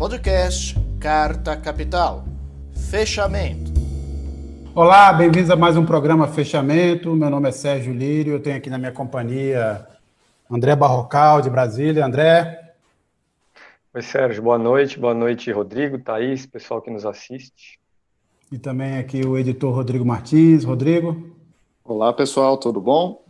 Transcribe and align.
Podcast 0.00 0.74
Carta 0.98 1.54
Capital. 1.58 2.24
Fechamento. 2.90 3.70
Olá, 4.74 5.12
bem-vindos 5.12 5.50
a 5.50 5.56
mais 5.56 5.76
um 5.76 5.84
programa 5.84 6.26
Fechamento. 6.26 7.14
Meu 7.14 7.28
nome 7.28 7.50
é 7.50 7.52
Sérgio 7.52 7.92
Lírio, 7.92 8.32
eu 8.32 8.42
tenho 8.42 8.56
aqui 8.56 8.70
na 8.70 8.78
minha 8.78 8.92
companhia 8.92 9.86
André 10.50 10.74
Barrocal, 10.74 11.42
de 11.42 11.50
Brasília. 11.50 12.06
André. 12.06 12.72
Oi, 13.92 14.00
Sérgio, 14.00 14.42
boa 14.42 14.56
noite. 14.56 14.98
Boa 14.98 15.12
noite, 15.12 15.52
Rodrigo, 15.52 15.98
Thaís, 15.98 16.46
pessoal 16.46 16.80
que 16.80 16.90
nos 16.90 17.04
assiste. 17.04 17.78
E 18.50 18.58
também 18.58 18.96
aqui 18.96 19.20
o 19.26 19.36
editor 19.36 19.74
Rodrigo 19.74 20.06
Martins. 20.06 20.64
Rodrigo. 20.64 21.36
Olá, 21.84 22.10
pessoal, 22.10 22.56
tudo 22.56 22.80
bom? 22.80 23.22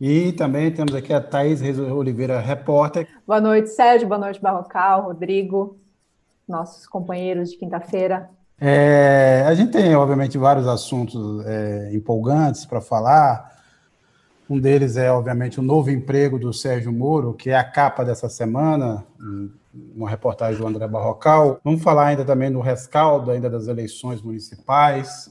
E 0.00 0.32
também 0.32 0.70
temos 0.72 0.94
aqui 0.94 1.12
a 1.12 1.20
Thaís 1.20 1.60
Oliveira, 1.78 2.40
repórter. 2.40 3.06
Boa 3.26 3.38
noite, 3.38 3.68
Sérgio. 3.68 4.08
Boa 4.08 4.18
noite, 4.18 4.40
Barrocal, 4.40 5.02
Rodrigo, 5.02 5.76
nossos 6.48 6.86
companheiros 6.86 7.50
de 7.50 7.58
quinta-feira. 7.58 8.30
É, 8.58 9.44
a 9.46 9.54
gente 9.54 9.72
tem, 9.72 9.94
obviamente, 9.94 10.38
vários 10.38 10.66
assuntos 10.66 11.44
é, 11.44 11.90
empolgantes 11.92 12.64
para 12.64 12.80
falar. 12.80 13.60
Um 14.48 14.58
deles 14.58 14.96
é, 14.96 15.12
obviamente, 15.12 15.60
o 15.60 15.62
novo 15.62 15.90
emprego 15.90 16.38
do 16.38 16.50
Sérgio 16.50 16.90
Moro, 16.90 17.34
que 17.34 17.50
é 17.50 17.54
a 17.56 17.62
capa 17.62 18.02
dessa 18.02 18.28
semana, 18.28 19.04
uma 19.94 20.08
reportagem 20.08 20.58
do 20.58 20.66
André 20.66 20.88
Barrocal. 20.88 21.60
Vamos 21.62 21.82
falar 21.82 22.06
ainda 22.06 22.24
também 22.24 22.50
do 22.50 22.60
rescaldo 22.60 23.30
ainda 23.30 23.50
das 23.50 23.68
eleições 23.68 24.22
municipais, 24.22 25.30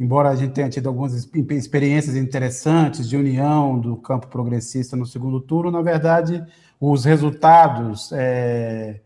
embora 0.00 0.30
a 0.30 0.34
gente 0.34 0.54
tenha 0.54 0.70
tido 0.70 0.88
algumas 0.88 1.12
experiências 1.12 2.16
interessantes 2.16 3.06
de 3.06 3.18
união 3.18 3.78
do 3.78 3.98
campo 3.98 4.28
progressista 4.28 4.96
no 4.96 5.04
segundo 5.04 5.38
turno, 5.38 5.70
na 5.70 5.82
verdade, 5.82 6.42
os 6.80 7.04
resultados 7.04 8.10
é, 8.12 9.00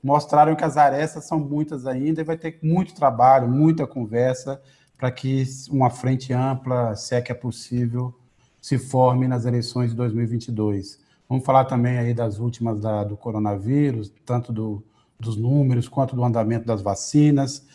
mostraram 0.00 0.54
que 0.54 0.64
as 0.64 0.76
arestas 0.76 1.24
são 1.24 1.40
muitas 1.40 1.84
ainda 1.84 2.20
e 2.20 2.24
vai 2.24 2.36
ter 2.36 2.60
muito 2.62 2.94
trabalho, 2.94 3.48
muita 3.48 3.88
conversa 3.88 4.62
para 4.96 5.10
que 5.10 5.44
uma 5.68 5.90
frente 5.90 6.32
ampla, 6.32 6.94
se 6.94 7.16
é 7.16 7.20
que 7.20 7.32
é 7.32 7.34
possível, 7.34 8.14
se 8.62 8.78
forme 8.78 9.26
nas 9.26 9.44
eleições 9.46 9.90
de 9.90 9.96
2022. 9.96 11.00
Vamos 11.28 11.44
falar 11.44 11.64
também 11.64 11.98
aí 11.98 12.14
das 12.14 12.38
últimas 12.38 12.80
da, 12.80 13.02
do 13.02 13.16
coronavírus, 13.16 14.12
tanto 14.24 14.52
do, 14.52 14.82
dos 15.18 15.36
números 15.36 15.88
quanto 15.88 16.14
do 16.14 16.22
andamento 16.22 16.64
das 16.64 16.80
vacinas. 16.80 17.66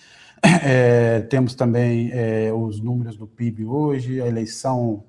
É, 0.43 1.21
temos 1.21 1.53
também 1.55 2.09
é, 2.11 2.51
os 2.53 2.79
números 2.79 3.15
do 3.15 3.27
PIB 3.27 3.65
hoje, 3.65 4.21
a 4.21 4.27
eleição 4.27 5.03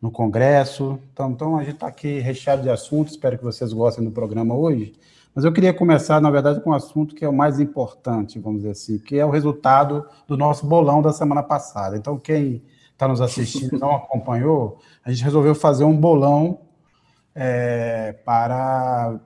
no 0.00 0.10
Congresso. 0.10 0.98
Então, 1.12 1.30
então 1.30 1.56
a 1.56 1.64
gente 1.64 1.74
está 1.74 1.86
aqui 1.88 2.18
recheado 2.20 2.62
de 2.62 2.70
assuntos, 2.70 3.12
espero 3.12 3.38
que 3.38 3.44
vocês 3.44 3.72
gostem 3.72 4.04
do 4.04 4.10
programa 4.10 4.54
hoje. 4.54 4.94
Mas 5.34 5.44
eu 5.44 5.52
queria 5.52 5.74
começar, 5.74 6.20
na 6.20 6.30
verdade, 6.30 6.60
com 6.60 6.70
um 6.70 6.74
assunto 6.74 7.14
que 7.14 7.24
é 7.24 7.28
o 7.28 7.32
mais 7.32 7.60
importante, 7.60 8.38
vamos 8.38 8.60
dizer 8.60 8.70
assim, 8.70 8.98
que 8.98 9.18
é 9.18 9.24
o 9.24 9.30
resultado 9.30 10.06
do 10.26 10.36
nosso 10.36 10.66
bolão 10.66 11.02
da 11.02 11.12
semana 11.12 11.42
passada. 11.42 11.96
Então, 11.96 12.18
quem 12.18 12.62
está 12.90 13.06
nos 13.06 13.20
assistindo 13.20 13.76
e 13.76 13.78
não 13.78 13.94
acompanhou, 13.94 14.78
a 15.04 15.10
gente 15.10 15.22
resolveu 15.22 15.54
fazer 15.54 15.84
um 15.84 15.94
bolão 15.94 16.60
é, 17.34 18.14
para 18.24 19.20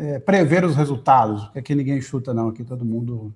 é, 0.00 0.20
prever 0.20 0.64
os 0.64 0.76
resultados, 0.76 1.50
aqui 1.56 1.74
ninguém 1.74 2.00
chuta, 2.00 2.32
não, 2.32 2.48
aqui 2.50 2.62
todo 2.62 2.84
mundo 2.84 3.34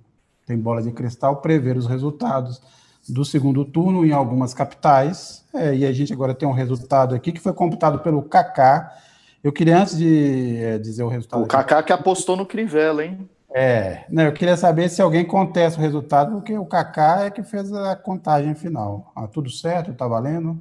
tem 0.49 0.59
bola 0.59 0.83
de 0.83 0.91
cristal, 0.91 1.37
prever 1.37 1.77
os 1.77 1.87
resultados 1.87 2.61
do 3.07 3.23
segundo 3.23 3.67
turno 3.67 4.05
em 4.05 4.13
algumas 4.13 4.55
capitais. 4.55 5.45
É, 5.55 5.75
e 5.75 5.85
a 5.85 5.93
gente 5.93 6.11
agora 6.13 6.35
tem 6.35 6.49
um 6.49 6.53
resultado 6.53 7.15
aqui 7.15 7.33
que 7.33 7.41
foi 7.41 7.53
computado 7.53 7.99
pelo 7.99 8.23
Kaká. 8.23 8.97
Eu 9.45 9.53
queria, 9.53 9.79
antes 9.79 9.97
de 9.99 10.57
é, 10.57 10.79
dizer 10.79 11.03
o 11.03 11.09
resultado. 11.09 11.43
O 11.43 11.47
Kaká 11.47 11.83
que 11.83 11.93
apostou 11.93 12.35
no 12.35 12.47
Crivella, 12.47 13.05
hein? 13.05 13.29
É, 13.51 14.05
né, 14.11 14.27
eu 14.27 14.33
queria 14.33 14.57
saber 14.57 14.89
se 14.89 15.01
alguém 15.03 15.25
contesta 15.25 15.79
o 15.79 15.83
resultado, 15.83 16.33
porque 16.33 16.57
o 16.57 16.67
Kaká 16.67 17.25
é 17.25 17.31
que 17.31 17.43
fez 17.43 17.71
a 17.73 17.95
contagem 17.95 18.55
final. 18.55 19.13
Ah, 19.15 19.27
tudo 19.27 19.51
certo? 19.51 19.91
Está 19.91 20.09
valendo? 20.09 20.59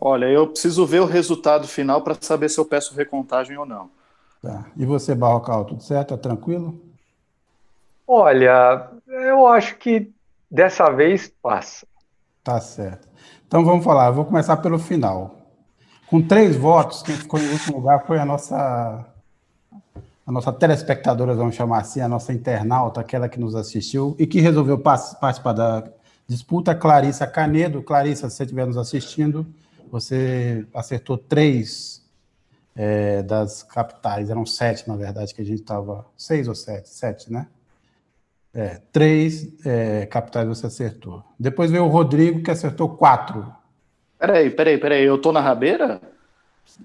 Olha, 0.00 0.26
eu 0.26 0.48
preciso 0.48 0.84
ver 0.84 1.00
o 1.00 1.06
resultado 1.06 1.66
final 1.66 2.02
para 2.02 2.16
saber 2.20 2.48
se 2.48 2.58
eu 2.58 2.64
peço 2.64 2.94
recontagem 2.94 3.56
ou 3.56 3.66
não. 3.66 3.90
Tá. 4.42 4.66
E 4.76 4.84
você, 4.84 5.14
Barrocal, 5.14 5.64
tudo 5.64 5.82
certo? 5.82 6.10
Tá 6.10 6.16
tranquilo? 6.16 6.87
Olha, 8.10 8.88
eu 9.06 9.46
acho 9.46 9.76
que 9.76 10.10
dessa 10.50 10.88
vez 10.88 11.30
passa. 11.42 11.86
Tá 12.42 12.58
certo. 12.58 13.06
Então 13.46 13.62
vamos 13.62 13.84
falar, 13.84 14.06
eu 14.06 14.14
vou 14.14 14.24
começar 14.24 14.56
pelo 14.56 14.78
final. 14.78 15.36
Com 16.06 16.22
três 16.22 16.56
votos, 16.56 17.02
quem 17.02 17.14
ficou 17.14 17.38
em 17.38 17.50
último 17.50 17.76
lugar 17.76 18.06
foi 18.06 18.18
a 18.18 18.24
nossa 18.24 19.04
a 20.26 20.32
nossa 20.32 20.50
telespectadora, 20.50 21.34
vamos 21.34 21.54
chamar 21.54 21.80
assim, 21.80 22.00
a 22.00 22.08
nossa 22.08 22.32
internauta, 22.32 23.00
aquela 23.00 23.28
que 23.28 23.38
nos 23.38 23.54
assistiu 23.54 24.16
e 24.18 24.26
que 24.26 24.40
resolveu 24.40 24.78
participar 24.78 25.52
da 25.52 25.84
disputa, 26.26 26.74
Clarissa 26.74 27.26
Canedo. 27.26 27.82
Clarissa, 27.82 28.30
se 28.30 28.36
você 28.36 28.44
estiver 28.44 28.66
nos 28.66 28.78
assistindo, 28.78 29.46
você 29.90 30.66
acertou 30.74 31.18
três 31.18 32.02
é, 32.74 33.22
das 33.22 33.62
capitais, 33.62 34.30
eram 34.30 34.46
sete, 34.46 34.88
na 34.88 34.96
verdade, 34.96 35.34
que 35.34 35.42
a 35.42 35.44
gente 35.44 35.60
estava. 35.60 36.06
Seis 36.16 36.48
ou 36.48 36.54
sete? 36.54 36.88
Sete, 36.88 37.30
né? 37.30 37.46
É, 38.54 38.80
três 38.92 39.46
é, 39.64 40.06
capitais 40.06 40.48
você 40.48 40.66
acertou. 40.66 41.22
Depois 41.38 41.70
veio 41.70 41.84
o 41.84 41.88
Rodrigo, 41.88 42.42
que 42.42 42.50
acertou 42.50 42.88
quatro. 42.88 43.46
Peraí, 44.18 44.50
peraí, 44.50 44.78
peraí, 44.78 45.04
eu 45.04 45.18
tô 45.18 45.32
na 45.32 45.40
rabeira? 45.40 46.00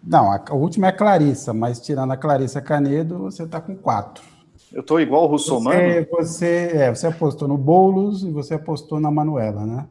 Não, 0.04 0.32
a, 0.32 0.44
a 0.50 0.54
última 0.54 0.88
é 0.88 0.90
a 0.90 0.94
Clarissa, 0.94 1.54
mas 1.54 1.80
tirando 1.80 2.12
a 2.12 2.18
Clarissa 2.18 2.62
Canedo, 2.62 3.20
você 3.20 3.44
está 3.44 3.60
com 3.60 3.76
quatro. 3.76 4.24
Eu 4.72 4.84
tô 4.84 5.00
igual 5.00 5.24
o 5.24 5.28
Russomano? 5.28 5.80
Você, 5.80 6.08
você, 6.12 6.72
é, 6.74 6.90
você 6.90 7.08
apostou 7.08 7.48
no 7.48 7.58
Boulos 7.58 8.24
e 8.24 8.32
você 8.32 8.56
apostou 8.56 9.00
na 9.00 9.12
Manuela, 9.12 9.66
né? 9.66 9.86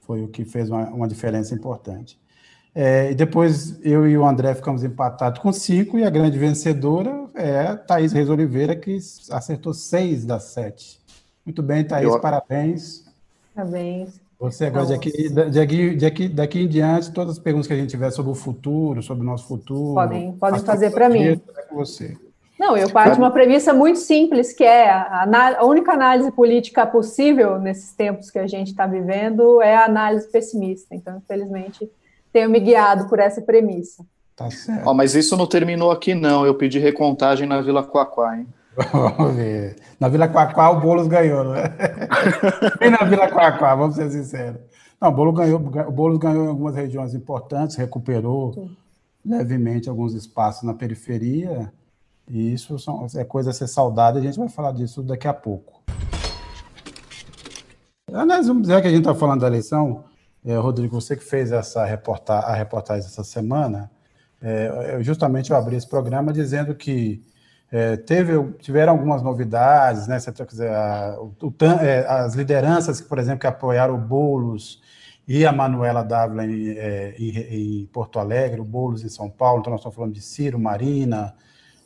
Foi 0.00 0.22
o 0.22 0.28
que 0.28 0.44
fez 0.44 0.68
uma, 0.68 0.84
uma 0.88 1.08
diferença 1.08 1.54
importante. 1.54 2.20
É, 2.74 3.10
e 3.10 3.14
depois 3.14 3.78
eu 3.84 4.08
e 4.08 4.16
o 4.16 4.24
André 4.24 4.54
ficamos 4.54 4.82
empatados 4.82 5.40
com 5.40 5.52
cinco, 5.52 5.98
e 5.98 6.04
a 6.04 6.10
grande 6.10 6.38
vencedora 6.38 7.21
é 7.34 7.60
a 7.60 7.76
Thaís 7.76 8.12
Reis 8.12 8.28
Oliveira, 8.28 8.74
que 8.76 8.96
acertou 9.30 9.72
seis 9.72 10.24
das 10.24 10.44
sete. 10.44 11.00
Muito 11.44 11.62
bem, 11.62 11.84
Thaís, 11.84 12.08
eu... 12.08 12.20
parabéns. 12.20 13.04
Parabéns. 13.54 14.20
Você 14.38 14.64
agora, 14.64 14.86
de 14.86 14.94
aqui, 14.94 15.10
de, 15.28 15.60
aqui, 15.60 15.94
de 15.94 16.06
aqui, 16.06 16.28
daqui 16.28 16.60
em 16.62 16.68
diante, 16.68 17.12
todas 17.12 17.34
as 17.34 17.38
perguntas 17.38 17.68
que 17.68 17.72
a 17.72 17.76
gente 17.76 17.90
tiver 17.90 18.10
sobre 18.10 18.32
o 18.32 18.34
futuro, 18.34 19.00
sobre 19.00 19.22
o 19.22 19.26
nosso 19.26 19.46
futuro. 19.46 19.94
Podem, 19.94 20.32
podem 20.32 20.60
fazer 20.60 20.90
para 20.90 21.08
mim. 21.08 21.40
Com 21.68 21.76
você. 21.76 22.16
Não, 22.58 22.76
eu 22.76 22.90
parto 22.90 23.14
de 23.14 23.18
uma 23.18 23.30
premissa 23.30 23.72
muito 23.72 23.98
simples, 23.98 24.52
que 24.52 24.64
é 24.64 24.90
a, 24.90 25.58
a, 25.58 25.64
única 25.64 25.92
análise 25.92 26.30
política 26.30 26.86
possível 26.86 27.58
nesses 27.58 27.92
tempos 27.94 28.30
que 28.30 28.38
a 28.38 28.46
gente 28.46 28.68
está 28.68 28.86
vivendo 28.86 29.60
é 29.62 29.74
a 29.74 29.84
análise 29.84 30.30
pessimista. 30.30 30.94
Então, 30.94 31.18
infelizmente, 31.18 31.90
tenho 32.32 32.50
me 32.50 32.60
guiado 32.60 33.08
por 33.08 33.18
essa 33.18 33.40
premissa. 33.40 34.04
Tá 34.36 34.50
certo. 34.50 34.88
Oh, 34.88 34.94
mas 34.94 35.14
isso 35.14 35.36
não 35.36 35.46
terminou 35.46 35.90
aqui, 35.90 36.14
não. 36.14 36.46
Eu 36.46 36.54
pedi 36.54 36.78
recontagem 36.78 37.46
na 37.46 37.60
Vila 37.60 37.82
Quaquá, 37.82 38.38
hein? 38.38 38.46
Vamos 38.92 39.36
ver. 39.36 39.76
Na 40.00 40.08
Vila 40.08 40.28
Quaquá 40.28 40.70
o 40.70 40.80
Boulos 40.80 41.06
ganhou, 41.06 41.44
não 41.44 41.54
é? 41.54 41.72
Nem 42.80 42.90
na 42.90 43.04
Vila 43.04 43.28
Quaquá, 43.28 43.74
vamos 43.74 43.96
ser 43.96 44.10
sinceros. 44.10 44.60
Não, 45.00 45.10
o 45.10 45.12
Boulos 45.12 45.34
ganhou, 45.34 45.60
o 45.60 45.90
Boulos 45.90 46.18
ganhou 46.18 46.44
em 46.44 46.48
algumas 46.48 46.74
regiões 46.74 47.14
importantes, 47.14 47.76
recuperou 47.76 48.54
Sim. 48.54 48.76
levemente 49.24 49.88
alguns 49.88 50.14
espaços 50.14 50.62
na 50.62 50.72
periferia, 50.72 51.72
e 52.28 52.52
isso 52.52 52.78
são, 52.78 53.06
é 53.14 53.24
coisa 53.24 53.50
a 53.50 53.52
ser 53.52 53.66
saudada, 53.66 54.18
a 54.18 54.22
gente 54.22 54.38
vai 54.38 54.48
falar 54.48 54.72
disso 54.72 55.02
daqui 55.02 55.28
a 55.28 55.34
pouco. 55.34 55.82
Aliás, 58.12 58.46
vamos 58.46 58.62
dizer 58.62 58.80
que 58.80 58.88
a 58.88 58.90
gente 58.90 59.00
está 59.00 59.14
falando 59.14 59.40
da 59.40 59.46
eleição, 59.46 60.04
é, 60.44 60.56
Rodrigo, 60.56 61.00
você 61.00 61.16
que 61.16 61.24
fez 61.24 61.52
essa 61.52 61.84
reporta 61.84 62.34
a 62.34 62.54
reportagem 62.54 63.06
essa 63.06 63.24
semana, 63.24 63.90
é, 64.42 64.98
justamente 65.02 65.50
eu 65.50 65.56
abri 65.56 65.76
esse 65.76 65.88
programa 65.88 66.32
dizendo 66.32 66.74
que 66.74 67.22
é, 67.70 67.96
teve, 67.96 68.52
tiveram 68.58 68.92
algumas 68.92 69.22
novidades, 69.22 70.06
né? 70.06 70.18
Quer 70.20 70.44
dizer, 70.44 70.70
a, 70.70 71.16
o, 71.20 71.54
é, 71.80 72.06
as 72.06 72.34
lideranças, 72.34 73.00
por 73.00 73.18
exemplo, 73.18 73.40
que 73.40 73.46
apoiaram 73.46 73.94
o 73.94 73.98
Boulos 73.98 74.82
e 75.26 75.46
a 75.46 75.52
Manuela 75.52 76.02
Dávila 76.02 76.44
em, 76.44 76.70
é, 76.70 77.14
em, 77.18 77.82
em, 77.82 77.86
Porto 77.86 78.18
Alegre, 78.18 78.60
o 78.60 78.64
Boulos 78.64 79.04
em 79.04 79.08
São 79.08 79.30
Paulo, 79.30 79.60
então 79.60 79.70
nós 79.70 79.80
estamos 79.80 79.96
falando 79.96 80.12
de 80.12 80.20
Ciro, 80.20 80.58
Marina, 80.58 81.34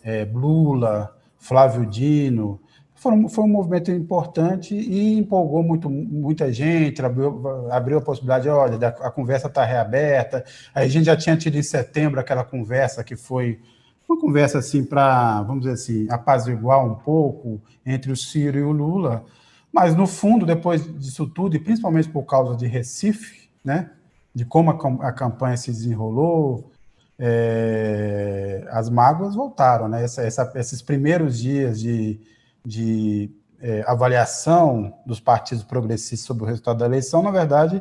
é, 0.02 0.24
Lula, 0.24 1.14
Flávio 1.38 1.86
Dino, 1.86 2.60
foi, 2.96 3.28
foi 3.28 3.44
um 3.44 3.48
movimento 3.48 3.90
importante 3.90 4.74
e 4.74 5.18
empolgou 5.18 5.62
muito, 5.62 5.88
muita 5.88 6.52
gente, 6.52 7.04
abriu, 7.04 7.70
abriu 7.70 7.98
a 7.98 8.00
possibilidade, 8.00 8.48
olha, 8.48 8.88
a 8.88 9.10
conversa 9.10 9.46
está 9.46 9.64
reaberta. 9.64 10.44
A 10.74 10.86
gente 10.88 11.04
já 11.04 11.16
tinha 11.16 11.36
tido 11.36 11.56
em 11.56 11.62
setembro 11.62 12.18
aquela 12.18 12.42
conversa 12.42 13.04
que 13.04 13.14
foi 13.14 13.60
uma 14.08 14.18
conversa 14.18 14.58
assim 14.58 14.84
para, 14.84 15.42
vamos 15.42 15.62
dizer 15.62 15.74
assim, 15.74 16.06
apaziguar 16.10 16.84
um 16.84 16.94
pouco 16.94 17.60
entre 17.84 18.10
o 18.10 18.16
Ciro 18.16 18.58
e 18.58 18.62
o 18.62 18.72
Lula, 18.72 19.24
mas 19.72 19.94
no 19.94 20.06
fundo, 20.06 20.46
depois 20.46 20.84
disso 20.98 21.26
tudo, 21.26 21.54
e 21.56 21.58
principalmente 21.58 22.08
por 22.08 22.22
causa 22.22 22.56
de 22.56 22.66
Recife, 22.66 23.50
né, 23.64 23.90
de 24.34 24.44
como 24.44 24.70
a, 24.70 25.08
a 25.08 25.12
campanha 25.12 25.56
se 25.56 25.70
desenrolou, 25.70 26.70
é, 27.18 28.66
as 28.70 28.88
mágoas 28.88 29.34
voltaram, 29.34 29.88
né? 29.88 30.04
Essa, 30.04 30.22
essa, 30.22 30.52
esses 30.54 30.82
primeiros 30.82 31.38
dias 31.38 31.80
de, 31.80 32.20
de 32.66 33.30
é, 33.60 33.84
avaliação 33.86 34.92
dos 35.06 35.20
partidos 35.20 35.62
progressistas 35.62 36.26
sobre 36.26 36.42
o 36.42 36.46
resultado 36.46 36.78
da 36.78 36.86
eleição, 36.86 37.22
na 37.22 37.30
verdade, 37.30 37.80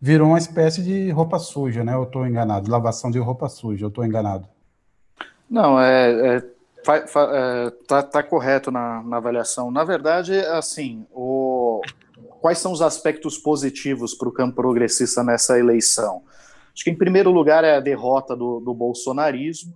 virou 0.00 0.28
uma 0.28 0.38
espécie 0.38 0.82
de 0.82 1.10
roupa 1.10 1.38
suja, 1.38 1.84
né? 1.84 1.94
Eu 1.94 2.04
estou 2.04 2.26
enganado, 2.26 2.70
lavação 2.70 3.10
de 3.10 3.18
roupa 3.18 3.48
suja, 3.48 3.84
eu 3.84 3.88
estou 3.88 4.04
enganado. 4.04 4.48
Não, 5.48 5.78
é, 5.78 6.36
é, 6.36 6.36
é 6.36 7.70
tá, 7.86 8.02
tá, 8.02 8.22
correto 8.22 8.70
na, 8.70 9.02
na, 9.02 9.18
avaliação. 9.18 9.70
Na 9.70 9.84
verdade, 9.84 10.38
assim, 10.38 11.06
o, 11.12 11.82
quais 12.40 12.58
são 12.58 12.72
os 12.72 12.80
aspectos 12.80 13.36
positivos 13.36 14.14
para 14.14 14.28
o 14.28 14.32
campo 14.32 14.56
progressista 14.56 15.22
nessa 15.22 15.58
eleição? 15.58 16.22
Acho 16.74 16.84
que, 16.84 16.90
em 16.90 16.96
primeiro 16.96 17.30
lugar, 17.30 17.62
é 17.62 17.76
a 17.76 17.80
derrota 17.80 18.34
do, 18.34 18.58
do 18.60 18.74
bolsonarismo. 18.74 19.74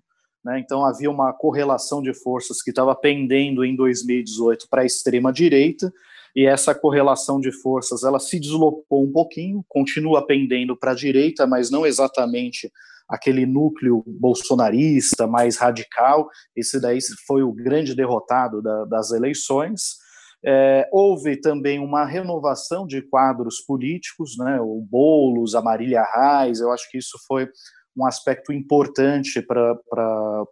Né? 0.48 0.60
Então, 0.60 0.82
havia 0.82 1.10
uma 1.10 1.30
correlação 1.30 2.00
de 2.00 2.14
forças 2.14 2.62
que 2.62 2.70
estava 2.70 2.94
pendendo 2.94 3.62
em 3.62 3.76
2018 3.76 4.66
para 4.70 4.80
a 4.80 4.86
extrema-direita, 4.86 5.92
e 6.34 6.46
essa 6.46 6.74
correlação 6.74 7.38
de 7.38 7.52
forças 7.52 8.02
ela 8.02 8.18
se 8.18 8.40
deslocou 8.40 9.04
um 9.04 9.12
pouquinho, 9.12 9.62
continua 9.68 10.26
pendendo 10.26 10.74
para 10.74 10.92
a 10.92 10.94
direita, 10.94 11.46
mas 11.46 11.70
não 11.70 11.84
exatamente 11.84 12.72
aquele 13.06 13.44
núcleo 13.44 14.02
bolsonarista 14.06 15.26
mais 15.26 15.58
radical. 15.58 16.28
Esse 16.56 16.80
daí 16.80 16.98
foi 17.26 17.42
o 17.42 17.52
grande 17.52 17.94
derrotado 17.94 18.62
da, 18.62 18.84
das 18.86 19.10
eleições. 19.10 19.96
É, 20.44 20.88
houve 20.92 21.36
também 21.40 21.78
uma 21.78 22.06
renovação 22.06 22.86
de 22.86 23.02
quadros 23.02 23.60
políticos, 23.66 24.36
né, 24.38 24.58
o 24.60 24.80
Boulos, 24.88 25.54
a 25.54 25.60
Marília 25.60 26.04
Reis, 26.04 26.60
eu 26.60 26.70
acho 26.70 26.88
que 26.90 26.98
isso 26.98 27.18
foi 27.26 27.48
um 27.98 28.06
aspecto 28.06 28.52
importante 28.52 29.42
para 29.42 29.74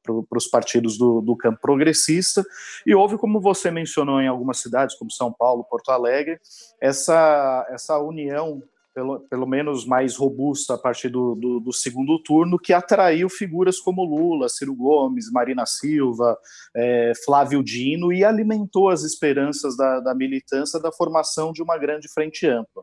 pro, 0.02 0.26
os 0.34 0.46
partidos 0.46 0.98
do, 0.98 1.20
do, 1.20 1.37
campo 1.37 1.60
progressista, 1.60 2.44
e 2.84 2.94
houve, 2.94 3.16
como 3.16 3.40
você 3.40 3.70
mencionou 3.70 4.20
em 4.20 4.28
algumas 4.28 4.58
cidades, 4.58 4.96
como 4.96 5.10
São 5.10 5.32
Paulo, 5.32 5.64
Porto 5.64 5.90
Alegre, 5.90 6.40
essa, 6.81 7.66
essa 7.70 7.98
união 7.98 8.62
pelo, 8.96 9.20
pelo 9.20 9.46
menos 9.46 9.84
mais 9.84 10.16
robusta 10.16 10.72
a 10.72 10.78
partir 10.78 11.10
do, 11.10 11.34
do, 11.34 11.60
do, 11.60 11.70
segundo 11.70 12.19
turno, 12.22 12.58
que 12.58 12.72
atraiu 12.72 13.28
figuras 13.28 13.78
como 13.78 14.02
Lula, 14.02 14.48
Ciro 14.48 14.75
Gomes, 14.75 15.31
Marina 15.31 15.66
Silva, 15.66 16.34
é, 16.75 17.12
Flávio 17.22 17.62
Dino 17.62 18.10
e 18.10 18.25
alimentou 18.25 18.88
as 18.88 19.02
esperanças 19.02 19.76
da, 19.76 20.00
da, 20.00 20.14
militância 20.14 20.81
da 20.81 20.90
formação 20.90 21.52
de 21.52 21.62
uma 21.62 21.76
grande 21.76 22.08
frente 22.08 22.46
ampla. 22.46 22.82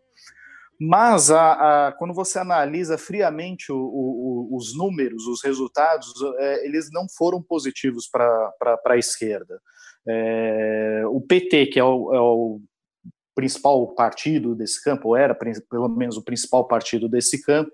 Mas 0.86 1.32
a, 1.32 1.88
a, 1.88 1.92
quando 1.94 2.14
você 2.14 2.38
analisa 2.40 2.98
friamente 2.98 3.72
o, 3.72 3.78
o, 3.78 4.58
os 4.58 4.76
números, 4.78 5.26
os 5.28 5.42
resultados, 5.42 6.12
é, 6.40 6.66
eles 6.66 6.90
não 6.92 7.08
foram 7.08 7.42
positivos 7.42 8.06
para 8.06 8.52
a 8.88 8.98
esquerda. 8.98 9.62
É, 10.06 11.04
o 11.08 11.22
PT, 11.22 11.68
que 11.68 11.80
é 11.80 11.84
o, 11.86 12.14
é 12.14 12.20
o 12.20 12.60
principal 13.34 13.96
partido 13.96 14.54
desse 14.54 14.84
campo, 14.84 15.10
ou 15.10 15.16
era 15.16 15.34
pelo 15.34 15.88
menos 15.88 16.18
o 16.18 16.24
principal 16.24 16.68
partido 16.68 17.08
desse 17.08 17.42
campo, 17.42 17.72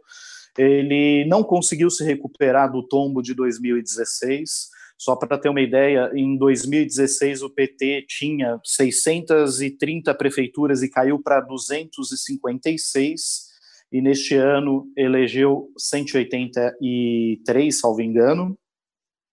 ele 0.55 1.25
não 1.25 1.43
conseguiu 1.43 1.89
se 1.89 2.03
recuperar 2.03 2.71
do 2.71 2.87
tombo 2.87 3.23
de 3.23 3.33
2016. 3.33 4.69
Só 4.99 5.15
para 5.15 5.37
ter 5.37 5.47
uma 5.47 5.61
ideia, 5.61 6.11
em 6.13 6.37
2016 6.37 7.41
o 7.41 7.49
PT 7.49 8.03
tinha 8.05 8.59
630 8.65 10.13
prefeituras 10.13 10.83
e 10.83 10.89
caiu 10.89 11.23
para 11.23 11.39
256, 11.39 13.47
e 13.93 14.01
neste 14.01 14.35
ano 14.35 14.91
elegeu 14.97 15.69
183, 15.77 17.79
salvo 17.79 18.01
engano. 18.01 18.57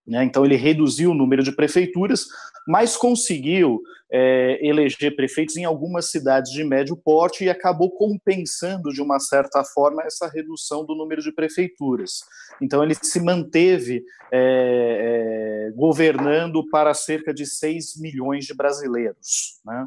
Né? 0.06 0.24
Então 0.24 0.44
ele 0.44 0.56
reduziu 0.56 1.10
o 1.10 1.14
número 1.14 1.42
de 1.42 1.52
prefeituras, 1.52 2.26
mas 2.66 2.96
conseguiu 2.96 3.82
é, 4.10 4.58
eleger 4.64 5.16
prefeitos 5.16 5.56
em 5.56 5.64
algumas 5.64 6.10
cidades 6.10 6.52
de 6.52 6.62
médio 6.62 6.96
porte 6.96 7.44
e 7.44 7.50
acabou 7.50 7.90
compensando, 7.90 8.92
de 8.92 9.02
uma 9.02 9.18
certa 9.18 9.64
forma, 9.64 10.02
essa 10.02 10.28
redução 10.28 10.84
do 10.84 10.94
número 10.94 11.20
de 11.20 11.32
prefeituras. 11.32 12.20
Então, 12.60 12.82
ele 12.82 12.94
se 12.94 13.20
manteve 13.20 14.04
é, 14.32 15.68
é, 15.68 15.72
governando 15.76 16.68
para 16.70 16.94
cerca 16.94 17.34
de 17.34 17.44
6 17.44 17.96
milhões 18.00 18.44
de 18.44 18.54
brasileiros. 18.54 19.60
Né? 19.64 19.86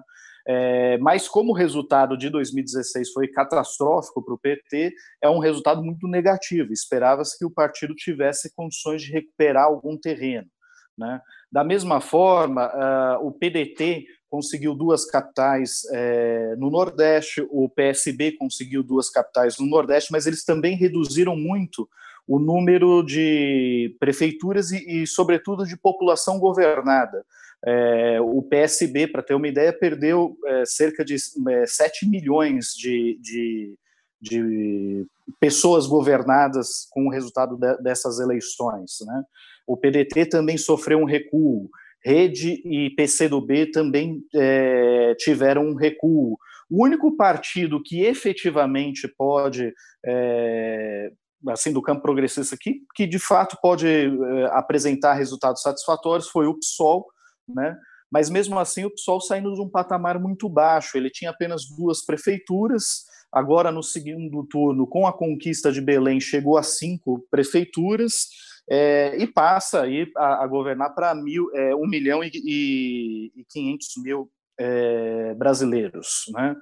É, 0.52 0.98
mas 0.98 1.28
como 1.28 1.52
o 1.52 1.56
resultado 1.56 2.18
de 2.18 2.28
2016 2.28 3.12
foi 3.12 3.28
catastrófico 3.28 4.20
para 4.26 4.34
o 4.34 4.38
PT, 4.38 4.92
é 5.22 5.30
um 5.30 5.38
resultado 5.38 5.84
muito 5.84 6.08
negativo. 6.08 6.74
Esperava-se 6.74 7.38
que 7.38 7.46
o 7.46 7.52
partido 7.52 7.94
tivesse 7.94 8.52
condições 8.56 9.04
de 9.04 9.12
recuperar 9.12 9.66
algum 9.66 9.96
terreno. 9.96 10.48
Né? 10.98 11.22
Da 11.52 11.64
mesma 11.64 12.02
forma, 12.02 12.66
uh, 12.66 13.28
o 13.28 13.32
PDT 13.32 14.08
conseguiu 14.28 14.74
duas 14.74 15.06
capitais 15.06 15.84
é, 15.94 16.56
no 16.58 16.72
Nordeste, 16.72 17.46
o 17.52 17.70
PSB 17.70 18.32
conseguiu 18.32 18.82
duas 18.82 19.08
capitais 19.08 19.60
no 19.60 19.68
Nordeste, 19.68 20.12
mas 20.12 20.26
eles 20.26 20.44
também 20.44 20.76
reduziram 20.76 21.36
muito 21.36 21.88
o 22.28 22.40
número 22.40 23.04
de 23.04 23.96
prefeituras 24.00 24.72
e, 24.72 25.04
e 25.04 25.08
sobretudo, 25.08 25.66
de 25.66 25.78
população 25.78 26.40
governada. 26.40 27.24
É, 27.66 28.22
o 28.22 28.42
PSB, 28.42 29.08
para 29.08 29.22
ter 29.22 29.34
uma 29.34 29.48
ideia, 29.48 29.74
perdeu 29.74 30.38
é, 30.46 30.66
cerca 30.66 31.04
de 31.04 31.16
é, 31.16 31.66
7 31.66 32.08
milhões 32.08 32.74
de, 32.74 33.20
de, 33.22 33.76
de, 34.22 35.06
pessoas 35.40 35.86
governadas 35.86 36.88
com 36.90 37.08
o 37.08 37.12
resultado 37.12 37.58
de, 37.58 37.78
dessas 37.82 38.20
eleições. 38.20 38.98
Né? 39.06 39.24
O 39.68 39.76
PDT 39.76 40.28
também 40.28 40.58
sofreu 40.58 41.00
um 41.00 41.06
recuo. 41.06 41.70
Rede 42.02 42.62
e 42.64 42.90
PCdoB 42.92 43.72
também 43.72 44.24
é, 44.34 45.14
tiveram 45.16 45.66
um 45.66 45.76
recuo. 45.76 46.38
O 46.70 46.84
único 46.86 47.18
partido 47.18 47.84
que 47.84 48.04
efetivamente 48.04 49.06
pode 49.06 49.74
é, 50.06 51.12
assim 51.48 51.72
do 51.72 51.82
campo 51.82 52.02
progressista 52.02 52.56
aqui, 52.56 52.82
que 52.96 53.08
de 53.08 53.20
fato 53.20 53.58
pode 53.62 53.88
é, 53.88 54.10
apresentar 54.52 55.14
resultados 55.14 55.62
satisfatórios 55.62 56.30
foi 56.30 56.48
o 56.48 56.58
PSOL, 56.58 57.06
né? 57.54 57.78
Mas 58.12 58.30
mesmo 58.30 58.58
assim 58.58 58.86
o 58.86 58.92
PSOL 58.92 59.22
saindo 59.22 59.54
de 59.54 59.62
um 59.62 59.70
patamar 59.70 60.20
muito 60.20 60.50
baixo, 60.50 60.98
ele 60.98 61.10
tinha 61.10 61.30
apenas 61.30 61.64
duas 61.66 62.04
prefeituras, 62.04 63.06
agora 63.32 63.72
no 63.72 63.84
segundo 63.84 64.44
turno, 64.46 64.88
com 64.88 65.06
a 65.06 65.14
conquista 65.14 65.72
de 65.72 65.80
Belém, 65.80 66.20
chegou 66.20 66.58
a 66.58 66.64
cinco 66.64 67.26
prefeituras 67.30 68.28
é, 68.70 69.16
e 69.18 69.28
passa 69.28 69.82
aí 69.82 70.12
a, 70.16 70.44
a 70.44 70.48
governar 70.48 70.94
para 70.94 71.14
é, 71.54 71.76
1 71.76 71.88
milhão 71.88 72.24
e, 72.24 72.32
e, 72.34 73.32
e 73.36 73.46
500 73.48 73.88
mil 74.04 74.32
é, 74.60 75.34
brasileiros, 75.36 76.26
né? 76.34 76.56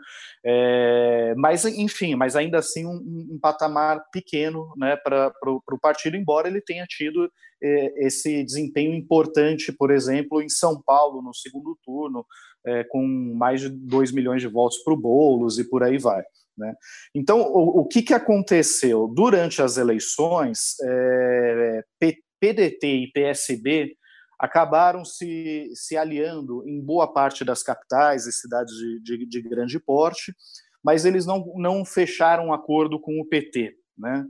É, 0.45 1.33
mas 1.35 1.65
enfim, 1.65 2.15
mas 2.15 2.35
ainda 2.35 2.59
assim 2.59 2.85
um, 2.85 3.27
um 3.31 3.39
patamar 3.41 4.01
pequeno, 4.11 4.71
né, 4.77 4.95
para 4.97 5.33
o 5.45 5.79
partido, 5.81 6.15
embora 6.15 6.47
ele 6.47 6.61
tenha 6.61 6.85
tido 6.85 7.29
é, 7.61 8.05
esse 8.05 8.43
desempenho 8.43 8.93
importante, 8.93 9.71
por 9.71 9.91
exemplo, 9.91 10.41
em 10.41 10.47
São 10.47 10.81
Paulo 10.85 11.21
no 11.21 11.33
segundo 11.33 11.77
turno, 11.83 12.25
com 12.89 13.01
mais 13.37 13.61
de 13.61 13.69
2 13.69 14.11
milhões 14.11 14.41
de 14.41 14.47
votos 14.49 14.79
para 14.83 14.93
o 14.93 14.97
Boulos 14.97 15.57
e 15.57 15.69
por 15.69 15.83
aí 15.83 15.97
vai. 15.97 16.21
Né? 16.57 16.73
Então, 17.15 17.39
o, 17.39 17.79
o 17.79 17.87
que, 17.87 18.01
que 18.01 18.13
aconteceu 18.13 19.07
durante 19.07 19.61
as 19.61 19.77
eleições? 19.77 20.75
PDT 22.41 22.87
e 22.87 23.11
PSB 23.13 23.95
acabaram 24.39 25.03
se, 25.03 25.69
se 25.73 25.97
aliando 25.97 26.67
em 26.67 26.79
boa 26.79 27.11
parte 27.11 27.43
das 27.43 27.63
capitais 27.63 28.27
e 28.27 28.31
cidades 28.31 28.73
de, 28.75 28.99
de, 29.01 29.25
de 29.25 29.41
grande 29.41 29.79
porte, 29.79 30.33
mas 30.83 31.05
eles 31.05 31.25
não, 31.25 31.53
não 31.55 31.83
fecharam 31.83 32.47
um 32.47 32.53
acordo 32.53 32.99
com 32.99 33.19
o 33.19 33.25
PT. 33.25 33.75
Né? 33.97 34.25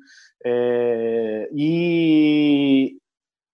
É, 0.46 1.50
e, 1.54 2.98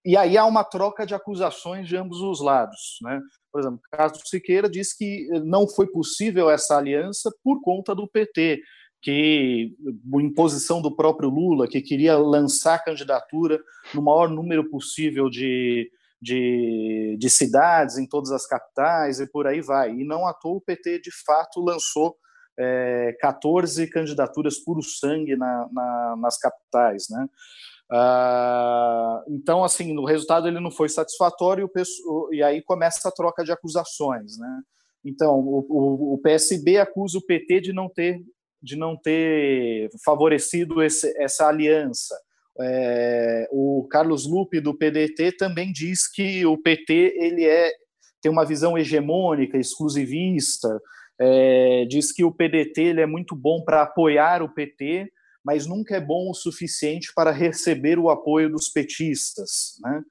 e 0.06 0.16
aí 0.16 0.38
há 0.38 0.46
uma 0.46 0.64
troca 0.64 1.06
de 1.06 1.16
acusações 1.16 1.88
de 1.88 1.98
ambos 1.98 2.22
os 2.22 2.40
lados. 2.40 3.00
Né? 3.02 3.20
Por 3.52 3.60
exemplo, 3.60 3.80
Castro 3.92 4.28
Siqueira 4.28 4.70
diz 4.70 4.94
que 4.94 5.28
não 5.44 5.68
foi 5.68 5.88
possível 5.88 6.50
essa 6.50 6.78
aliança 6.78 7.32
por 7.44 7.62
conta 7.62 7.96
do 7.96 8.08
PT, 8.08 8.62
que 9.02 9.76
imposição 10.22 10.82
do 10.82 10.96
próprio 10.96 11.30
Lula, 11.30 11.68
que 11.68 11.82
queria 11.82 12.18
lançar 12.18 12.76
a 12.76 12.84
candidatura 12.84 13.60
no 13.94 14.02
maior 14.02 14.30
número 14.30 14.70
possível 14.70 15.30
de, 15.30 15.92
de, 16.24 17.18
de, 17.20 17.30
cidades, 17.30 17.98
em 17.98 18.08
todas 18.08 18.32
as 18.32 18.48
capitais 18.48 19.20
e 19.20 19.28
por 19.28 19.46
aí 19.46 19.62
vai. 19.62 19.92
E 19.92 20.06
não 20.06 20.26
à 20.26 20.34
toa 20.34 20.58
o 20.58 20.62
PT, 20.62 21.00
de 21.00 21.12
fato, 21.26 21.60
lançou 21.60 22.16
é, 22.58 23.16
14 23.20 23.88
candidaturas 23.88 24.58
puro 24.58 24.82
sangue 24.82 25.36
na, 25.36 25.68
na, 25.72 26.16
nas 26.18 26.38
capitais. 26.38 27.08
Né? 27.10 27.28
Ah, 27.92 29.24
então, 29.28 29.64
assim, 29.64 29.98
o 29.98 30.06
resultado 30.06 30.48
ele 30.48 30.60
não 30.60 30.72
foi 30.72 30.88
satisfatório 30.88 31.70
e 32.32 32.42
aí 32.42 32.62
começa 32.62 33.10
a 33.10 33.12
troca 33.12 33.44
de 33.44 33.52
acusações. 33.52 34.38
Né? 34.38 34.62
Então, 35.04 35.40
o, 35.40 35.66
o, 35.70 36.14
o 36.14 36.18
PSB 36.20 36.78
acusa 36.78 37.18
o 37.18 37.26
PT 37.26 37.62
de 37.62 37.74
não 37.74 37.90
ter 37.90 38.24
de 38.64 38.78
não 38.78 38.96
ter 38.96 39.90
favorecido 40.06 40.82
esse, 40.82 41.14
essa 41.22 41.50
aliança. 41.50 42.18
É, 42.60 43.48
o 43.52 43.88
Carlos 43.90 44.28
Lupe 44.28 44.60
do 44.60 44.78
PDT 44.78 45.38
também 45.38 45.72
diz 45.72 46.08
que 46.08 46.46
o 46.46 46.58
PT 46.58 47.16
ele 47.18 47.46
é 47.46 47.72
tem 48.22 48.32
uma 48.32 48.46
visão 48.46 48.78
hegemônica, 48.78 49.58
exclusivista, 49.58 50.80
é, 51.20 51.86
diz 51.90 52.12
que 52.14 52.24
o 52.24 52.32
PDT 52.32 52.82
ele 52.82 53.02
é 53.02 53.06
muito 53.06 53.36
bom 53.36 53.62
para 53.66 53.82
apoiar 53.82 54.42
o 54.42 54.54
PT, 54.54 55.12
mas 55.44 55.68
nunca 55.68 55.98
é 55.98 56.00
bom 56.00 56.30
o 56.30 56.34
suficiente 56.34 57.12
para 57.14 57.32
receber 57.32 58.00
o 58.00 58.10
apoio 58.10 58.50
dos 58.50 58.70
petistas. 58.70 59.78
Né? 59.84 60.02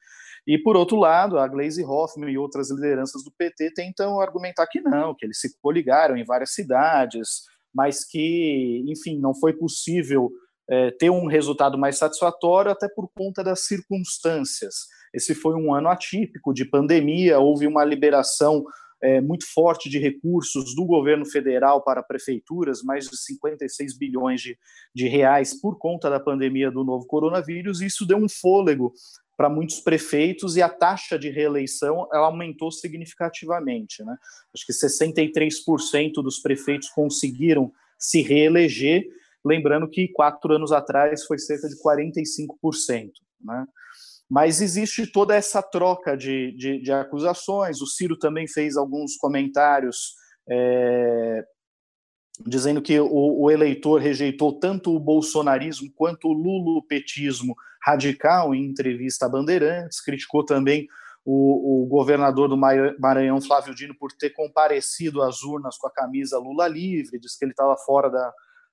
E, 0.47 0.59
por 0.59 0.77
outro 0.77 0.99
lado, 0.99 1.39
a 1.39 1.49
Glaze 1.49 1.83
Hoffman 1.83 2.31
e 2.31 2.37
outras 2.37 2.71
lideranças 2.71 3.25
do 3.25 3.33
PT 3.33 3.73
tentam 3.75 4.21
argumentar 4.21 4.67
que 4.67 4.81
não, 4.83 5.15
que 5.15 5.25
eles 5.25 5.41
se 5.41 5.59
coligaram 5.61 6.17
em 6.17 6.25
várias 6.25 6.53
cidades, 6.53 7.45
mas 7.75 8.05
que, 8.05 8.85
enfim, 8.87 9.19
não 9.19 9.35
foi 9.35 9.55
possível 9.55 10.31
é, 10.73 10.91
ter 10.91 11.11
um 11.11 11.27
resultado 11.27 11.77
mais 11.77 11.99
satisfatório 11.99 12.71
até 12.71 12.89
por 12.89 13.07
conta 13.15 13.45
das 13.45 13.67
circunstâncias. 13.67 14.87
Esse 15.13 15.35
foi 15.35 15.55
um 15.55 15.75
ano 15.75 15.91
atípico 15.91 16.55
de 16.55 16.65
pandemia, 16.65 17.39
houve 17.39 17.67
uma 17.67 17.85
liberação 17.85 18.65
é, 19.03 19.21
muito 19.21 19.45
forte 19.53 19.91
de 19.91 19.99
recursos 19.99 20.75
do 20.75 20.87
governo 20.87 21.27
federal 21.27 21.83
para 21.85 22.03
prefeituras, 22.03 22.83
mais 22.83 23.07
de 23.07 23.19
56 23.19 23.99
bilhões 23.99 24.41
de, 24.41 24.57
de 24.95 25.07
reais 25.09 25.53
por 25.61 25.77
conta 25.77 26.09
da 26.09 26.19
pandemia 26.19 26.71
do 26.71 26.83
novo 26.83 27.05
coronavírus, 27.05 27.83
e 27.83 27.87
isso 27.87 28.07
deu 28.07 28.17
um 28.17 28.29
fôlego 28.29 28.95
para 29.37 29.51
muitos 29.51 29.79
prefeitos 29.79 30.57
e 30.57 30.63
a 30.63 30.71
taxa 30.71 31.19
de 31.19 31.29
reeleição 31.29 32.09
ela 32.11 32.29
aumentou 32.29 32.73
significativamente. 32.73 34.03
Né? 34.03 34.17
Acho 34.55 34.65
que 34.65 34.73
63% 34.73 36.23
dos 36.23 36.39
prefeitos 36.39 36.89
conseguiram 36.89 37.71
se 37.99 38.23
reeleger, 38.23 39.05
lembrando 39.45 39.89
que 39.89 40.09
quatro 40.09 40.55
anos 40.55 40.73
atrás 40.73 41.25
foi 41.25 41.39
cerca 41.39 41.69
de 41.69 41.77
45%. 41.83 43.11
Né? 43.41 43.67
Mas 44.31 44.61
existe 44.61 45.07
toda 45.07 45.35
essa 45.35 45.63
troca 45.63 46.17
de, 46.17 46.57
de, 46.57 46.81
de 46.81 46.93
acusações. 46.93 47.81
O 47.81 47.87
Ciro 47.87 48.19
também 48.19 48.49
fez 48.49 48.77
alguns 48.77 49.17
comentários 49.17 50.15
é, 50.49 51.45
dizendo 52.47 52.81
que 52.81 52.99
o, 52.99 53.43
o, 53.43 53.51
eleitor 53.51 54.01
rejeitou 54.01 54.59
tanto 54.59 54.95
o 54.95 55.01
bolsonarismo 55.01 55.91
quanto 55.95 56.29
o 56.29 56.33
lulopetismo 56.33 57.55
radical 57.85 58.55
em 58.55 58.65
entrevista 58.65 59.27
a 59.27 59.29
Bandeirantes, 59.29 60.01
criticou 60.01 60.45
também 60.45 60.87
o, 61.25 61.83
o, 61.83 61.87
governador 61.87 62.49
do 62.49 62.57
Maranhão, 62.57 63.41
Flávio 63.41 63.75
Dino, 63.75 63.95
por 63.95 64.13
ter 64.13 64.31
comparecido 64.31 65.23
às 65.23 65.43
urnas 65.43 65.77
com 65.77 65.87
a 65.87 65.93
camisa 65.93 66.39
Lula 66.39 66.67
livre, 66.67 67.19
disse 67.19 67.39
que 67.39 67.45
ele 67.45 67.53
estava 67.53 67.77
fora 67.77 68.11
da, 68.11 68.33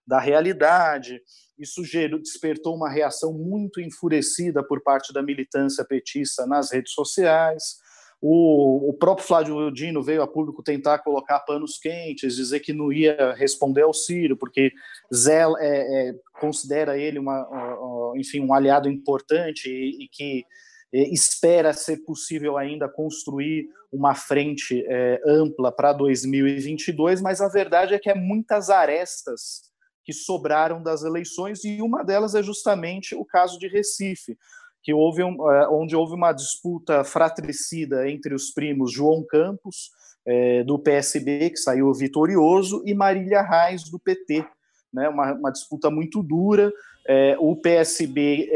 da 0.09 0.19
realidade. 0.19 1.21
Isso 1.57 1.85
gerou, 1.85 2.19
despertou 2.19 2.75
uma 2.75 2.89
reação 2.89 3.31
muito 3.31 3.79
enfurecida 3.79 4.63
por 4.63 4.81
parte 4.81 5.13
da 5.13 5.21
militância 5.21 5.85
petista 5.85 6.47
nas 6.47 6.71
redes 6.71 6.93
sociais. 6.93 7.77
O, 8.19 8.89
o, 8.89 8.93
próprio 8.93 9.25
Flávio 9.25 9.71
Dino 9.71 10.03
veio 10.03 10.23
a 10.23 10.27
público 10.27 10.63
tentar 10.63 10.99
colocar 10.99 11.39
panos 11.41 11.77
quentes, 11.77 12.35
dizer 12.35 12.59
que 12.59 12.73
não 12.73 12.91
ia 12.91 13.33
responder 13.33 13.83
ao 13.83 13.93
Ciro, 13.93 14.35
porque 14.35 14.73
Zé 15.13 15.43
é, 15.59 16.09
é, 16.09 16.13
considera 16.39 16.97
ele 16.97 17.19
uma, 17.19 18.13
enfim, 18.17 18.41
um 18.41 18.53
aliado 18.53 18.89
importante 18.89 19.69
e, 19.69 20.03
e 20.03 20.09
que 20.09 20.43
é, 20.91 21.03
espera 21.13 21.71
ser 21.71 21.97
possível 22.03 22.57
ainda 22.57 22.89
construir 22.89 23.69
uma 23.91 24.15
frente 24.15 24.83
é, 24.87 25.21
ampla 25.25 25.71
para 25.71 25.93
2022, 25.93 27.21
mas 27.21 27.39
a 27.39 27.47
verdade 27.47 27.93
é 27.93 27.99
que 27.99 28.09
é 28.09 28.15
muitas 28.15 28.69
arestas 28.69 29.68
que 30.09 30.13
sobraram 30.13 30.81
das 30.81 31.03
eleições, 31.03 31.63
e 31.63 31.83
uma 31.83 32.03
delas 32.03 32.33
é 32.33 32.41
justamente 32.41 33.13
o 33.13 33.23
caso 33.23 33.59
de 33.59 33.67
Recife, 33.67 34.35
que 34.81 34.91
houve 34.91 35.23
um, 35.23 35.51
é, 35.51 35.69
onde 35.69 35.95
houve 35.95 36.15
uma 36.15 36.33
disputa 36.33 37.03
fratricida 37.03 38.09
entre 38.09 38.33
os 38.33 38.49
primos 38.49 38.91
João 38.91 39.23
Campos, 39.23 39.91
é, 40.25 40.63
do 40.63 40.79
PSB, 40.79 41.51
que 41.51 41.57
saiu 41.57 41.93
vitorioso, 41.93 42.81
e 42.87 42.95
Marília 42.95 43.43
Reis, 43.43 43.83
do 43.83 43.99
PT. 43.99 44.43
Né, 44.91 45.07
uma, 45.07 45.31
uma 45.33 45.51
disputa 45.51 45.91
muito 45.91 46.23
dura. 46.23 46.73
É, 47.07 47.37
o 47.39 47.55
PSB 47.55 48.49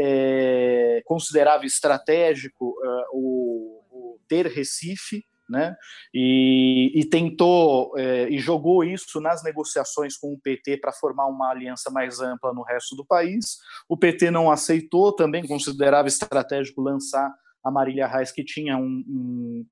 considerava 1.04 1.64
estratégico 1.64 2.74
o, 3.12 3.80
o 3.92 4.18
ter 4.28 4.46
Recife, 4.46 5.24
né? 5.48 5.76
E, 6.12 6.92
e 6.94 7.04
tentou 7.04 7.92
é, 7.96 8.28
e 8.28 8.38
jogou 8.38 8.82
isso 8.82 9.20
nas 9.20 9.42
negociações 9.42 10.16
com 10.16 10.32
o 10.32 10.40
PT 10.40 10.78
para 10.78 10.92
formar 10.92 11.26
uma 11.26 11.50
aliança 11.50 11.90
mais 11.90 12.20
ampla 12.20 12.52
no 12.52 12.62
resto 12.62 12.96
do 12.96 13.04
país. 13.04 13.58
O 13.88 13.96
PT 13.96 14.30
não 14.30 14.50
aceitou, 14.50 15.14
também 15.14 15.46
considerava 15.46 16.08
estratégico 16.08 16.80
lançar 16.80 17.32
a 17.62 17.70
Marília 17.70 18.06
Reis, 18.06 18.30
que 18.30 18.44
tinha 18.44 18.76
um, 18.76 19.04
um, 19.08 19.66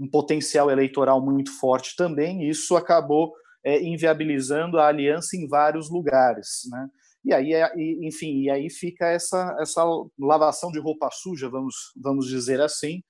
um 0.00 0.08
potencial 0.08 0.70
eleitoral 0.70 1.24
muito 1.24 1.50
forte 1.58 1.94
também. 1.96 2.42
E 2.42 2.50
isso 2.50 2.76
acabou 2.76 3.32
é, 3.64 3.82
inviabilizando 3.82 4.78
a 4.78 4.86
aliança 4.86 5.36
em 5.36 5.46
vários 5.46 5.90
lugares, 5.90 6.62
né? 6.70 6.88
E 7.24 7.34
aí, 7.34 7.52
é, 7.52 7.70
enfim, 8.00 8.42
e 8.42 8.50
aí 8.50 8.70
fica 8.70 9.06
essa, 9.06 9.56
essa 9.60 9.84
lavação 10.18 10.70
de 10.70 10.78
roupa 10.78 11.10
suja, 11.12 11.48
vamos, 11.50 11.92
vamos 11.96 12.26
dizer 12.26 12.60
assim, 12.60 13.02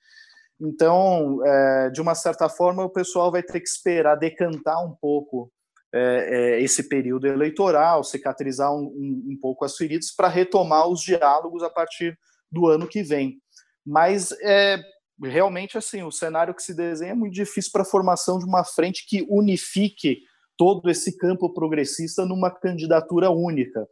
então, 0.60 1.44
é, 1.46 1.90
de 1.90 2.00
uma 2.00 2.14
certa 2.14 2.48
forma, 2.48 2.84
o 2.84 2.90
pessoal 2.90 3.30
vai 3.30 3.42
ter 3.42 3.60
que 3.60 3.68
esperar 3.68 4.16
decantar 4.16 4.84
um 4.84 4.94
pouco 5.00 5.52
é, 5.94 6.00
é, 6.00 6.62
esse 6.62 6.88
período 6.88 7.26
eleitoral, 7.26 8.02
cicatrizar 8.02 8.72
um, 8.72 8.82
um, 8.82 9.24
um 9.32 9.38
pouco 9.40 9.64
as 9.64 9.76
feridas 9.76 10.10
para 10.10 10.28
retomar 10.28 10.88
os 10.88 11.00
diálogos 11.00 11.62
a 11.62 11.70
partir 11.70 12.18
do 12.50 12.66
ano 12.66 12.88
que 12.88 13.02
vem. 13.02 13.38
Mas 13.86 14.32
é, 14.42 14.78
realmente 15.22 15.78
assim, 15.78 16.02
o 16.02 16.10
cenário 16.10 16.54
que 16.54 16.62
se 16.62 16.74
desenha 16.74 17.12
é 17.12 17.14
muito 17.14 17.34
difícil 17.34 17.70
para 17.72 17.82
a 17.82 17.86
formação 17.86 18.38
de 18.38 18.44
uma 18.44 18.64
frente 18.64 19.06
que 19.06 19.26
unifique 19.30 20.18
todo 20.56 20.90
esse 20.90 21.16
campo 21.16 21.54
progressista 21.54 22.26
numa 22.26 22.50
candidatura 22.50 23.30
única. 23.30 23.86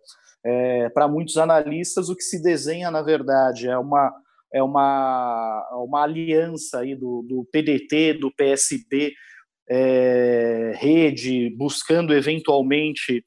É, 0.44 0.88
para 0.90 1.08
muitos 1.08 1.38
analistas, 1.38 2.08
o 2.08 2.16
que 2.16 2.22
se 2.22 2.42
desenha, 2.42 2.90
na 2.90 3.02
verdade, 3.02 3.68
é 3.68 3.78
uma 3.78 4.12
é 4.52 4.62
uma, 4.62 5.68
uma 5.84 6.02
aliança 6.02 6.80
aí 6.80 6.94
do, 6.94 7.22
do 7.22 7.46
PDT, 7.52 8.14
do 8.14 8.32
PSB, 8.34 9.12
é, 9.68 10.72
rede, 10.76 11.50
buscando 11.56 12.14
eventualmente 12.14 13.24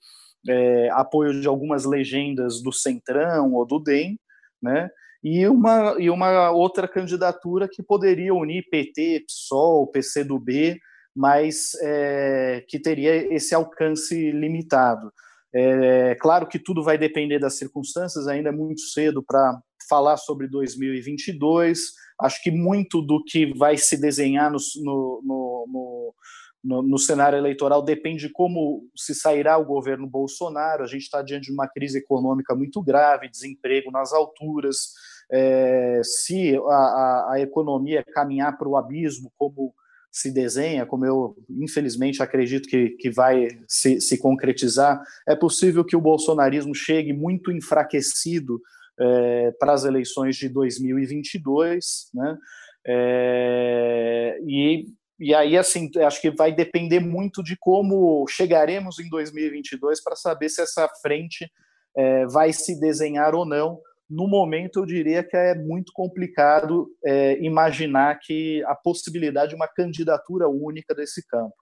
é, 0.48 0.90
apoio 0.92 1.40
de 1.40 1.48
algumas 1.48 1.86
legendas 1.86 2.62
do 2.62 2.72
Centrão 2.72 3.54
ou 3.54 3.66
do 3.66 3.80
DEM, 3.80 4.18
né? 4.62 4.90
E 5.22 5.46
uma, 5.48 5.96
e 6.00 6.10
uma 6.10 6.52
outra 6.52 6.88
candidatura 6.88 7.68
que 7.70 7.84
poderia 7.84 8.34
unir 8.34 8.64
PT, 8.70 9.26
PSOL, 9.28 9.88
PCdoB, 9.88 10.80
mas 11.14 11.72
é, 11.82 12.64
que 12.68 12.80
teria 12.80 13.34
esse 13.34 13.54
alcance 13.54 14.32
limitado. 14.32 15.12
É, 15.54 16.16
claro 16.16 16.48
que 16.48 16.58
tudo 16.58 16.82
vai 16.82 16.98
depender 16.98 17.38
das 17.38 17.58
circunstâncias, 17.58 18.28
ainda 18.28 18.48
é 18.48 18.52
muito 18.52 18.82
cedo 18.82 19.22
para 19.22 19.60
falar 19.90 20.18
sobre 20.18 20.48
2022. 20.48 21.80
Acho 22.22 22.42
que 22.44 22.52
muito 22.52 23.02
do 23.02 23.24
que 23.24 23.54
vai 23.58 23.78
se 23.78 24.00
desenhar 24.00 24.52
no, 24.52 24.58
no, 24.84 26.14
no, 26.64 26.84
no 26.84 26.98
cenário 26.98 27.38
eleitoral 27.38 27.82
depende 27.82 28.28
de 28.28 28.34
como 28.34 28.88
se 28.96 29.16
sairá 29.16 29.58
o 29.58 29.66
governo 29.66 30.06
Bolsonaro. 30.08 30.84
A 30.84 30.88
gente 30.88 31.04
está 31.04 31.22
diante 31.22 31.46
de 31.46 31.54
uma 31.54 31.68
crise 31.68 31.98
econômica 31.98 32.54
muito 32.56 32.82
grave, 32.82 33.30
desemprego 33.30 33.92
nas 33.92 34.14
alturas. 34.14 34.94
É, 35.32 36.02
se 36.04 36.58
a, 36.58 36.60
a, 36.60 37.34
a 37.34 37.40
economia 37.40 38.04
caminhar 38.04 38.58
para 38.58 38.68
o 38.68 38.76
abismo, 38.76 39.32
como 39.38 39.74
se 40.12 40.32
desenha, 40.32 40.86
como 40.86 41.06
eu 41.06 41.36
infelizmente 41.50 42.22
acredito 42.22 42.68
que, 42.68 42.90
que 42.92 43.12
vai 43.12 43.48
se, 43.68 44.02
se 44.02 44.18
concretizar, 44.18 45.02
é 45.28 45.36
possível 45.36 45.86
que 45.86 45.96
o 45.96 46.02
bolsonarismo 46.02 46.74
chegue 46.74 47.14
muito 47.14 47.52
enfraquecido 47.52 48.60
é, 49.00 49.52
para 49.60 49.74
as 49.74 49.86
eleições 49.86 50.36
de 50.36 50.50
2022, 50.50 52.10
né? 52.14 52.38
É, 52.86 54.40
e, 54.46 54.86
e 55.20 55.34
aí, 55.34 55.58
assim, 55.58 55.90
acho 56.06 56.22
que 56.22 56.32
vai 56.32 56.54
depender 56.54 57.00
muito 57.00 57.44
de 57.44 57.56
como 57.58 58.26
chegaremos 58.28 59.00
em 59.00 59.10
2022 59.10 60.02
para 60.04 60.16
saber 60.16 60.50
se 60.50 60.62
essa 60.62 60.88
frente 61.02 61.50
é, 61.96 62.26
vai 62.28 62.54
se 62.54 62.80
desenhar 62.80 63.36
ou 63.36 63.46
não. 63.46 63.80
No 64.10 64.28
momento, 64.28 64.80
eu 64.80 64.86
diria 64.86 65.24
que 65.24 65.38
é 65.38 65.54
muito 65.54 65.92
complicado 65.94 66.90
imaginar 67.42 68.18
que 68.20 68.64
a 68.66 68.74
possibilidade 68.74 69.50
de 69.50 69.56
uma 69.56 69.68
candidatura 69.68 70.50
única 70.50 70.96
desse 70.96 71.24
campo. 71.28 71.54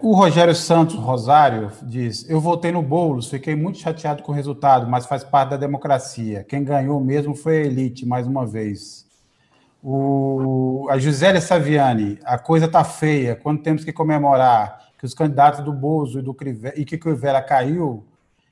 O 0.00 0.14
Rogério 0.14 0.54
Santos 0.54 0.94
Rosário 0.94 1.70
diz: 1.82 2.28
Eu 2.28 2.40
votei 2.40 2.72
no 2.72 2.82
Boulos, 2.82 3.28
fiquei 3.28 3.54
muito 3.54 3.78
chateado 3.78 4.22
com 4.22 4.32
o 4.32 4.34
resultado, 4.34 4.88
mas 4.88 5.06
faz 5.06 5.24
parte 5.24 5.50
da 5.50 5.56
democracia. 5.56 6.44
Quem 6.44 6.64
ganhou 6.64 7.00
mesmo 7.00 7.34
foi 7.34 7.58
a 7.58 7.66
elite, 7.66 8.06
mais 8.06 8.26
uma 8.26 8.46
vez. 8.46 9.06
O, 9.82 10.86
a 10.90 10.98
Gisélia 10.98 11.40
Saviani, 11.40 12.18
a 12.24 12.38
coisa 12.38 12.66
está 12.66 12.84
feia. 12.84 13.34
Quando 13.34 13.62
temos 13.62 13.84
que 13.84 13.92
comemorar 13.92 14.78
que 14.98 15.04
os 15.04 15.14
candidatos 15.14 15.64
do 15.64 15.72
Bozo 15.72 16.20
e, 16.20 16.22
do 16.22 16.32
Crivella, 16.32 16.74
e 16.76 16.84
que 16.84 16.96
Crivella 16.96 17.42
caiu, 17.42 18.04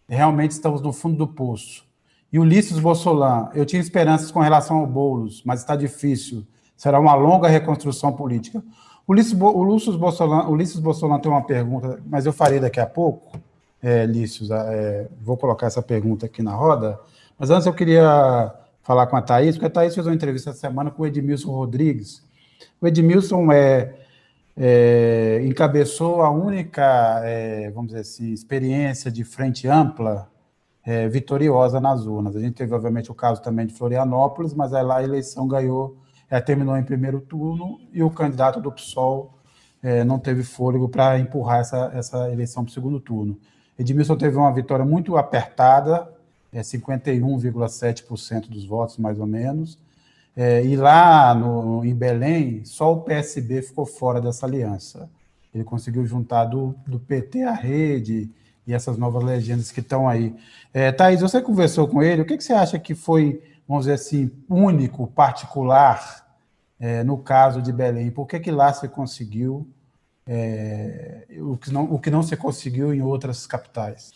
realmente 0.09 0.51
estamos 0.51 0.81
no 0.83 0.93
fundo 0.93 1.17
do 1.17 1.29
poço. 1.29 1.85
E 2.33 2.39
Ulisses 2.39 2.79
Bolsolan, 2.79 3.49
eu 3.55 3.65
tinha 3.65 3.81
esperanças 3.81 4.31
com 4.31 4.41
relação 4.41 4.79
ao 4.79 4.87
Boulos, 4.87 5.43
mas 5.45 5.61
está 5.61 5.77
difícil. 5.77 6.45
Será 6.77 6.99
uma 6.99 7.15
longa 7.15 7.49
reconstrução 7.49 8.13
política. 8.13 8.63
Ulisses, 9.11 9.33
Ulisses, 9.33 9.97
Bolsolan, 9.97 10.47
Ulisses 10.47 10.81
tem 11.21 11.33
uma 11.33 11.43
pergunta, 11.43 11.99
mas 12.07 12.27
eu 12.27 12.33
farei 12.33 12.61
daqui 12.61 12.79
a 12.79 12.87
pouco, 12.87 13.41
é, 13.83 14.07
é, 14.07 15.09
vou 15.21 15.37
colocar 15.37 15.67
essa 15.67 15.83
pergunta 15.83 16.27
aqui 16.27 16.45
na 16.45 16.55
roda, 16.55 16.97
mas 17.37 17.51
antes 17.51 17.67
eu 17.67 17.75
queria 17.75 18.55
falar 18.83 19.09
com 19.09 19.17
a 19.17 19.23
Thaís, 19.23 19.57
porque 19.57 19.67
a 19.67 19.71
Thaís 19.71 19.97
fez 19.97 20.07
uma 20.07 20.15
entrevista 20.15 20.51
essa 20.51 20.61
semana 20.61 20.93
com 20.93 21.03
o 21.03 21.07
Edmilson 21.07 21.51
Rodrigues. 21.51 22.23
O 22.81 22.87
Edmilson 22.87 23.51
é, 23.51 23.97
é 24.57 25.43
encabeçou 25.45 26.23
a 26.23 26.31
única, 26.31 27.21
é, 27.25 27.69
vamos 27.71 27.89
dizer 27.89 28.03
assim, 28.03 28.31
experiência 28.33 29.11
de 29.11 29.25
frente 29.25 29.67
ampla 29.67 30.31
é, 30.87 31.09
vitoriosa 31.09 31.81
nas 31.81 32.07
urnas. 32.07 32.37
A 32.37 32.41
gente 32.41 32.55
teve, 32.55 32.73
obviamente, 32.73 33.11
o 33.11 33.15
caso 33.15 33.43
também 33.43 33.67
de 33.67 33.75
Florianópolis, 33.75 34.55
mas 34.55 34.73
aí 34.73 34.85
lá 34.85 34.99
a 34.99 35.03
eleição 35.03 35.49
ganhou, 35.49 35.97
é, 36.31 36.41
terminou 36.41 36.77
em 36.77 36.85
primeiro 36.85 37.21
turno 37.21 37.81
e 37.93 38.03
o 38.03 38.11
candidato 38.11 38.61
do 38.61 38.71
PSOL 38.71 39.35
é, 39.83 40.05
não 40.05 40.19
teve 40.19 40.43
fôlego 40.43 40.89
para 40.89 41.19
empurrar 41.19 41.61
essa, 41.61 41.91
essa 41.95 42.31
eleição 42.31 42.65
para 42.65 42.71
o 42.71 42.75
segundo 42.75 43.01
turno. 43.01 43.37
Edmilson 43.79 44.17
teve 44.17 44.37
uma 44.37 44.53
vitória 44.53 44.85
muito 44.85 45.17
apertada, 45.17 46.09
é, 46.53 46.61
51,7% 46.61 48.49
dos 48.49 48.65
votos, 48.65 48.97
mais 48.99 49.19
ou 49.19 49.27
menos, 49.27 49.79
é, 50.37 50.65
e 50.65 50.77
lá 50.77 51.35
no, 51.35 51.85
em 51.85 51.95
Belém, 51.95 52.65
só 52.65 52.93
o 52.93 53.01
PSB 53.01 53.63
ficou 53.63 53.85
fora 53.85 54.21
dessa 54.21 54.47
aliança. 54.47 55.11
Ele 55.53 55.65
conseguiu 55.65 56.07
juntar 56.07 56.45
do, 56.45 56.75
do 56.87 57.01
PT 57.01 57.43
a 57.43 57.53
rede, 57.53 58.31
e 58.67 58.75
essas 58.75 58.97
novas 58.97 59.25
legendas 59.25 59.73
que 59.73 59.81
estão 59.81 60.09
aí. 60.09 60.35
É, 60.73 60.93
Thaís, 60.93 61.21
você 61.21 61.41
conversou 61.41 61.89
com 61.89 62.03
ele, 62.03 62.23
o 62.23 62.25
que, 62.25 62.37
que 62.37 62.45
você 62.45 62.53
acha 62.53 62.79
que 62.79 62.95
foi, 62.95 63.43
vamos 63.71 63.85
dizer 63.85 63.95
assim, 63.95 64.45
único, 64.49 65.07
particular, 65.07 66.27
é, 66.81 67.05
no 67.05 67.17
caso 67.17 67.63
de 67.63 67.73
Belém? 67.73 68.11
Por 68.11 68.27
que, 68.27 68.41
que 68.41 68.51
lá 68.51 68.73
você 68.73 68.89
conseguiu 68.89 69.65
é, 70.27 71.25
o, 71.39 71.57
que 71.57 71.71
não, 71.73 71.85
o 71.85 72.01
que 72.01 72.11
não 72.11 72.21
se 72.21 72.37
conseguiu 72.37 72.93
em 72.93 73.01
outras 73.01 73.47
capitais? 73.47 74.11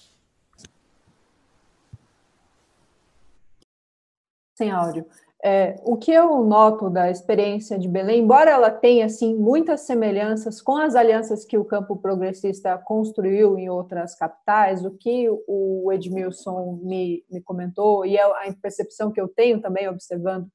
Sem 4.57 4.73
áudio. 4.73 5.07
É, 5.47 5.77
o 5.85 5.99
que 5.99 6.11
eu 6.11 6.43
noto 6.43 6.89
da 6.89 7.11
experiência 7.11 7.79
de 7.79 7.87
Belém, 7.87 8.21
embora 8.21 8.51
ela 8.51 8.71
tenha 8.71 9.05
assim 9.05 9.37
muitas 9.37 9.83
semelhanças 9.83 10.63
com 10.63 10.75
as 10.75 10.95
alianças 10.95 11.45
que 11.45 11.59
o 11.59 11.67
campo 11.67 11.99
progressista 11.99 12.79
construiu 12.79 13.59
em 13.59 13.69
outras 13.69 14.15
capitais, 14.15 14.87
o 14.87 14.91
que 14.93 15.29
o 15.47 15.93
Edmilson 15.93 16.81
me, 16.83 17.23
me 17.31 17.43
comentou 17.43 18.07
e 18.07 18.17
é 18.17 18.23
a 18.23 18.55
percepção 18.63 19.13
que 19.13 19.21
eu 19.21 19.29
tenho 19.29 19.61
também 19.61 19.87
observando 19.87 20.49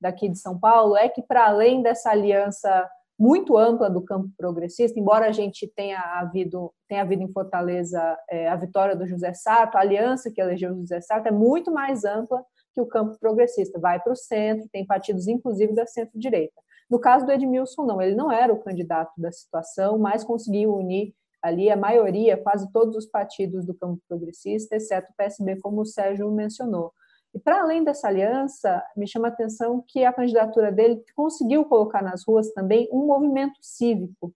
daqui 0.00 0.28
de 0.28 0.38
São 0.38 0.56
Paulo 0.56 0.96
é 0.96 1.08
que 1.08 1.22
para 1.22 1.48
além 1.48 1.82
dessa 1.82 2.10
aliança 2.10 2.88
muito 3.18 3.56
ampla 3.56 3.90
do 3.90 4.00
campo 4.00 4.30
progressista, 4.36 5.00
embora 5.00 5.26
a 5.26 5.32
gente 5.32 5.66
tenha 5.74 5.98
havido, 6.20 6.72
tenha 6.86 7.02
havido 7.02 7.22
em 7.24 7.32
Fortaleza 7.32 8.16
é, 8.30 8.48
a 8.48 8.54
vitória 8.54 8.94
do 8.94 9.08
José 9.08 9.32
Sarto, 9.32 9.74
a 9.74 9.80
aliança 9.80 10.30
que 10.30 10.40
elegeu 10.40 10.72
o 10.72 10.80
José 10.82 11.00
Sarto 11.00 11.26
é 11.26 11.32
muito 11.32 11.72
mais 11.72 12.04
ampla 12.04 12.44
que 12.76 12.80
o 12.82 12.86
campo 12.86 13.18
progressista 13.18 13.80
vai 13.80 13.98
para 13.98 14.12
o 14.12 14.16
centro, 14.16 14.68
tem 14.70 14.86
partidos 14.86 15.26
inclusive 15.26 15.72
da 15.72 15.86
centro-direita. 15.86 16.60
No 16.90 17.00
caso 17.00 17.24
do 17.24 17.32
Edmilson, 17.32 17.86
não, 17.86 18.02
ele 18.02 18.14
não 18.14 18.30
era 18.30 18.52
o 18.52 18.60
candidato 18.60 19.10
da 19.16 19.32
situação, 19.32 19.96
mas 19.96 20.22
conseguiu 20.22 20.76
unir 20.76 21.14
ali 21.42 21.70
a 21.70 21.76
maioria, 21.76 22.36
quase 22.36 22.70
todos 22.70 22.94
os 22.94 23.06
partidos 23.06 23.64
do 23.64 23.72
campo 23.72 23.98
progressista, 24.06 24.76
exceto 24.76 25.10
o 25.10 25.16
PSB, 25.16 25.58
como 25.60 25.80
o 25.80 25.86
Sérgio 25.86 26.30
mencionou. 26.30 26.92
E 27.32 27.38
para 27.38 27.62
além 27.62 27.82
dessa 27.82 28.08
aliança, 28.08 28.82
me 28.94 29.08
chama 29.08 29.28
a 29.28 29.30
atenção 29.30 29.82
que 29.86 30.04
a 30.04 30.12
candidatura 30.12 30.70
dele 30.70 31.02
conseguiu 31.14 31.64
colocar 31.64 32.02
nas 32.02 32.24
ruas 32.26 32.52
também 32.52 32.88
um 32.92 33.06
movimento 33.06 33.58
cívico. 33.62 34.34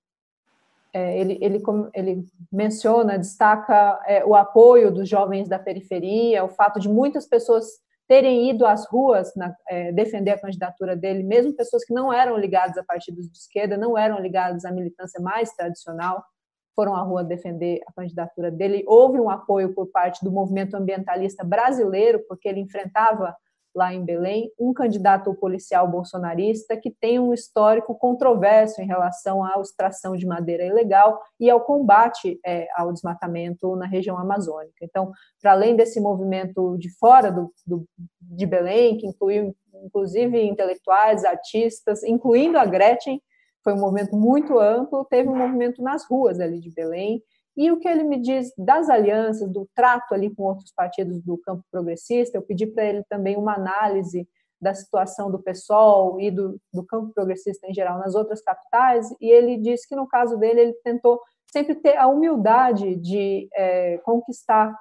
É, 0.94 1.18
ele, 1.18 1.38
ele, 1.42 1.62
ele, 1.94 2.24
menciona, 2.50 3.18
destaca 3.18 4.00
é, 4.06 4.24
o 4.24 4.34
apoio 4.34 4.90
dos 4.90 5.08
jovens 5.08 5.48
da 5.48 5.58
periferia, 5.58 6.42
o 6.42 6.48
fato 6.48 6.80
de 6.80 6.88
muitas 6.88 7.26
pessoas 7.26 7.80
terem 8.10 8.50
ido 8.50 8.66
às 8.66 8.88
ruas 8.88 9.32
na, 9.36 9.54
é, 9.68 9.92
defender 9.92 10.32
a 10.32 10.40
candidatura 10.40 10.96
dele, 10.96 11.22
mesmo 11.22 11.54
pessoas 11.54 11.84
que 11.84 11.94
não 11.94 12.12
eram 12.12 12.36
ligadas 12.36 12.76
a 12.76 12.82
partidos 12.82 13.30
de 13.30 13.38
esquerda, 13.38 13.76
não 13.76 13.96
eram 13.96 14.18
ligadas 14.18 14.64
à 14.64 14.72
militância 14.72 15.22
mais 15.22 15.52
tradicional, 15.52 16.20
foram 16.74 16.96
à 16.96 17.02
rua 17.02 17.22
defender 17.22 17.80
a 17.86 17.92
candidatura 17.92 18.50
dele. 18.50 18.82
Houve 18.88 19.20
um 19.20 19.30
apoio 19.30 19.72
por 19.72 19.86
parte 19.92 20.24
do 20.24 20.32
movimento 20.32 20.74
ambientalista 20.74 21.44
brasileiro, 21.44 22.20
porque 22.26 22.48
ele 22.48 22.58
enfrentava 22.58 23.32
lá 23.74 23.94
em 23.94 24.04
Belém, 24.04 24.50
um 24.58 24.72
candidato 24.72 25.32
policial 25.34 25.88
bolsonarista 25.88 26.76
que 26.76 26.90
tem 26.90 27.18
um 27.18 27.32
histórico 27.32 27.94
controverso 27.94 28.80
em 28.80 28.86
relação 28.86 29.44
à 29.44 29.60
extração 29.60 30.16
de 30.16 30.26
madeira 30.26 30.64
ilegal 30.64 31.20
e 31.38 31.48
ao 31.48 31.60
combate 31.60 32.40
é, 32.44 32.66
ao 32.76 32.92
desmatamento 32.92 33.76
na 33.76 33.86
região 33.86 34.18
amazônica. 34.18 34.82
Então, 34.82 35.12
para 35.40 35.52
além 35.52 35.76
desse 35.76 36.00
movimento 36.00 36.76
de 36.78 36.90
fora 36.98 37.30
do, 37.30 37.52
do, 37.66 37.84
de 38.20 38.46
Belém, 38.46 38.96
que 38.98 39.06
incluiu 39.06 39.54
inclusive 39.84 40.42
intelectuais, 40.42 41.24
artistas, 41.24 42.02
incluindo 42.02 42.58
a 42.58 42.66
Gretchen, 42.66 43.22
foi 43.62 43.74
um 43.74 43.80
movimento 43.80 44.16
muito 44.16 44.58
amplo, 44.58 45.04
teve 45.04 45.28
um 45.28 45.36
movimento 45.36 45.82
nas 45.82 46.04
ruas 46.08 46.40
ali 46.40 46.60
de 46.60 46.70
Belém, 46.70 47.22
e 47.60 47.70
o 47.70 47.78
que 47.78 47.86
ele 47.86 48.04
me 48.04 48.18
diz 48.18 48.50
das 48.56 48.88
alianças, 48.88 49.46
do 49.52 49.68
trato 49.74 50.14
ali 50.14 50.34
com 50.34 50.44
outros 50.44 50.72
partidos 50.72 51.20
do 51.20 51.36
campo 51.36 51.62
progressista, 51.70 52.38
eu 52.38 52.42
pedi 52.42 52.66
para 52.66 52.86
ele 52.86 53.04
também 53.06 53.36
uma 53.36 53.54
análise 53.54 54.26
da 54.58 54.72
situação 54.72 55.30
do 55.30 55.42
PSOL 55.42 56.18
e 56.18 56.30
do, 56.30 56.58
do 56.72 56.82
campo 56.86 57.12
progressista 57.12 57.66
em 57.66 57.74
geral 57.74 57.98
nas 57.98 58.14
outras 58.14 58.40
capitais, 58.40 59.14
e 59.20 59.30
ele 59.30 59.58
disse 59.58 59.86
que 59.86 59.94
no 59.94 60.08
caso 60.08 60.38
dele 60.38 60.58
ele 60.58 60.72
tentou 60.82 61.20
sempre 61.52 61.74
ter 61.74 61.98
a 61.98 62.06
humildade 62.06 62.96
de 62.96 63.46
é, 63.54 63.98
conquistar 63.98 64.74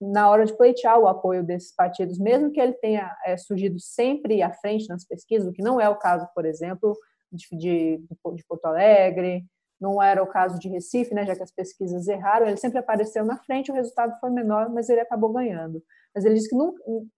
na 0.00 0.30
hora 0.30 0.44
de 0.44 0.56
pleitear 0.56 1.00
o 1.00 1.08
apoio 1.08 1.42
desses 1.42 1.74
partidos, 1.74 2.16
mesmo 2.16 2.52
que 2.52 2.60
ele 2.60 2.74
tenha 2.74 3.12
é, 3.26 3.36
surgido 3.36 3.80
sempre 3.80 4.40
à 4.40 4.52
frente 4.52 4.88
nas 4.88 5.04
pesquisas, 5.04 5.48
o 5.48 5.52
que 5.52 5.62
não 5.62 5.80
é 5.80 5.88
o 5.88 5.98
caso, 5.98 6.28
por 6.32 6.44
exemplo, 6.44 6.96
de, 7.32 7.48
de, 7.50 7.98
de 7.98 8.44
Porto 8.46 8.66
Alegre, 8.66 9.44
não 9.80 10.02
era 10.02 10.22
o 10.22 10.26
caso 10.26 10.58
de 10.58 10.68
Recife, 10.68 11.14
né, 11.14 11.26
já 11.26 11.34
que 11.34 11.42
as 11.42 11.50
pesquisas 11.50 12.06
erraram, 12.08 12.46
ele 12.46 12.56
sempre 12.56 12.78
apareceu 12.78 13.24
na 13.24 13.36
frente, 13.38 13.70
o 13.70 13.74
resultado 13.74 14.18
foi 14.20 14.30
menor, 14.30 14.70
mas 14.70 14.88
ele 14.88 15.00
acabou 15.00 15.32
ganhando. 15.32 15.82
Mas 16.14 16.24
ele 16.24 16.34
disse 16.34 16.48
que, 16.48 16.56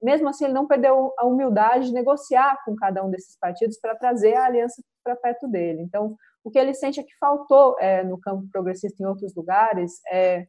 mesmo 0.03 0.29
assim, 0.29 0.45
ele 0.47 0.55
não 0.55 0.66
perdeu 0.66 1.12
a 1.19 1.27
humildade 1.27 1.87
de 1.87 1.92
negociar 1.92 2.59
com 2.64 2.75
cada 2.75 3.05
um 3.05 3.11
desses 3.11 3.38
partidos 3.38 3.79
para 3.79 3.95
trazer 3.95 4.35
a 4.35 4.47
aliança 4.47 4.83
para 5.05 5.14
perto 5.14 5.47
dele. 5.47 5.83
Então, 5.83 6.16
o 6.42 6.51
que 6.51 6.59
ele 6.59 6.73
sente 6.73 7.01
é 7.01 7.03
que 7.03 7.16
faltou 7.19 7.77
é, 7.79 8.03
no 8.03 8.19
campo 8.19 8.49
progressista 8.51 9.03
em 9.03 9.07
outros 9.07 9.35
lugares 9.35 10.01
é 10.11 10.47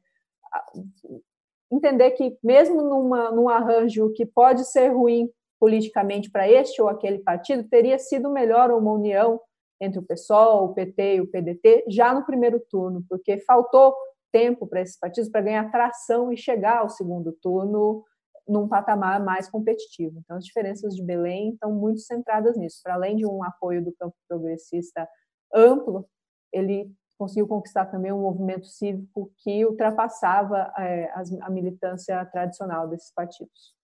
entender 1.72 2.12
que, 2.12 2.38
mesmo 2.41 2.82
numa, 2.82 3.32
num 3.32 3.50
arranjo 3.50 4.13
que 4.13 4.26
pode 4.26 4.63
ser 4.65 4.89
ruim 4.89 5.30
politicamente 5.60 6.32
para 6.32 6.50
este 6.50 6.82
ou 6.82 6.88
aquele 6.88 7.20
partido, 7.20 7.67
teria 7.67 8.00
sido 8.00 8.32
melhor 8.32 8.72
uma 8.72 8.93
união 8.93 9.41
entre 9.80 10.00
o 10.00 10.04
PSOL, 10.04 10.66
o 10.66 10.74
PT 10.74 11.16
e 11.16 11.22
o 11.22 11.28
PDT 11.28 11.86
já 11.88 12.13
no 12.13 12.26
primeiro 12.26 12.60
turno, 12.70 13.04
porque 13.08 13.38
faltou 13.40 13.96
tempo 14.32 14.68
para 14.68 14.82
esses 14.82 14.98
partidos 15.00 15.30
para 15.30 15.42
ganhar 15.42 15.72
tração 15.72 16.32
e 16.32 16.38
chegar 16.38 16.80
ao 16.80 16.90
segundo 16.90 17.32
turno 17.42 18.04
num 18.48 18.68
patamar 18.68 19.24
mais 19.24 19.50
competitivo. 19.50 20.20
Então, 20.20 20.38
as 20.38 20.46
diferenças 20.46 20.96
de 20.96 21.04
Belém 21.04 21.52
estão 21.52 21.72
muito 21.72 22.00
centradas 22.00 22.58
nisso. 22.58 22.80
Para 22.84 22.96
além 22.96 23.16
de 23.16 23.26
um 23.26 23.44
apoio 23.44 23.84
do 23.84 23.94
campo 23.94 24.16
progressista 24.28 25.08
amplo, 25.54 26.08
ele 26.52 26.92
conseguiu 27.18 27.48
conquistar 27.48 27.88
também 27.88 28.12
um 28.12 28.22
movimento 28.22 28.68
cívico 28.68 29.32
que 29.40 29.66
ultrapassava 29.66 30.72
é, 30.78 31.12
a 31.42 31.50
militância 31.50 32.24
tradicional 32.26 32.88
desses 32.88 33.12
partidos. 33.13 33.77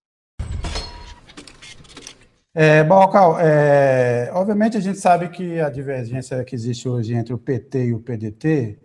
É, 2.55 2.83
bom, 2.83 3.07
Cal, 3.07 3.39
é, 3.39 4.29
obviamente 4.31 4.77
a 4.77 4.79
gente 4.79 4.99
sabe 4.99 5.27
que 5.29 5.59
a 5.59 5.71
divergência 5.71 6.43
que 6.43 6.53
existe 6.53 6.87
hoje 6.87 7.15
entre 7.15 7.33
o 7.33 7.37
PT 7.37 7.85
e 7.87 7.93
o 7.95 7.99
PDT 7.99 8.77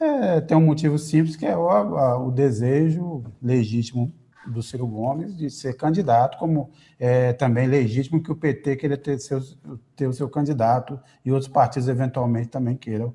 é, 0.00 0.40
tem 0.40 0.56
um 0.56 0.66
motivo 0.66 0.98
simples, 0.98 1.36
que 1.36 1.46
é 1.46 1.56
o, 1.56 1.70
a, 1.70 2.18
o, 2.18 2.32
desejo 2.32 3.22
legítimo 3.40 4.12
do 4.44 4.60
Ciro 4.60 4.88
Gomes 4.88 5.36
de 5.36 5.48
ser 5.50 5.76
candidato, 5.76 6.36
como 6.36 6.70
é 6.98 7.32
também 7.32 7.68
legítimo 7.68 8.20
que 8.20 8.32
o 8.32 8.34
PT 8.34 8.74
queira 8.74 8.96
ter, 8.96 9.20
seus, 9.20 9.56
ter 9.94 10.08
o 10.08 10.12
seu 10.12 10.28
candidato 10.28 10.98
e 11.24 11.30
outros 11.30 11.48
partidos 11.48 11.88
eventualmente 11.88 12.48
também 12.48 12.76
queiram 12.76 13.14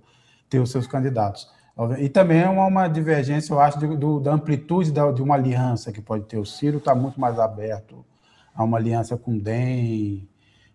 ter 0.50 0.60
os 0.60 0.72
seus 0.72 0.88
candidatos. 0.88 1.52
E 2.00 2.08
também 2.08 2.40
é 2.40 2.50
uma, 2.50 2.66
uma 2.66 2.88
divergência, 2.88 3.52
eu 3.54 3.60
acho, 3.60 3.78
do, 3.78 4.22
da 4.22 4.34
amplitude 4.34 4.90
da, 4.90 5.12
de 5.12 5.22
uma 5.22 5.36
aliança 5.36 5.92
que 5.92 6.02
pode 6.02 6.24
ter. 6.24 6.38
O 6.38 6.46
Ciro 6.46 6.78
está 6.78 6.96
muito 6.96 7.20
mais 7.20 7.38
aberto 7.38 8.06
a 8.58 8.64
uma 8.64 8.78
aliança 8.78 9.16
com 9.16 9.36
o 9.36 9.40
DEM, 9.40 10.28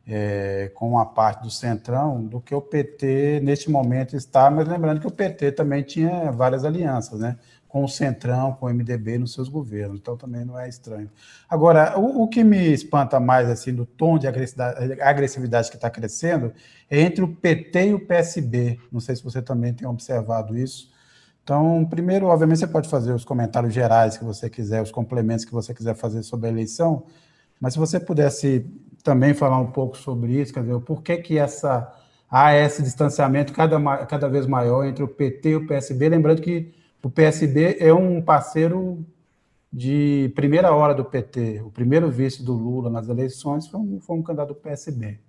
é, 0.06 0.70
com 0.74 0.90
uma 0.90 1.04
parte 1.04 1.42
do 1.42 1.50
Centrão 1.50 2.24
do 2.24 2.40
que 2.40 2.54
o 2.54 2.60
PT 2.60 3.40
neste 3.42 3.70
momento 3.70 4.16
está, 4.16 4.50
mas 4.50 4.66
lembrando 4.66 5.00
que 5.00 5.06
o 5.06 5.10
PT 5.10 5.52
também 5.52 5.82
tinha 5.82 6.30
várias 6.30 6.64
alianças, 6.64 7.18
né? 7.20 7.36
Com 7.68 7.84
o 7.84 7.88
Centrão, 7.88 8.52
com 8.52 8.66
o 8.66 8.68
MDB 8.68 9.18
nos 9.18 9.32
seus 9.32 9.48
governos, 9.48 9.98
então 9.98 10.16
também 10.16 10.44
não 10.44 10.58
é 10.58 10.68
estranho. 10.68 11.10
Agora, 11.48 11.98
o, 11.98 12.22
o 12.22 12.28
que 12.28 12.44
me 12.44 12.72
espanta 12.72 13.18
mais, 13.18 13.48
assim, 13.48 13.74
do 13.74 13.86
tom 13.86 14.18
de 14.18 14.26
agressividade, 14.26 15.00
agressividade 15.00 15.70
que 15.70 15.76
está 15.76 15.88
crescendo, 15.88 16.52
é 16.90 17.00
entre 17.00 17.24
o 17.24 17.28
PT 17.28 17.86
e 17.86 17.94
o 17.94 18.06
PSB. 18.06 18.78
Não 18.90 19.00
sei 19.00 19.16
se 19.16 19.24
você 19.24 19.40
também 19.40 19.72
tem 19.72 19.88
observado 19.88 20.56
isso. 20.56 20.92
Então, 21.42 21.84
primeiro, 21.86 22.26
obviamente, 22.26 22.58
você 22.60 22.66
pode 22.66 22.88
fazer 22.88 23.12
os 23.12 23.24
comentários 23.24 23.72
gerais 23.74 24.16
que 24.16 24.24
você 24.24 24.48
quiser, 24.48 24.82
os 24.82 24.92
complementos 24.92 25.44
que 25.44 25.52
você 25.52 25.74
quiser 25.74 25.94
fazer 25.96 26.22
sobre 26.22 26.48
a 26.48 26.52
eleição, 26.52 27.04
mas 27.62 27.74
se 27.74 27.78
você 27.78 28.00
pudesse 28.00 28.66
também 29.04 29.34
falar 29.34 29.60
um 29.60 29.70
pouco 29.70 29.96
sobre 29.96 30.32
isso, 30.32 30.52
quer 30.52 30.62
dizer, 30.62 30.80
por 30.80 31.00
que 31.00 31.16
que 31.18 31.38
essa 31.38 31.94
há 32.28 32.52
esse 32.56 32.82
distanciamento 32.82 33.52
cada, 33.52 33.78
cada 34.06 34.28
vez 34.28 34.48
maior 34.48 34.84
entre 34.84 35.04
o 35.04 35.06
PT 35.06 35.50
e 35.50 35.56
o 35.56 35.66
PSB, 35.68 36.08
lembrando 36.08 36.42
que 36.42 36.74
o 37.00 37.08
PSB 37.08 37.76
é 37.78 37.94
um 37.94 38.20
parceiro 38.20 39.06
de 39.72 40.32
primeira 40.34 40.74
hora 40.74 40.92
do 40.92 41.04
PT. 41.04 41.62
O 41.64 41.70
primeiro 41.70 42.10
vice 42.10 42.42
do 42.42 42.52
Lula 42.52 42.90
nas 42.90 43.08
eleições 43.08 43.68
foi 43.68 43.78
um, 43.78 44.00
foi 44.00 44.16
um 44.16 44.22
candidato 44.22 44.48
do 44.48 44.54
PSB. 44.56 45.20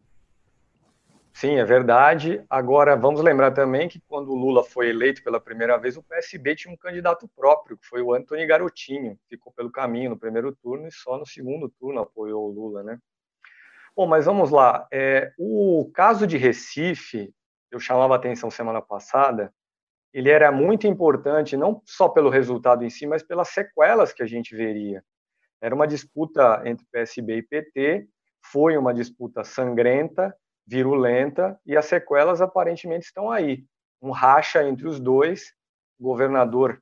Sim, 1.33 1.55
é 1.55 1.65
verdade. 1.65 2.45
Agora, 2.49 2.95
vamos 2.95 3.19
lembrar 3.21 3.51
também 3.51 3.89
que 3.89 3.99
quando 4.07 4.29
o 4.29 4.35
Lula 4.35 4.63
foi 4.63 4.89
eleito 4.89 5.23
pela 5.23 5.39
primeira 5.39 5.77
vez, 5.77 5.97
o 5.97 6.03
PSB 6.03 6.55
tinha 6.55 6.73
um 6.73 6.77
candidato 6.77 7.27
próprio, 7.35 7.77
que 7.77 7.87
foi 7.87 8.01
o 8.01 8.13
Antônio 8.13 8.47
Garotinho. 8.47 9.17
Ficou 9.27 9.51
pelo 9.51 9.71
caminho 9.71 10.11
no 10.11 10.17
primeiro 10.17 10.55
turno 10.55 10.87
e 10.87 10.91
só 10.91 11.17
no 11.17 11.25
segundo 11.25 11.67
turno 11.67 12.01
apoiou 12.01 12.47
o 12.47 12.51
Lula, 12.53 12.83
né? 12.83 12.99
Bom, 13.95 14.07
mas 14.07 14.25
vamos 14.25 14.51
lá. 14.51 14.87
É, 14.91 15.33
o 15.37 15.89
caso 15.93 16.25
de 16.27 16.37
Recife, 16.37 17.33
eu 17.71 17.79
chamava 17.79 18.15
atenção 18.15 18.49
semana 18.51 18.81
passada, 18.81 19.53
ele 20.13 20.29
era 20.29 20.51
muito 20.51 20.85
importante, 20.85 21.57
não 21.57 21.81
só 21.83 22.07
pelo 22.07 22.29
resultado 22.29 22.85
em 22.85 22.89
si, 22.89 23.07
mas 23.07 23.23
pelas 23.23 23.49
sequelas 23.49 24.13
que 24.13 24.21
a 24.21 24.27
gente 24.27 24.55
veria. 24.55 25.03
Era 25.59 25.73
uma 25.73 25.87
disputa 25.87 26.61
entre 26.65 26.85
PSB 26.91 27.37
e 27.37 27.43
PT, 27.43 28.07
foi 28.51 28.77
uma 28.77 28.93
disputa 28.93 29.43
sangrenta, 29.43 30.35
virulenta, 30.65 31.59
e 31.65 31.75
as 31.75 31.85
sequelas 31.85 32.41
aparentemente 32.41 33.05
estão 33.05 33.29
aí. 33.29 33.65
Um 34.01 34.11
racha 34.11 34.63
entre 34.63 34.87
os 34.87 34.99
dois, 34.99 35.53
o 35.99 36.03
governador 36.03 36.81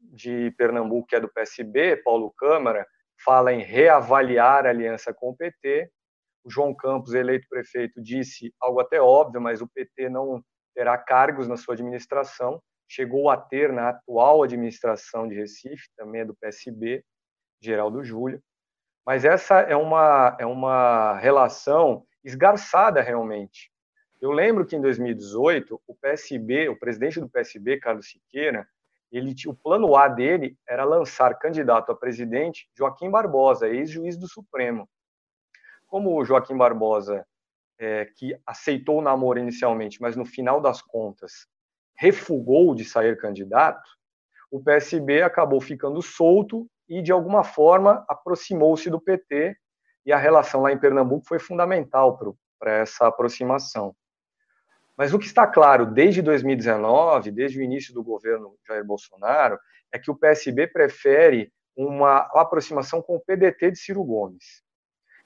de 0.00 0.50
Pernambuco, 0.52 1.06
que 1.06 1.16
é 1.16 1.20
do 1.20 1.32
PSB, 1.32 1.96
Paulo 1.96 2.32
Câmara, 2.36 2.86
fala 3.24 3.52
em 3.52 3.60
reavaliar 3.60 4.66
a 4.66 4.70
aliança 4.70 5.14
com 5.14 5.30
o 5.30 5.36
PT, 5.36 5.90
o 6.44 6.50
João 6.50 6.74
Campos, 6.74 7.14
eleito 7.14 7.46
prefeito, 7.48 8.02
disse 8.02 8.52
algo 8.60 8.80
até 8.80 9.00
óbvio, 9.00 9.40
mas 9.40 9.62
o 9.62 9.68
PT 9.68 10.08
não 10.08 10.42
terá 10.74 10.98
cargos 10.98 11.46
na 11.46 11.56
sua 11.56 11.74
administração. 11.74 12.60
Chegou 12.88 13.30
a 13.30 13.36
ter 13.36 13.72
na 13.72 13.90
atual 13.90 14.42
administração 14.42 15.28
de 15.28 15.34
Recife, 15.34 15.88
também 15.96 16.22
é 16.22 16.24
do 16.24 16.34
PSB, 16.34 17.04
Geraldo 17.60 18.02
Júlio. 18.02 18.42
Mas 19.06 19.24
essa 19.24 19.60
é 19.60 19.76
uma, 19.76 20.36
é 20.38 20.46
uma 20.46 21.18
relação 21.18 22.04
esgarçada 22.24 23.00
realmente. 23.00 23.70
Eu 24.20 24.30
lembro 24.30 24.64
que 24.64 24.76
em 24.76 24.80
2018, 24.80 25.80
o 25.86 25.94
PSB, 25.94 26.68
o 26.68 26.78
presidente 26.78 27.20
do 27.20 27.28
PSB, 27.28 27.78
Carlos 27.78 28.10
Siqueira, 28.10 28.66
ele, 29.10 29.34
o 29.46 29.54
plano 29.54 29.94
A 29.96 30.08
dele 30.08 30.56
era 30.66 30.84
lançar 30.84 31.38
candidato 31.38 31.92
a 31.92 31.94
presidente 31.94 32.68
Joaquim 32.76 33.10
Barbosa, 33.10 33.68
ex-juiz 33.68 34.16
do 34.16 34.28
Supremo 34.28 34.88
como 35.92 36.18
o 36.18 36.24
Joaquim 36.24 36.56
Barbosa, 36.56 37.26
é, 37.78 38.06
que 38.16 38.34
aceitou 38.46 38.98
o 38.98 39.02
namoro 39.02 39.38
inicialmente, 39.38 40.00
mas 40.00 40.16
no 40.16 40.24
final 40.24 40.58
das 40.58 40.80
contas 40.80 41.46
refugou 41.94 42.74
de 42.74 42.82
sair 42.82 43.14
candidato, 43.18 43.86
o 44.50 44.58
PSB 44.58 45.20
acabou 45.20 45.60
ficando 45.60 46.00
solto 46.00 46.66
e, 46.88 47.02
de 47.02 47.12
alguma 47.12 47.44
forma, 47.44 48.06
aproximou-se 48.08 48.88
do 48.88 48.98
PT, 48.98 49.54
e 50.04 50.12
a 50.12 50.18
relação 50.18 50.62
lá 50.62 50.72
em 50.72 50.78
Pernambuco 50.78 51.26
foi 51.26 51.38
fundamental 51.38 52.18
para 52.58 52.72
essa 52.72 53.06
aproximação. 53.06 53.94
Mas 54.96 55.12
o 55.12 55.18
que 55.18 55.26
está 55.26 55.46
claro 55.46 55.86
desde 55.86 56.20
2019, 56.22 57.30
desde 57.30 57.58
o 57.58 57.62
início 57.62 57.94
do 57.94 58.02
governo 58.02 58.56
Jair 58.66 58.84
Bolsonaro, 58.84 59.58
é 59.92 59.98
que 59.98 60.10
o 60.10 60.16
PSB 60.16 60.66
prefere 60.66 61.52
uma 61.76 62.18
aproximação 62.34 63.00
com 63.00 63.16
o 63.16 63.20
PDT 63.20 63.70
de 63.72 63.78
Ciro 63.78 64.04
Gomes. 64.04 64.62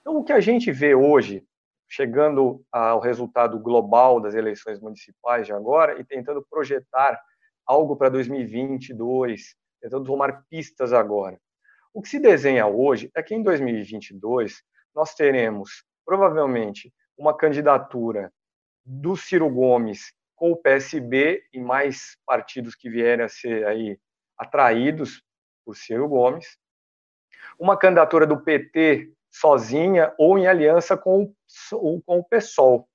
Então, 0.00 0.16
o 0.16 0.24
que 0.24 0.32
a 0.32 0.40
gente 0.40 0.70
vê 0.70 0.94
hoje, 0.94 1.44
chegando 1.88 2.64
ao 2.70 3.00
resultado 3.00 3.58
global 3.58 4.20
das 4.20 4.34
eleições 4.34 4.80
municipais 4.80 5.46
de 5.46 5.52
agora 5.52 6.00
e 6.00 6.04
tentando 6.04 6.46
projetar 6.48 7.20
algo 7.66 7.96
para 7.96 8.08
2022, 8.08 9.56
tentando 9.80 10.04
tomar 10.04 10.44
pistas 10.48 10.92
agora. 10.92 11.38
O 11.96 12.02
que 12.02 12.10
se 12.10 12.20
desenha 12.20 12.66
hoje 12.66 13.10
é 13.14 13.22
que 13.22 13.34
em 13.34 13.42
2022 13.42 14.62
nós 14.94 15.14
teremos 15.14 15.82
provavelmente 16.04 16.92
uma 17.16 17.34
candidatura 17.34 18.30
do 18.84 19.16
Ciro 19.16 19.48
Gomes 19.48 20.12
com 20.34 20.52
o 20.52 20.56
PSB 20.58 21.42
e 21.54 21.58
mais 21.58 22.18
partidos 22.26 22.74
que 22.74 22.90
vierem 22.90 23.24
a 23.24 23.30
ser 23.30 23.66
aí 23.66 23.98
atraídos 24.36 25.22
por 25.64 25.74
Ciro 25.74 26.06
Gomes, 26.06 26.58
uma 27.58 27.78
candidatura 27.78 28.26
do 28.26 28.42
PT 28.42 29.14
sozinha 29.30 30.12
ou 30.18 30.38
em 30.38 30.46
aliança 30.46 30.98
com 30.98 31.34
o, 31.72 32.02
com 32.02 32.18
o 32.18 32.24
PSOL. 32.24 32.86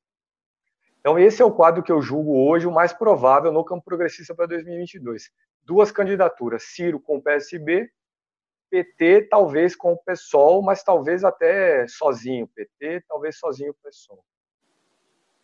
Então, 0.99 1.17
esse 1.17 1.41
é 1.41 1.45
o 1.45 1.51
quadro 1.51 1.81
que 1.81 1.91
eu 1.91 2.03
julgo 2.03 2.47
hoje 2.47 2.67
o 2.67 2.71
mais 2.71 2.93
provável 2.93 3.51
no 3.51 3.65
campo 3.65 3.83
progressista 3.83 4.35
para 4.35 4.45
2022. 4.45 5.31
Duas 5.63 5.91
candidaturas, 5.91 6.65
Ciro 6.65 6.99
com 6.99 7.17
o 7.17 7.21
PSB, 7.21 7.91
PT 8.71 9.27
talvez 9.29 9.75
com 9.75 9.91
o 9.91 9.97
PSOL, 9.97 10.63
mas 10.63 10.81
talvez 10.81 11.25
até 11.25 11.85
sozinho 11.89 12.47
PT, 12.47 13.03
talvez 13.07 13.37
sozinho 13.37 13.71
o 13.71 13.75
PSOL. 13.83 14.23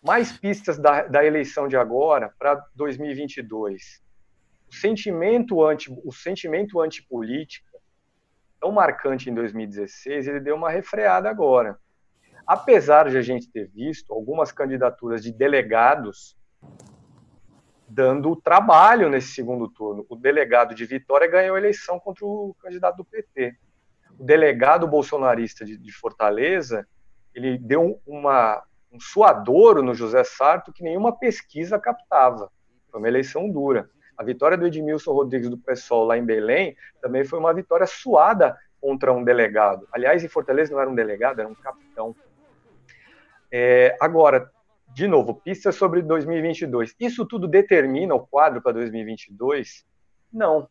Mais 0.01 0.31
pistas 0.31 0.79
da, 0.79 1.03
da 1.03 1.25
eleição 1.25 1.67
de 1.67 1.75
agora 1.75 2.33
para 2.39 2.55
2022. 2.73 4.01
O 4.69 4.73
sentimento 4.73 5.63
anti, 5.63 5.91
o 6.05 6.11
sentimento 6.13 6.79
antipolítica 6.79 7.67
tão 8.59 8.71
marcante 8.71 9.29
em 9.29 9.33
2016, 9.33 10.27
ele 10.27 10.39
deu 10.39 10.55
uma 10.55 10.71
refreada 10.71 11.29
agora. 11.29 11.77
Apesar 12.45 13.09
de 13.09 13.17
a 13.17 13.21
gente 13.21 13.51
ter 13.51 13.67
visto 13.67 14.13
algumas 14.13 14.53
candidaturas 14.53 15.21
de 15.21 15.33
delegados 15.33 16.37
dando 17.87 18.35
trabalho 18.35 19.09
nesse 19.09 19.29
segundo 19.29 19.69
turno. 19.69 20.05
O 20.09 20.15
delegado 20.15 20.75
de 20.75 20.85
Vitória 20.85 21.27
ganhou 21.27 21.55
a 21.55 21.59
eleição 21.59 21.99
contra 21.99 22.25
o 22.25 22.55
candidato 22.61 22.97
do 22.97 23.05
PT. 23.05 23.55
O 24.19 24.23
delegado 24.23 24.87
bolsonarista 24.87 25.63
de, 25.63 25.77
de 25.77 25.91
Fortaleza, 25.91 26.87
ele 27.33 27.57
deu 27.57 28.01
uma, 28.05 28.61
um 28.91 28.99
suadouro 28.99 29.81
no 29.81 29.93
José 29.93 30.23
Sarto 30.23 30.73
que 30.73 30.83
nenhuma 30.83 31.17
pesquisa 31.17 31.79
captava. 31.79 32.51
Foi 32.91 32.99
uma 32.99 33.07
eleição 33.07 33.49
dura. 33.49 33.89
A 34.17 34.23
vitória 34.23 34.57
do 34.57 34.65
Edmilson 34.65 35.13
Rodrigues 35.13 35.49
do 35.49 35.57
PSOL 35.57 36.05
lá 36.05 36.17
em 36.17 36.25
Belém 36.25 36.75
também 37.01 37.23
foi 37.23 37.39
uma 37.39 37.53
vitória 37.53 37.85
suada 37.85 38.57
contra 38.81 39.13
um 39.13 39.23
delegado. 39.23 39.87
Aliás, 39.91 40.23
em 40.23 40.27
Fortaleza 40.27 40.73
não 40.73 40.81
era 40.81 40.89
um 40.89 40.95
delegado, 40.95 41.39
era 41.39 41.47
um 41.47 41.55
capitão. 41.55 42.15
É, 43.51 43.95
agora, 44.01 44.51
de 44.97 45.07
novo, 45.07 45.35
pistas 45.35 45.75
sobre 45.75 46.01
2022. 46.01 46.95
Isso 46.99 47.23
tudo 47.23 47.47
determina 47.47 48.15
o 48.15 48.25
quadro 48.25 48.63
para 48.63 48.71
2022? 48.71 49.85
Não. 50.33 50.67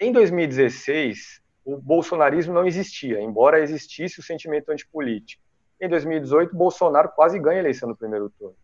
Em 0.00 0.10
2016, 0.10 1.42
o 1.62 1.76
bolsonarismo 1.76 2.54
não 2.54 2.66
existia, 2.66 3.20
embora 3.20 3.60
existisse 3.60 4.18
o 4.18 4.22
sentimento 4.22 4.72
antipolítico. 4.72 5.42
Em 5.78 5.90
2018, 5.90 6.56
Bolsonaro 6.56 7.10
quase 7.10 7.38
ganha 7.38 7.58
a 7.58 7.60
eleição 7.60 7.90
no 7.90 7.94
primeiro 7.94 8.30
turno. 8.30 8.56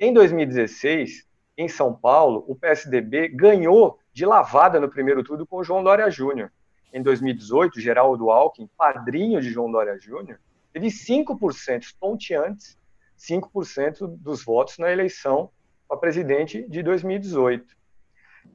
Em 0.00 0.12
2016, 0.12 1.24
em 1.56 1.68
São 1.68 1.94
Paulo, 1.94 2.44
o 2.48 2.56
PSDB 2.56 3.28
ganhou 3.28 4.00
de 4.12 4.26
lavada 4.26 4.80
no 4.80 4.90
primeiro 4.90 5.22
turno 5.22 5.46
com 5.46 5.62
João 5.62 5.84
Dória 5.84 6.10
Júnior. 6.10 6.50
Em 6.92 7.00
2018, 7.00 7.80
Geraldo 7.80 8.32
Alckmin, 8.32 8.68
padrinho 8.76 9.40
de 9.40 9.48
João 9.50 9.70
Dória 9.70 9.96
Júnior, 9.96 10.40
teve 10.72 10.88
5% 10.88 11.82
estonteantes, 11.82 12.76
5% 13.18 14.06
dos 14.18 14.44
votos 14.44 14.78
na 14.78 14.90
eleição 14.90 15.50
para 15.88 15.96
presidente 15.96 16.68
de 16.68 16.82
2018. 16.82 17.76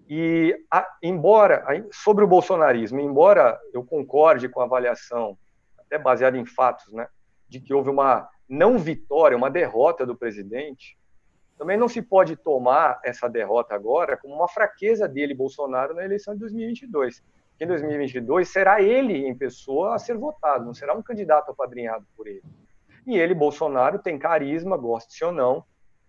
E, 0.10 0.56
a, 0.69 0.88
embora, 1.02 1.65
sobre 1.91 2.24
o 2.24 2.28
bolsonarismo, 2.28 3.00
embora 3.00 3.60
eu 3.74 3.84
concorde 3.84 4.50
com 4.50 4.62
a 4.62 4.65
avaliação, 4.65 5.38
até 5.78 5.97
baseada 5.97 6.38
em 6.38 6.45
fatos, 6.45 6.91
né, 6.91 7.08
de 7.47 7.60
que 7.60 7.74
houve 7.74 7.89
uma 7.89 8.30
não 8.47 8.78
vitória, 8.78 9.38
uma 9.38 9.50
derrota 9.50 10.06
do 10.06 10.15
presidente, 10.15 10.97
também 11.58 11.78
não 11.78 11.88
se 11.88 12.02
pode 12.02 12.36
tomar 12.36 13.00
essa 13.04 13.30
derrota 13.30 13.76
agora 13.76 14.17
como 14.17 14.34
uma 14.34 14.47
fraqueza 14.47 15.08
dele, 15.08 15.34
Bolsonaro, 15.34 15.93
na 15.93 16.04
eleição 16.04 16.34
de 16.34 16.39
2022. 16.39 17.21
Porque 17.52 17.63
em 17.63 17.67
2022 17.67 18.50
será 18.50 18.82
ele 18.82 19.28
em 19.28 19.36
pessoa 19.36 19.95
a 19.95 20.00
ser 20.00 20.17
votado, 20.17 20.65
não 20.65 20.74
será 20.74 20.93
um 20.93 21.04
candidato 21.04 21.52
apadrinhado 21.52 22.06
por 22.17 22.28
ele. 22.28 22.41
E 23.06 23.18
ele, 23.18 23.34
Bolsonaro, 23.34 24.00
tem 24.00 24.18
carisma, 24.18 24.78
goste 24.78 25.24
ou 25.24 25.32
não, 25.32 25.64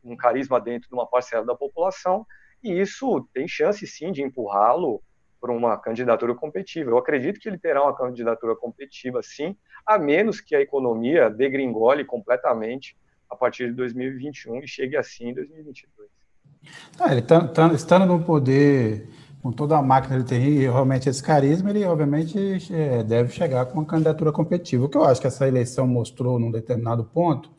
um 0.05 0.17
carisma 0.17 0.61
dentro 0.61 0.89
de 0.89 0.95
uma 0.95 1.07
parcela 1.07 1.45
da 1.45 1.55
população, 1.55 2.27
e 2.63 2.81
isso 2.81 3.27
tem 3.33 3.49
chance 3.49 3.87
sim 3.87 4.13
de 4.13 4.23
empurrá-lo 4.23 5.03
para 5.41 5.53
uma 5.53 5.77
candidatura 5.77 6.35
competitiva. 6.35 6.91
Eu 6.91 6.99
acredito 6.99 7.41
que 7.41 7.49
ele 7.49 7.59
terá 7.59 7.83
uma 7.83 7.97
candidatura 7.97 8.55
competitiva 8.55 9.21
sim, 9.23 9.57
a 9.85 9.99
menos 9.99 10.41
que 10.41 10.55
a 10.55 10.61
economia 10.61 11.29
degringole 11.29 12.05
completamente 12.05 12.97
a 13.29 13.35
partir 13.35 13.67
de 13.69 13.73
2021 13.73 14.63
e 14.63 14.69
chegue 14.69 14.97
assim 14.97 15.31
em 15.31 15.35
2022. 15.35 16.09
Ah, 17.01 17.11
ele 17.11 17.23
tá, 17.23 17.49
tá, 17.49 17.73
estando 17.73 18.07
no 18.07 18.23
poder 18.23 19.09
com 19.43 19.51
toda 19.51 19.77
a 19.77 19.83
máquina 19.83 20.15
ele 20.15 20.25
tem 20.25 20.41
e 20.41 20.59
realmente 20.61 21.09
esse 21.09 21.23
carisma, 21.23 21.71
ele 21.71 21.85
obviamente 21.85 22.39
é, 22.73 23.03
deve 23.03 23.33
chegar 23.33 23.67
com 23.67 23.81
uma 23.81 23.85
candidatura 23.85 24.31
competitiva. 24.31 24.85
O 24.85 24.89
que 24.89 24.97
eu 24.97 25.05
acho 25.05 25.21
que 25.21 25.27
essa 25.27 25.49
eleição 25.49 25.87
mostrou 25.87 26.39
num 26.39 26.51
determinado 26.51 27.03
ponto 27.05 27.51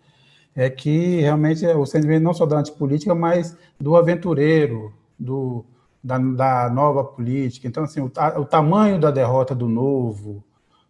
é 0.55 0.69
que 0.69 1.19
realmente 1.19 1.65
o 1.65 1.85
sentimento 1.85 2.23
não 2.23 2.33
só 2.33 2.45
da 2.45 2.57
antipolítica, 2.57 3.13
mas 3.13 3.57
do 3.77 3.97
aventureiro, 3.97 4.93
do, 5.19 5.65
da, 6.01 6.17
da 6.17 6.69
nova 6.69 7.03
política. 7.03 7.67
Então, 7.67 7.83
assim, 7.83 7.99
o, 7.99 8.05
o, 8.05 8.45
tamanho 8.45 8.99
da 8.99 9.11
derrota 9.11 9.53
do 9.53 9.67
novo, 9.67 10.43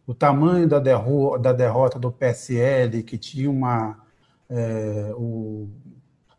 o 0.06 0.14
tamanho 0.14 0.68
da, 0.68 0.80
derro, 0.80 1.38
da 1.38 1.54
derrota 1.54 1.98
do 1.98 2.12
PSL, 2.12 3.02
que 3.04 3.18
tinha 3.18 3.50
uma. 3.50 3.98
É, 4.50 5.12
o, 5.16 5.70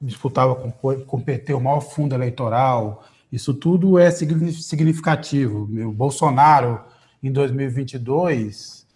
disputava 0.01 0.55
com, 0.55 0.71
com 0.71 1.17
o 1.17 1.25
PT 1.25 1.55
o 1.55 1.61
maior 1.61 1.81
fundo 1.81 2.15
eleitoral, 2.15 3.03
isso 3.35 3.53
tudo 3.53 3.99
é 3.99 4.11
significativo. 4.13 5.65
O 5.89 5.93
Bolsonaro, 5.93 6.85
em 7.21 7.33
2022, 7.33 8.87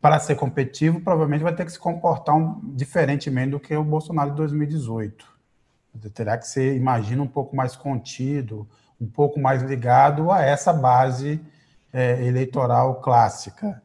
para 0.00 0.18
ser 0.18 0.34
competitivo, 0.34 1.00
provavelmente 1.02 1.42
vai 1.42 1.54
ter 1.54 1.66
que 1.66 1.72
se 1.72 1.78
comportar 1.78 2.34
um, 2.34 2.58
diferentemente 2.74 3.50
do 3.50 3.60
que 3.60 3.76
o 3.76 3.84
Bolsonaro 3.84 4.30
de 4.30 4.36
2018. 4.36 5.26
Terá 6.14 6.38
que 6.38 6.48
ser, 6.48 6.74
imagina, 6.74 7.22
um 7.22 7.26
pouco 7.26 7.54
mais 7.54 7.76
contido, 7.76 8.66
um 8.98 9.06
pouco 9.06 9.38
mais 9.38 9.60
ligado 9.62 10.30
a 10.30 10.40
essa 10.40 10.72
base 10.72 11.38
é, 11.92 12.24
eleitoral 12.24 13.02
clássica. 13.02 13.82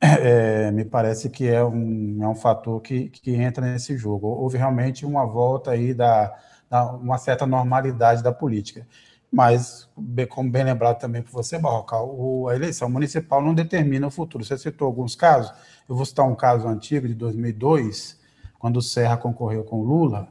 É, 0.00 0.70
me 0.72 0.84
parece 0.84 1.30
que 1.30 1.48
é 1.48 1.64
um, 1.64 2.18
é 2.22 2.28
um 2.28 2.34
fator 2.34 2.80
que, 2.80 3.08
que 3.08 3.34
entra 3.34 3.64
nesse 3.64 3.96
jogo. 3.96 4.26
Houve 4.26 4.58
realmente 4.58 5.06
uma 5.06 5.24
volta 5.24 5.70
aí 5.72 5.94
da, 5.94 6.32
da 6.68 6.92
uma 6.92 7.18
certa 7.18 7.46
normalidade 7.46 8.22
da 8.22 8.32
política. 8.32 8.86
Mas, 9.32 9.88
como 10.28 10.50
bem 10.50 10.62
lembrado 10.62 10.98
também 10.98 11.22
por 11.22 11.32
você, 11.32 11.58
Barrocal, 11.58 12.48
a 12.48 12.54
eleição 12.54 12.90
municipal 12.90 13.42
não 13.42 13.54
determina 13.54 14.06
o 14.06 14.10
futuro. 14.10 14.44
Você 14.44 14.58
citou 14.58 14.86
alguns 14.86 15.16
casos, 15.16 15.50
eu 15.88 15.96
vou 15.96 16.04
citar 16.04 16.28
um 16.28 16.34
caso 16.34 16.68
antigo 16.68 17.08
de 17.08 17.14
2002, 17.14 18.20
quando 18.58 18.76
o 18.76 18.82
Serra 18.82 19.16
concorreu 19.16 19.64
com 19.64 19.80
o 19.80 19.84
Lula. 19.84 20.28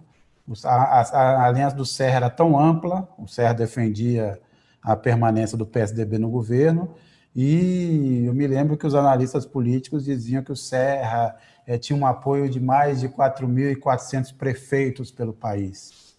A, 0.64 1.02
a, 1.02 1.02
a 1.02 1.46
aliança 1.48 1.76
do 1.76 1.86
Serra 1.86 2.18
era 2.18 2.30
tão 2.30 2.60
ampla, 2.60 3.10
o 3.18 3.28
Serra 3.28 3.54
defendia 3.54 4.40
a 4.84 4.96
permanência 4.96 5.58
do 5.58 5.66
PSDB 5.66 6.20
no 6.20 6.30
governo, 6.30 6.94
e 7.36 8.26
eu 8.26 8.34
me 8.36 8.46
lembro 8.46 8.78
que 8.78 8.86
os 8.86 8.94
analistas 8.94 9.48
políticos 9.48 10.06
diziam 10.06 10.44
que 10.44 10.52
o 10.52 10.56
Serra 10.56 11.36
é, 11.66 11.76
tinha 11.78 11.98
um 11.98 12.06
apoio 12.06 12.48
de 12.48 12.60
mais 12.60 13.00
de 13.00 13.10
4.400 13.10 14.36
prefeitos 14.36 15.12
pelo 15.12 15.34
país. 15.34 16.16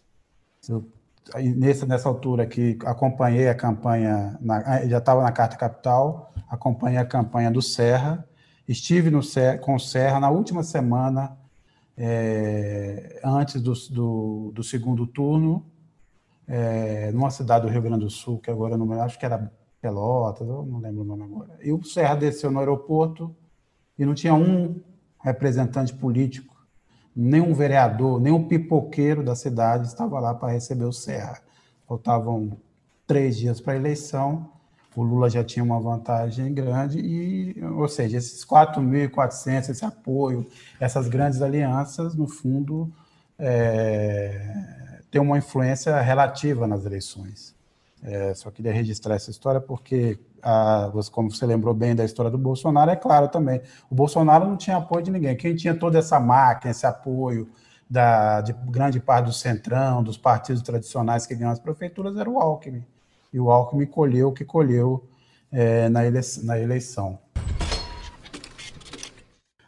Nessa, 1.56 1.86
nessa 1.86 2.08
altura 2.08 2.46
que 2.46 2.76
acompanhei 2.84 3.48
a 3.48 3.54
campanha, 3.54 4.36
na, 4.40 4.84
já 4.86 4.98
estava 4.98 5.22
na 5.22 5.30
Carta 5.30 5.56
Capital, 5.56 6.34
acompanhei 6.48 6.98
a 6.98 7.06
campanha 7.06 7.50
do 7.50 7.62
Serra, 7.62 8.26
estive 8.66 9.10
no, 9.10 9.20
com 9.60 9.76
o 9.76 9.80
Serra 9.80 10.18
na 10.18 10.30
última 10.30 10.62
semana, 10.62 11.38
é, 11.96 13.20
antes 13.24 13.60
do, 13.62 13.72
do, 13.90 14.52
do, 14.52 14.62
segundo 14.64 15.06
turno, 15.06 15.64
é, 16.46 17.12
numa 17.12 17.30
cidade 17.30 17.66
do 17.66 17.72
Rio 17.72 17.82
Grande 17.82 18.04
do 18.04 18.10
Sul, 18.10 18.38
que 18.38 18.50
agora 18.50 18.76
não 18.76 18.92
acho 19.00 19.18
que 19.18 19.24
era 19.24 19.50
Pelotas, 19.80 20.46
não 20.46 20.78
lembro 20.78 21.02
o 21.02 21.04
nome 21.04 21.24
agora. 21.24 21.58
E 21.62 21.72
o 21.72 21.82
Serra 21.82 22.14
desceu 22.14 22.50
no 22.50 22.58
aeroporto 22.58 23.34
e 23.98 24.04
não 24.04 24.14
tinha 24.14 24.34
um 24.34 24.80
representante 25.20 25.94
político 25.94 26.51
nenhum 27.14 27.54
vereador, 27.54 28.20
nenhum 28.20 28.46
pipoqueiro 28.46 29.22
da 29.22 29.34
cidade 29.34 29.86
estava 29.86 30.18
lá 30.18 30.34
para 30.34 30.52
receber 30.52 30.84
o 30.84 30.92
Serra. 30.92 31.40
Faltavam 31.86 32.56
três 33.06 33.36
dias 33.36 33.60
para 33.60 33.74
a 33.74 33.76
eleição, 33.76 34.48
o 34.94 35.02
Lula 35.02 35.30
já 35.30 35.42
tinha 35.42 35.64
uma 35.64 35.80
vantagem 35.80 36.52
grande, 36.52 36.98
e, 36.98 37.64
ou 37.64 37.88
seja, 37.88 38.18
esses 38.18 38.44
4.400, 38.44 39.70
esse 39.70 39.84
apoio, 39.84 40.46
essas 40.78 41.08
grandes 41.08 41.40
alianças, 41.40 42.14
no 42.14 42.26
fundo, 42.26 42.92
é, 43.38 45.00
tem 45.10 45.20
uma 45.20 45.38
influência 45.38 45.98
relativa 46.00 46.66
nas 46.66 46.84
eleições. 46.84 47.54
É, 48.02 48.34
só 48.34 48.50
queria 48.50 48.72
registrar 48.72 49.14
essa 49.14 49.30
história 49.30 49.60
porque, 49.60 50.18
a, 50.42 50.90
como 51.10 51.30
você 51.30 51.46
lembrou 51.46 51.72
bem 51.72 51.94
da 51.94 52.04
história 52.04 52.30
do 52.30 52.38
Bolsonaro, 52.38 52.90
é 52.90 52.96
claro 52.96 53.28
também. 53.28 53.60
O 53.90 53.94
Bolsonaro 53.94 54.46
não 54.46 54.56
tinha 54.56 54.76
apoio 54.76 55.02
de 55.02 55.10
ninguém. 55.10 55.36
Quem 55.36 55.54
tinha 55.54 55.74
toda 55.74 55.98
essa 55.98 56.18
máquina, 56.18 56.70
esse 56.70 56.86
apoio 56.86 57.48
da, 57.88 58.40
de 58.40 58.52
grande 58.52 58.98
parte 58.98 59.26
do 59.26 59.32
centrão, 59.32 60.02
dos 60.02 60.16
partidos 60.16 60.62
tradicionais 60.62 61.26
que 61.26 61.34
ganham 61.34 61.52
as 61.52 61.58
prefeituras, 61.58 62.16
era 62.16 62.28
o 62.28 62.38
Alckmin. 62.40 62.84
E 63.32 63.38
o 63.38 63.50
Alckmin 63.50 63.86
colheu 63.86 64.28
o 64.28 64.32
que 64.32 64.44
colheu 64.44 65.08
é, 65.50 65.88
na, 65.88 66.00
na 66.44 66.58
eleição. 66.58 67.18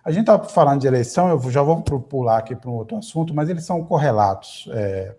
A 0.05 0.11
gente 0.11 0.23
estava 0.23 0.45
falando 0.45 0.81
de 0.83 0.87
eleição, 0.87 1.31
eu 1.31 1.51
já 1.51 1.63
vou 1.63 1.81
pular 1.81 2.39
aqui 2.39 2.55
para 2.55 2.69
um 2.69 2.75
outro 2.75 2.97
assunto, 2.99 3.33
mas 3.33 3.49
eles 3.49 3.65
são 3.65 3.83
correlatos. 3.85 4.69
É, 4.73 5.17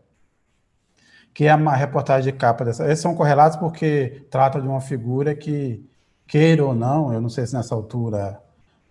que 1.36 1.45
é 1.48 1.54
uma 1.54 1.76
reportagem 1.76 2.32
de 2.32 2.39
capa 2.39 2.63
dessa. 2.63 2.86
Esses 2.86 3.02
são 3.02 3.13
correlatos 3.13 3.58
porque 3.58 4.26
trata 4.32 4.62
de 4.62 4.67
uma 4.67 4.80
figura 4.80 5.36
que, 5.36 5.86
queira 6.26 6.65
ou 6.65 6.74
não, 6.74 7.13
eu 7.13 7.19
não 7.19 7.28
sei 7.28 7.45
se 7.45 7.54
nessa 7.54 7.76
altura 7.76 8.41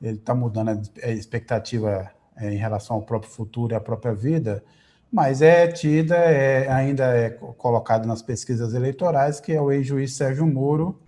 ele 0.01 0.19
está 0.19 0.35
mudando 0.35 0.69
a 1.03 1.09
expectativa 1.11 2.11
é, 2.37 2.53
em 2.53 2.59
relação 2.59 2.97
ao 2.97 3.03
próprio 3.03 3.31
futuro 3.31 3.73
e 3.73 3.77
à 3.77 3.81
própria 3.81 4.13
vida, 4.13 4.63
mas 5.11 5.41
é 5.41 5.69
tida, 5.69 6.17
é, 6.17 6.71
ainda 6.71 7.05
é 7.17 7.31
colocado 7.31 8.05
nas 8.07 8.21
pesquisas 8.21 8.75
eleitorais, 8.75 9.41
que 9.41 9.53
é 9.53 9.61
o 9.61 9.73
ex-juiz 9.73 10.15
Sérgio 10.15 10.47
Moro, 10.47 11.01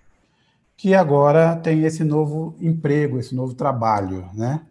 que 0.75 0.94
agora 0.94 1.55
tem 1.57 1.85
esse 1.85 2.03
novo 2.03 2.57
emprego, 2.59 3.18
esse 3.18 3.35
novo 3.35 3.53
trabalho, 3.53 4.27
né? 4.33 4.62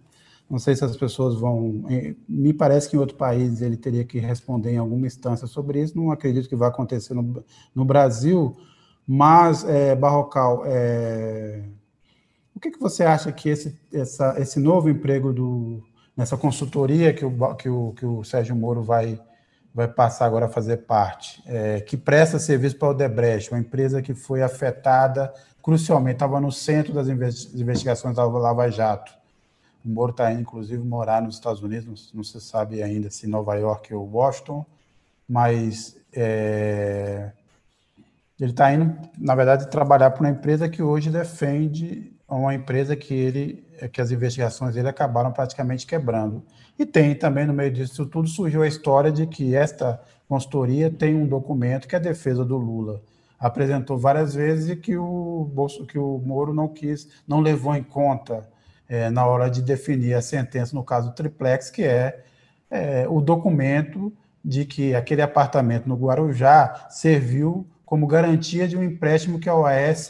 Não 0.49 0.60
sei 0.60 0.75
se 0.75 0.86
as 0.86 0.95
pessoas 0.95 1.36
vão. 1.36 1.84
Me 2.29 2.53
parece 2.53 2.89
que 2.89 2.95
em 2.95 2.99
outro 2.99 3.15
país 3.15 3.62
ele 3.62 3.75
teria 3.75 4.03
que 4.03 4.19
responder 4.19 4.73
em 4.73 4.77
alguma 4.77 5.08
instância 5.08 5.47
sobre 5.47 5.81
isso. 5.81 5.97
Não 5.97 6.12
acredito 6.12 6.47
que 6.47 6.55
vai 6.55 6.69
acontecer 6.69 7.13
no, 7.13 7.43
no 7.73 7.84
Brasil. 7.86 8.55
Mas, 9.08 9.63
é, 9.67 9.95
Barrocal, 9.95 10.63
é, 10.65 11.63
o 12.55 12.60
que, 12.60 12.71
que 12.71 12.79
você 12.79 13.03
acha 13.03 13.31
que 13.31 13.49
esse, 13.49 13.77
essa, 13.93 14.36
esse 14.39 14.60
novo 14.60 14.89
emprego 14.89 15.34
do, 15.34 15.84
nessa 16.15 16.38
consultoria 16.38 17.13
que 17.13 17.25
o, 17.25 17.55
que 17.55 17.69
o, 17.69 17.93
que 17.93 18.05
o 18.05 18.23
Sérgio 18.23 18.55
Moro 18.55 18.81
vai, 18.81 19.19
vai 19.73 19.88
passar 19.88 20.25
agora 20.25 20.45
a 20.45 20.49
fazer 20.49 20.77
parte, 20.77 21.43
é, 21.45 21.81
que 21.81 21.97
presta 21.97 22.39
serviço 22.39 22.77
para 22.77 22.88
o 22.88 22.91
Odebrecht, 22.91 23.51
uma 23.51 23.60
empresa 23.60 24.01
que 24.01 24.15
foi 24.15 24.41
afetada 24.41 25.31
crucialmente, 25.62 26.15
estava 26.15 26.39
no 26.39 26.51
centro 26.51 26.93
das 26.93 27.08
investigações 27.08 28.15
da 28.15 28.25
Lava 28.25 28.69
Jato 28.69 29.25
o 29.86 29.89
Moro 29.89 30.12
está 30.12 30.32
indo, 30.32 30.41
inclusive, 30.41 30.84
morar 30.84 31.21
nos 31.21 31.36
Estados 31.36 31.62
Unidos, 31.62 31.86
não, 31.86 32.17
não, 32.17 32.24
se 32.24 32.39
sabe 32.41 32.82
ainda 32.82 33.10
se 33.10 33.28
Nova 33.28 33.56
York 33.56 33.93
ou 33.93 34.10
Washington, 34.10 34.65
mas 35.28 35.98
é, 36.13 37.32
ele 38.39 38.52
está 38.52 38.74
indo, 38.74 38.95
na 39.17 39.36
verdade, 39.36 39.69
trabalhar 39.69 40.12
para 40.12 40.21
uma 40.21 40.30
empresa 40.30 40.67
que 40.67 40.82
hoje 40.82 41.10
defende 41.10 42.12
uma 42.28 42.54
empresa 42.54 42.95
que 42.95 43.13
ele 43.13 43.65
que 43.91 44.00
as 44.00 44.10
investigações 44.10 44.74
dele 44.74 44.88
acabaram 44.88 45.34
praticamente 45.34 45.86
quebrando. 45.86 46.41
E 46.80 46.86
tem 46.86 47.13
também, 47.13 47.45
no 47.45 47.54
meio 47.54 47.71
disso 47.71 48.06
tudo, 48.06 48.28
surgiu 48.28 48.63
a 48.63 48.67
história 48.67 49.12
de 49.12 49.28
que 49.28 49.54
esta 49.54 50.02
consultoria 50.28 50.89
tem 50.89 51.13
um 51.13 51.28
documento 51.28 51.88
que 51.88 51.93
é 51.95 52.00
a 52.00 52.02
defesa 52.02 52.43
do 52.45 52.58
Lula 52.58 53.02
apresentou 53.39 53.98
várias 53.98 54.34
vezes 54.34 54.69
e 54.69 54.76
que 54.76 54.98
o, 54.98 55.50
Bolso, 55.54 55.86
que 55.86 55.98
o 55.98 56.17
Moro 56.17 56.54
não 56.54 56.67
quis, 56.67 57.08
não 57.28 57.39
levou 57.41 57.76
em 57.76 57.84
conta 57.84 58.48
é, 58.88 59.10
na 59.10 59.26
hora 59.26 59.50
de 59.50 59.62
definir 59.62 60.13
a 60.13 60.21
sentença, 60.21 60.76
no 60.76 60.84
caso 60.84 61.13
triplex, 61.13 61.69
que 61.69 61.84
é, 61.84 62.24
é 62.69 63.08
o 63.08 63.21
documento 63.21 64.13
de 64.43 64.65
que 64.65 64.93
aquele 64.93 65.21
apartamento 65.21 65.89
no 65.89 65.95
Guarujá 65.95 66.88
serviu 66.89 67.67
como 67.86 68.08
garantia 68.08 68.67
de 68.67 68.78
um 68.78 68.84
empréstimo 68.84 69.39
que 69.39 69.50
a 69.50 69.56
OAS 69.56 70.10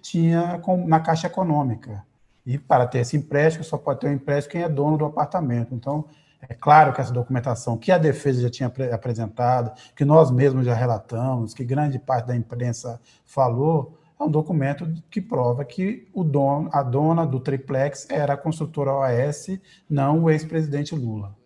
tinha 0.00 0.60
na 0.86 1.00
Caixa 1.00 1.26
Econômica. 1.26 2.04
E 2.44 2.56
para 2.56 2.86
ter 2.86 3.00
esse 3.00 3.16
empréstimo, 3.16 3.64
só 3.64 3.76
pode 3.76 4.00
ter 4.00 4.08
um 4.08 4.12
empréstimo 4.12 4.52
quem 4.52 4.62
é 4.62 4.68
dono 4.68 4.96
do 4.96 5.04
apartamento. 5.04 5.74
Então, 5.74 6.06
é 6.48 6.54
claro 6.54 6.92
que 6.92 7.00
essa 7.00 7.12
documentação 7.12 7.76
que 7.76 7.90
a 7.90 7.98
defesa 7.98 8.40
já 8.40 8.50
tinha 8.50 8.72
apresentado, 8.92 9.72
que 9.96 10.04
nós 10.04 10.30
mesmos 10.30 10.64
já 10.64 10.74
relatamos, 10.74 11.52
que 11.52 11.64
grande 11.64 11.98
parte 11.98 12.26
da 12.26 12.36
imprensa 12.36 13.00
falou, 13.24 13.95
é 14.18 14.24
um 14.24 14.30
documento 14.30 14.86
que 15.10 15.20
prova 15.20 15.64
que 15.64 16.08
o 16.12 16.24
dono, 16.24 16.70
a 16.72 16.82
dona 16.82 17.26
do 17.26 17.38
triplex 17.38 18.08
era 18.08 18.32
a 18.34 18.36
construtora 18.36 18.92
OAS, 18.92 19.58
não 19.88 20.24
o 20.24 20.30
ex-presidente 20.30 20.94
Lula. 20.94 21.36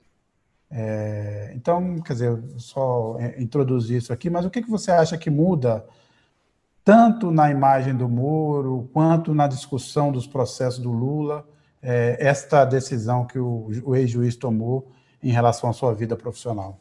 É, 0.70 1.52
então, 1.54 1.98
quer 1.98 2.12
dizer, 2.12 2.42
só 2.58 3.16
é, 3.18 3.42
introduzir 3.42 3.98
isso 3.98 4.12
aqui, 4.12 4.30
mas 4.30 4.44
o 4.44 4.50
que, 4.50 4.62
que 4.62 4.70
você 4.70 4.92
acha 4.92 5.18
que 5.18 5.28
muda 5.28 5.84
tanto 6.84 7.30
na 7.30 7.50
imagem 7.50 7.94
do 7.94 8.08
Moro 8.08 8.88
quanto 8.92 9.34
na 9.34 9.48
discussão 9.48 10.12
dos 10.12 10.26
processos 10.26 10.78
do 10.78 10.92
Lula, 10.92 11.46
é, 11.82 12.16
esta 12.20 12.64
decisão 12.64 13.26
que 13.26 13.38
o, 13.38 13.68
o 13.84 13.96
ex-juiz 13.96 14.36
tomou 14.36 14.92
em 15.22 15.32
relação 15.32 15.68
à 15.68 15.72
sua 15.72 15.92
vida 15.92 16.16
profissional? 16.16 16.78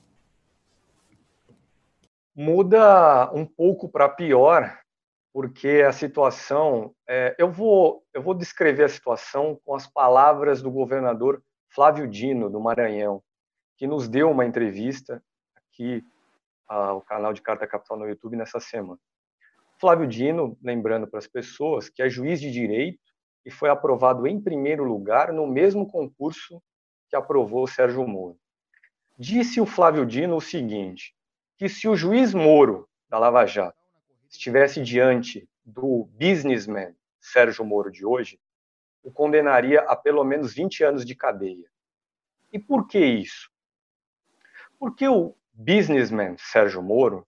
Muda 2.35 3.31
um 3.33 3.45
pouco 3.45 3.89
para 3.89 4.07
pior, 4.07 4.77
porque 5.39 5.85
a 5.87 5.93
situação, 5.93 6.93
é, 7.07 7.33
eu 7.39 7.49
vou 7.49 8.03
eu 8.13 8.21
vou 8.21 8.33
descrever 8.33 8.83
a 8.83 8.89
situação 8.89 9.57
com 9.63 9.73
as 9.73 9.87
palavras 9.87 10.61
do 10.61 10.69
governador 10.69 11.41
Flávio 11.69 12.09
Dino 12.09 12.49
do 12.49 12.59
Maranhão, 12.59 13.23
que 13.77 13.87
nos 13.87 14.09
deu 14.09 14.29
uma 14.29 14.45
entrevista 14.45 15.23
aqui 15.55 16.03
ao 16.67 16.99
canal 16.99 17.31
de 17.31 17.41
Carta 17.41 17.65
Capital 17.65 17.97
no 17.97 18.05
YouTube 18.05 18.35
nessa 18.35 18.59
semana. 18.59 18.99
Flávio 19.79 20.05
Dino, 20.07 20.57
lembrando 20.61 21.07
para 21.07 21.19
as 21.19 21.27
pessoas 21.27 21.87
que 21.87 22.01
é 22.01 22.09
juiz 22.09 22.41
de 22.41 22.51
direito 22.51 22.99
e 23.45 23.49
foi 23.49 23.69
aprovado 23.69 24.27
em 24.27 24.41
primeiro 24.41 24.83
lugar 24.83 25.31
no 25.31 25.47
mesmo 25.47 25.89
concurso 25.89 26.61
que 27.09 27.15
aprovou 27.15 27.65
Sérgio 27.65 28.05
Moro. 28.05 28.37
Disse 29.17 29.61
o 29.61 29.65
Flávio 29.65 30.05
Dino 30.05 30.35
o 30.35 30.41
seguinte: 30.41 31.15
que 31.57 31.69
se 31.69 31.87
o 31.87 31.95
juiz 31.95 32.33
Moro 32.33 32.89
da 33.09 33.17
Lava 33.17 33.45
Jato 33.45 33.78
estivesse 34.29 34.81
diante 34.81 35.47
do 35.65 36.09
businessman 36.13 36.95
Sérgio 37.19 37.65
Moro 37.65 37.91
de 37.91 38.05
hoje, 38.05 38.39
o 39.03 39.11
condenaria 39.11 39.81
a 39.81 39.95
pelo 39.95 40.23
menos 40.23 40.53
20 40.53 40.83
anos 40.83 41.05
de 41.05 41.15
cadeia. 41.15 41.69
E 42.51 42.59
por 42.59 42.87
que 42.87 42.99
isso? 42.99 43.49
Porque 44.77 45.07
o 45.07 45.35
businessman 45.53 46.35
Sérgio 46.37 46.81
Moro 46.81 47.27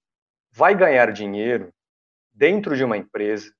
vai 0.52 0.76
ganhar 0.76 1.12
dinheiro 1.12 1.74
dentro 2.34 2.76
de 2.76 2.84
uma 2.84 2.98
empresa 2.98 3.54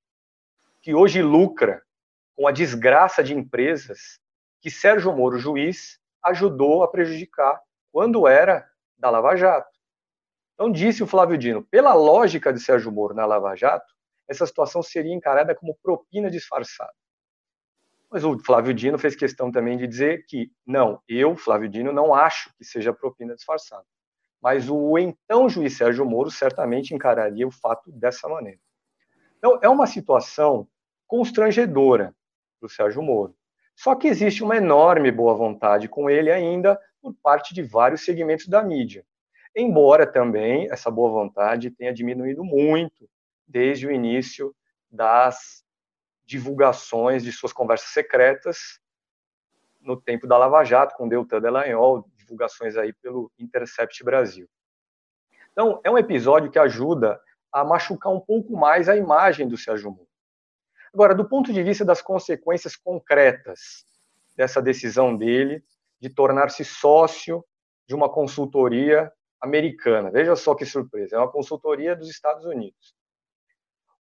que 0.82 0.94
hoje 0.94 1.22
lucra 1.22 1.84
com 2.36 2.48
a 2.48 2.52
desgraça 2.52 3.24
de 3.24 3.34
empresas 3.34 4.20
que 4.60 4.72
Sérgio 4.72 5.16
Moro, 5.16 5.38
juiz, 5.38 6.00
ajudou 6.24 6.84
a 6.84 6.88
prejudicar 6.88 7.62
quando 7.92 8.28
era 8.28 8.70
da 8.98 9.10
Lava 9.10 9.36
Jato. 9.36 9.71
Então, 10.54 10.72
disse 10.72 11.02
o 11.02 11.08
Flávio 11.08 11.38
Dino, 11.38 11.64
pela 11.64 11.94
lógica 11.94 12.54
de 12.54 12.60
Sérgio 12.60 12.92
Moro 12.92 13.16
na 13.16 13.26
Lava 13.26 13.56
Jato, 13.56 13.94
essa 14.28 14.46
situação 14.46 14.82
seria 14.82 15.14
encarada 15.14 15.56
como 15.56 15.78
propina 15.82 16.30
disfarçada. 16.30 16.94
Mas 18.10 18.24
o 18.24 18.38
Flávio 18.40 18.74
Dino 18.74 18.98
fez 18.98 19.16
questão 19.16 19.52
também 19.52 19.78
de 19.78 19.88
dizer 19.88 20.26
que, 20.26 20.52
não, 20.66 21.02
eu, 21.08 21.36
Flávio 21.36 21.70
Dino, 21.70 21.92
não 21.92 22.14
acho 22.14 22.54
que 22.58 22.64
seja 22.64 22.94
propina 22.94 23.36
disfarçada. 23.36 23.86
Mas 24.42 24.70
o 24.70 24.98
então 24.98 25.48
juiz 25.50 25.78
Sérgio 25.78 26.06
Moro 26.06 26.30
certamente 26.30 26.94
encararia 26.94 27.48
o 27.48 27.52
fato 27.52 27.92
dessa 27.92 28.28
maneira. 28.28 28.60
Então, 29.38 29.60
é 29.62 29.70
uma 29.70 29.88
situação 29.88 30.68
constrangedora 31.08 32.14
para 32.60 32.68
o 32.68 32.70
Sérgio 32.70 33.02
Moro. 33.02 33.36
Só 33.76 33.96
que 33.96 34.08
existe 34.08 34.44
uma 34.44 34.58
enorme 34.58 35.12
boa 35.12 35.34
vontade 35.34 35.88
com 35.88 36.10
ele 36.10 36.32
ainda 36.32 36.80
por 37.02 37.14
parte 37.24 37.54
de 37.54 37.64
vários 37.64 38.06
segmentos 38.06 38.48
da 38.48 38.62
mídia 38.62 39.06
embora 39.56 40.06
também 40.06 40.72
essa 40.72 40.90
boa 40.90 41.10
vontade 41.10 41.72
tenha 41.72 41.94
diminuído 41.94 42.44
muito 42.44 43.10
desde 43.48 43.88
o 43.88 43.92
início 43.92 44.56
das 44.90 45.64
divulgações 46.26 47.24
de 47.24 47.32
suas 47.32 47.52
conversas 47.52 47.90
secretas 47.90 48.80
no 49.82 50.00
tempo 50.00 50.28
da 50.28 50.38
Lava 50.38 50.64
Jato, 50.64 50.96
com 50.96 51.08
Deltan 51.08 51.42
Delagnol, 51.42 52.08
divulgações 52.16 52.78
aí 52.78 52.94
pelo 52.94 53.32
Intercept 53.38 54.04
Brasil. 54.04 54.48
Então, 55.52 55.82
é 55.84 55.92
um 55.92 55.98
episódio 55.98 56.50
que 56.50 56.60
ajuda 56.60 57.20
a 57.52 57.66
machucar 57.66 58.14
um 58.14 58.20
pouco 58.20 58.56
mais 58.56 58.88
a 58.88 58.96
imagem 58.96 59.48
do 59.48 59.58
Sérgio 59.58 59.92
Moro. 59.92 60.08
Agora, 60.94 61.16
do 61.16 61.28
ponto 61.28 61.52
de 61.52 61.64
vista 61.64 61.84
das 61.84 62.02
consequências 62.02 62.76
concretas 62.76 63.86
dessa 64.36 64.62
decisão 64.62 65.16
dele 65.16 65.64
de 66.00 66.10
tornar-se 66.10 66.64
sócio 66.64 67.44
de 67.88 67.94
uma 67.94 68.10
consultoria 68.10 69.12
americana. 69.42 70.12
Veja 70.12 70.36
só 70.36 70.54
que 70.54 70.66
surpresa, 70.66 71.16
é 71.16 71.20
uma 71.20 71.32
consultoria 71.32 71.96
dos 71.96 72.10
Estados 72.10 72.46
Unidos. 72.46 72.94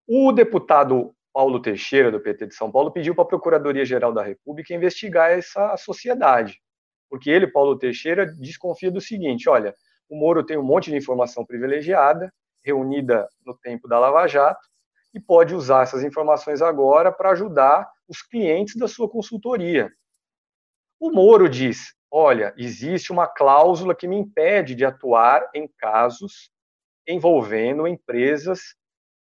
O 0.07 0.33
deputado 0.33 1.14
Paulo 1.33 1.61
Teixeira, 1.61 2.11
do 2.11 2.20
PT 2.20 2.46
de 2.46 2.55
São 2.55 2.70
Paulo, 2.72 2.90
pediu 2.90 3.14
para 3.14 3.24
a 3.24 3.29
Procuradoria-Geral 3.29 4.12
da 4.12 4.22
República 4.22 4.74
investigar 4.74 5.31
essa 5.31 5.77
sociedade, 5.77 6.61
porque 7.09 7.31
ele, 7.31 7.46
Paulo 7.46 7.79
Teixeira, 7.79 8.27
desconfia 8.27 8.90
do 8.90 9.01
seguinte: 9.01 9.48
olha, 9.48 9.74
o 10.09 10.16
Moro 10.18 10.44
tem 10.44 10.57
um 10.57 10.62
monte 10.62 10.90
de 10.90 10.96
informação 10.96 11.44
privilegiada, 11.44 12.33
reunida 12.64 13.29
no 13.44 13.57
tempo 13.57 13.87
da 13.87 13.98
Lava 13.98 14.27
Jato, 14.27 14.66
e 15.14 15.20
pode 15.20 15.55
usar 15.55 15.83
essas 15.83 16.03
informações 16.03 16.61
agora 16.61 17.12
para 17.12 17.31
ajudar 17.31 17.88
os 18.09 18.22
clientes 18.22 18.77
da 18.77 18.88
sua 18.88 19.09
consultoria. 19.09 19.92
O 20.98 21.11
Moro 21.11 21.48
diz: 21.48 21.94
olha, 22.10 22.54
existe 22.56 23.12
uma 23.12 23.26
cláusula 23.26 23.94
que 23.94 24.08
me 24.08 24.16
impede 24.16 24.74
de 24.74 24.84
atuar 24.84 25.48
em 25.54 25.68
casos 25.78 26.50
envolvendo 27.06 27.86
empresas 27.86 28.74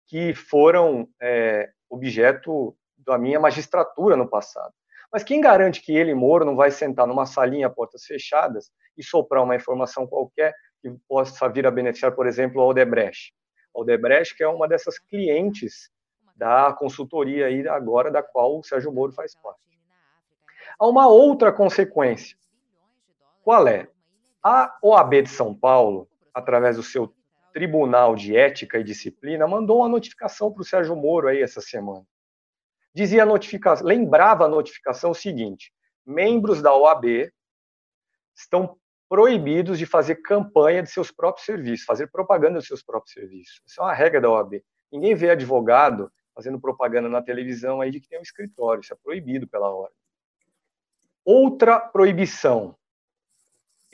que 0.08 0.34
foram 0.34 1.08
é, 1.22 1.70
objeto 1.90 2.76
da 2.98 3.18
minha 3.18 3.40
magistratura 3.40 4.16
no 4.16 4.28
passado. 4.28 4.74
Mas 5.12 5.24
quem 5.24 5.40
garante 5.40 5.82
que 5.82 5.96
ele, 5.96 6.14
Moro, 6.14 6.46
não 6.46 6.56
vai 6.56 6.72
sentar 6.72 7.08
numa 7.08 7.26
salinha, 7.26 7.70
portas 7.70 8.04
fechadas, 8.06 8.72
e 8.98 9.04
soprar 9.04 9.44
uma 9.44 9.56
informação 9.56 10.08
qualquer 10.08 10.54
que 10.82 10.90
possa 11.08 11.48
vir 11.50 11.66
a 11.68 11.72
beneficiar, 11.72 12.14
por 12.14 12.28
exemplo, 12.28 12.62
a 12.62 12.66
Odebrecht? 12.66 13.34
A 13.76 13.80
Odebrecht, 13.80 14.36
que 14.36 14.44
é 14.44 14.48
uma 14.48 14.68
dessas 14.68 14.98
clientes 15.00 15.90
da 16.36 16.74
consultoria 16.74 17.48
aí 17.48 17.68
agora, 17.68 18.12
da 18.12 18.22
qual 18.22 18.60
o 18.60 18.64
Sérgio 18.64 18.92
Moro 18.92 19.12
faz 19.12 19.36
parte. 19.36 19.62
Há 20.78 20.88
uma 20.88 21.08
outra 21.08 21.52
consequência. 21.52 22.38
Qual 23.46 23.68
é? 23.68 23.88
A 24.44 24.76
OAB 24.82 25.22
de 25.22 25.30
São 25.30 25.54
Paulo, 25.54 26.10
através 26.34 26.78
do 26.78 26.84
seu 26.84 27.14
Tribunal 27.54 28.16
de 28.16 28.36
Ética 28.36 28.80
e 28.80 28.84
Disciplina, 28.84 29.48
mandou 29.48 29.82
uma 29.82 29.88
notificação 29.88 30.52
para 30.52 30.64
o 30.64 30.66
Sérgio 30.66 30.96
Moro 30.96 31.28
aí 31.28 31.44
essa 31.44 31.62
semana. 31.62 32.04
Dizia 32.92 33.22
a 33.22 33.26
notificação, 33.26 33.86
lembrava 33.86 34.46
a 34.46 34.48
notificação 34.48 35.12
o 35.12 35.16
seguinte: 35.16 35.72
membros 36.04 36.60
da 36.60 36.76
OAB 36.76 37.32
estão 38.36 38.76
proibidos 39.08 39.78
de 39.78 39.86
fazer 39.86 40.16
campanha 40.16 40.82
de 40.82 40.90
seus 40.90 41.12
próprios 41.12 41.46
serviços, 41.46 41.86
fazer 41.86 42.08
propaganda 42.08 42.58
dos 42.58 42.68
seus 42.68 42.82
próprios 42.82 43.14
serviços. 43.14 43.62
Isso 43.64 43.80
é 43.80 43.84
uma 43.84 43.94
regra 43.94 44.20
da 44.20 44.32
OAB. 44.32 44.60
Ninguém 44.92 45.14
vê 45.14 45.30
advogado 45.30 46.12
fazendo 46.34 46.60
propaganda 46.60 47.08
na 47.08 47.22
televisão 47.22 47.80
aí 47.80 47.92
de 47.92 48.00
que 48.00 48.10
tem 48.10 48.18
um 48.18 48.24
escritório, 48.24 48.82
isso 48.82 48.92
é 48.92 48.98
proibido 49.04 49.48
pela 49.48 49.70
ordem. 49.70 49.96
Outra 51.24 51.80
proibição: 51.80 52.76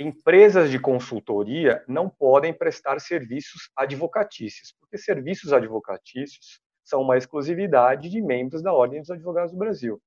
empresas 0.01 0.69
de 0.69 0.79
consultoria 0.79 1.83
não 1.87 2.09
podem 2.09 2.53
prestar 2.53 2.99
serviços 2.99 3.69
advocatícios, 3.75 4.73
porque 4.79 4.97
serviços 4.97 5.53
advocatícios 5.53 6.59
são 6.83 7.01
uma 7.01 7.17
exclusividade 7.17 8.09
de 8.09 8.21
membros 8.21 8.61
da 8.61 8.73
Ordem 8.73 8.99
dos 8.99 9.11
Advogados 9.11 9.51
do 9.51 9.57
Brasil. 9.57 10.01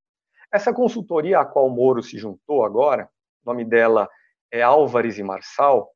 Essa 0.52 0.72
consultoria 0.72 1.40
a 1.40 1.44
qual 1.44 1.70
Moro 1.70 2.02
se 2.02 2.18
juntou 2.18 2.64
agora, 2.64 3.08
o 3.44 3.50
nome 3.50 3.64
dela 3.64 4.08
é 4.50 4.62
Álvares 4.62 5.18
e 5.18 5.22
Marçal, 5.22 5.90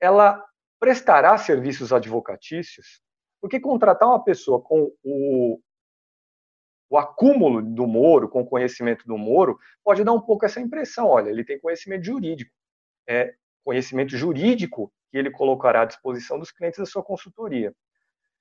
ela 0.00 0.42
prestará 0.80 1.36
serviços 1.38 1.92
advocatícios, 1.92 3.00
porque 3.40 3.60
contratar 3.60 4.08
uma 4.08 4.22
pessoa 4.22 4.60
com 4.60 4.92
o, 5.02 5.60
o 6.90 6.98
acúmulo 6.98 7.62
do 7.62 7.86
Moro, 7.86 8.28
com 8.28 8.42
o 8.42 8.46
conhecimento 8.46 9.06
do 9.06 9.16
Moro, 9.16 9.58
pode 9.82 10.04
dar 10.04 10.12
um 10.12 10.20
pouco 10.20 10.44
essa 10.44 10.60
impressão, 10.60 11.08
olha, 11.08 11.30
ele 11.30 11.44
tem 11.44 11.60
conhecimento 11.60 12.04
jurídico 12.04 12.52
é, 13.06 13.34
conhecimento 13.64 14.16
jurídico 14.16 14.92
que 15.10 15.18
ele 15.18 15.30
colocará 15.30 15.82
à 15.82 15.84
disposição 15.84 16.38
dos 16.38 16.50
clientes 16.50 16.78
da 16.78 16.86
sua 16.86 17.02
consultoria. 17.02 17.74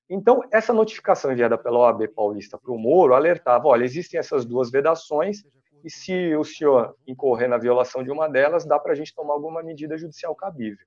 Então, 0.09 0.41
essa 0.51 0.73
notificação 0.73 1.31
enviada 1.31 1.57
pela 1.57 1.79
OAB 1.79 2.07
Paulista 2.09 2.57
para 2.57 2.71
o 2.71 2.77
Moro 2.77 3.13
alertava: 3.13 3.67
olha, 3.67 3.85
existem 3.85 4.19
essas 4.19 4.45
duas 4.45 4.69
vedações, 4.69 5.43
e 5.83 5.89
se 5.89 6.35
o 6.35 6.43
senhor 6.43 6.95
incorrer 7.07 7.49
na 7.49 7.57
violação 7.57 8.03
de 8.03 8.11
uma 8.11 8.27
delas, 8.27 8.65
dá 8.65 8.79
para 8.79 8.93
a 8.93 8.95
gente 8.95 9.13
tomar 9.13 9.33
alguma 9.33 9.63
medida 9.63 9.97
judicial 9.97 10.35
cabível. 10.35 10.85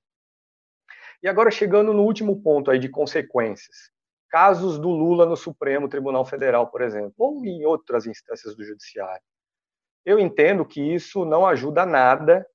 E 1.21 1.27
agora, 1.27 1.49
chegando 1.49 1.93
no 1.93 2.03
último 2.03 2.41
ponto 2.41 2.69
aí 2.69 2.79
de 2.79 2.89
consequências. 2.89 3.91
Casos 4.29 4.77
do 4.77 4.89
Lula 4.89 5.25
no 5.25 5.37
Supremo 5.37 5.87
Tribunal 5.87 6.25
Federal, 6.25 6.67
por 6.67 6.81
exemplo, 6.81 7.13
ou 7.17 7.45
em 7.45 7.65
outras 7.65 8.05
instâncias 8.05 8.55
do 8.55 8.63
Judiciário. 8.63 9.23
Eu 10.05 10.19
entendo 10.19 10.65
que 10.65 10.81
isso 10.81 11.25
não 11.25 11.45
ajuda 11.45 11.85
nada 11.85 12.45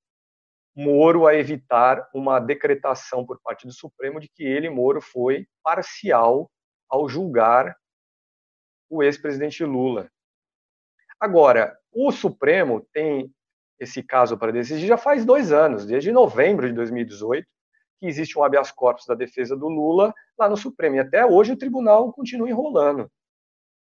Moro 0.75 1.27
a 1.27 1.35
evitar 1.35 2.09
uma 2.13 2.39
decretação 2.39 3.25
por 3.25 3.39
parte 3.41 3.67
do 3.67 3.73
Supremo 3.73 4.19
de 4.19 4.27
que 4.27 4.43
ele, 4.43 4.69
Moro, 4.69 5.01
foi 5.01 5.47
parcial 5.61 6.49
ao 6.89 7.07
julgar 7.07 7.75
o 8.89 9.03
ex-presidente 9.03 9.63
Lula. 9.63 10.09
Agora, 11.19 11.77
o 11.91 12.11
Supremo 12.11 12.85
tem 12.91 13.33
esse 13.79 14.01
caso 14.01 14.37
para 14.37 14.51
decidir 14.51 14.87
já 14.87 14.97
faz 14.97 15.25
dois 15.25 15.51
anos, 15.51 15.85
desde 15.85 16.11
novembro 16.11 16.67
de 16.67 16.73
2018, 16.73 17.47
que 17.99 18.07
existe 18.07 18.37
um 18.37 18.43
habeas 18.43 18.71
corpus 18.71 19.05
da 19.05 19.15
defesa 19.15 19.55
do 19.55 19.67
Lula 19.67 20.13
lá 20.37 20.49
no 20.49 20.57
Supremo. 20.57 20.95
E 20.95 20.99
até 20.99 21.25
hoje 21.25 21.53
o 21.53 21.57
tribunal 21.57 22.11
continua 22.11 22.49
enrolando. 22.49 23.09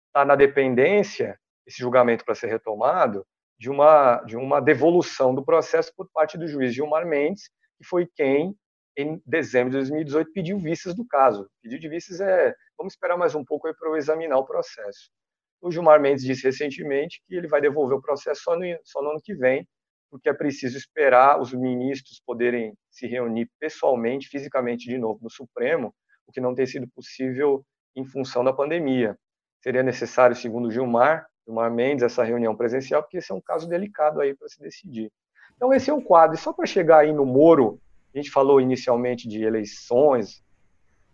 Está 0.08 0.24
na 0.24 0.36
dependência, 0.36 1.38
esse 1.66 1.78
julgamento 1.78 2.24
para 2.24 2.34
ser 2.34 2.46
retomado, 2.48 3.26
de 3.64 3.70
uma, 3.70 4.16
de 4.26 4.36
uma 4.36 4.60
devolução 4.60 5.34
do 5.34 5.42
processo 5.42 5.90
por 5.96 6.06
parte 6.12 6.36
do 6.36 6.46
juiz 6.46 6.74
Gilmar 6.74 7.06
Mendes, 7.06 7.48
que 7.78 7.84
foi 7.88 8.06
quem, 8.14 8.54
em 8.94 9.18
dezembro 9.24 9.70
de 9.70 9.78
2018, 9.78 10.32
pediu 10.34 10.58
vistas 10.58 10.94
do 10.94 11.02
caso. 11.06 11.48
Pedido 11.62 11.80
de 11.80 11.88
vistas 11.88 12.20
é, 12.20 12.54
vamos 12.76 12.92
esperar 12.92 13.16
mais 13.16 13.34
um 13.34 13.42
pouco 13.42 13.66
para 13.74 13.88
eu 13.88 13.96
examinar 13.96 14.36
o 14.36 14.44
processo. 14.44 15.10
O 15.62 15.70
Gilmar 15.70 15.98
Mendes 15.98 16.22
disse 16.22 16.44
recentemente 16.44 17.22
que 17.26 17.34
ele 17.34 17.48
vai 17.48 17.58
devolver 17.58 17.96
o 17.96 18.02
processo 18.02 18.42
só 18.42 18.54
no, 18.54 18.66
só 18.84 19.00
no 19.00 19.12
ano 19.12 19.20
que 19.24 19.34
vem, 19.34 19.66
porque 20.10 20.28
é 20.28 20.34
preciso 20.34 20.76
esperar 20.76 21.40
os 21.40 21.54
ministros 21.54 22.20
poderem 22.26 22.74
se 22.90 23.06
reunir 23.06 23.48
pessoalmente, 23.58 24.28
fisicamente 24.28 24.86
de 24.86 24.98
novo 24.98 25.20
no 25.22 25.30
Supremo, 25.30 25.94
o 26.26 26.32
que 26.32 26.38
não 26.38 26.54
tem 26.54 26.66
sido 26.66 26.86
possível 26.94 27.64
em 27.96 28.04
função 28.04 28.44
da 28.44 28.52
pandemia. 28.52 29.16
Seria 29.62 29.82
necessário, 29.82 30.36
segundo 30.36 30.70
Gilmar, 30.70 31.26
Gilmar 31.46 31.70
Mendes, 31.70 32.02
essa 32.02 32.24
reunião 32.24 32.56
presencial, 32.56 33.02
porque 33.02 33.18
esse 33.18 33.30
é 33.30 33.34
um 33.34 33.40
caso 33.40 33.68
delicado 33.68 34.20
aí 34.20 34.34
para 34.34 34.48
se 34.48 34.60
decidir. 34.60 35.12
Então 35.56 35.72
esse 35.72 35.90
é 35.90 35.92
o 35.92 36.02
quadro. 36.02 36.36
E 36.36 36.38
só 36.38 36.52
para 36.52 36.66
chegar 36.66 37.00
aí 37.00 37.12
no 37.12 37.24
Moro, 37.24 37.80
a 38.14 38.18
gente 38.18 38.30
falou 38.30 38.60
inicialmente 38.60 39.28
de 39.28 39.42
eleições. 39.42 40.42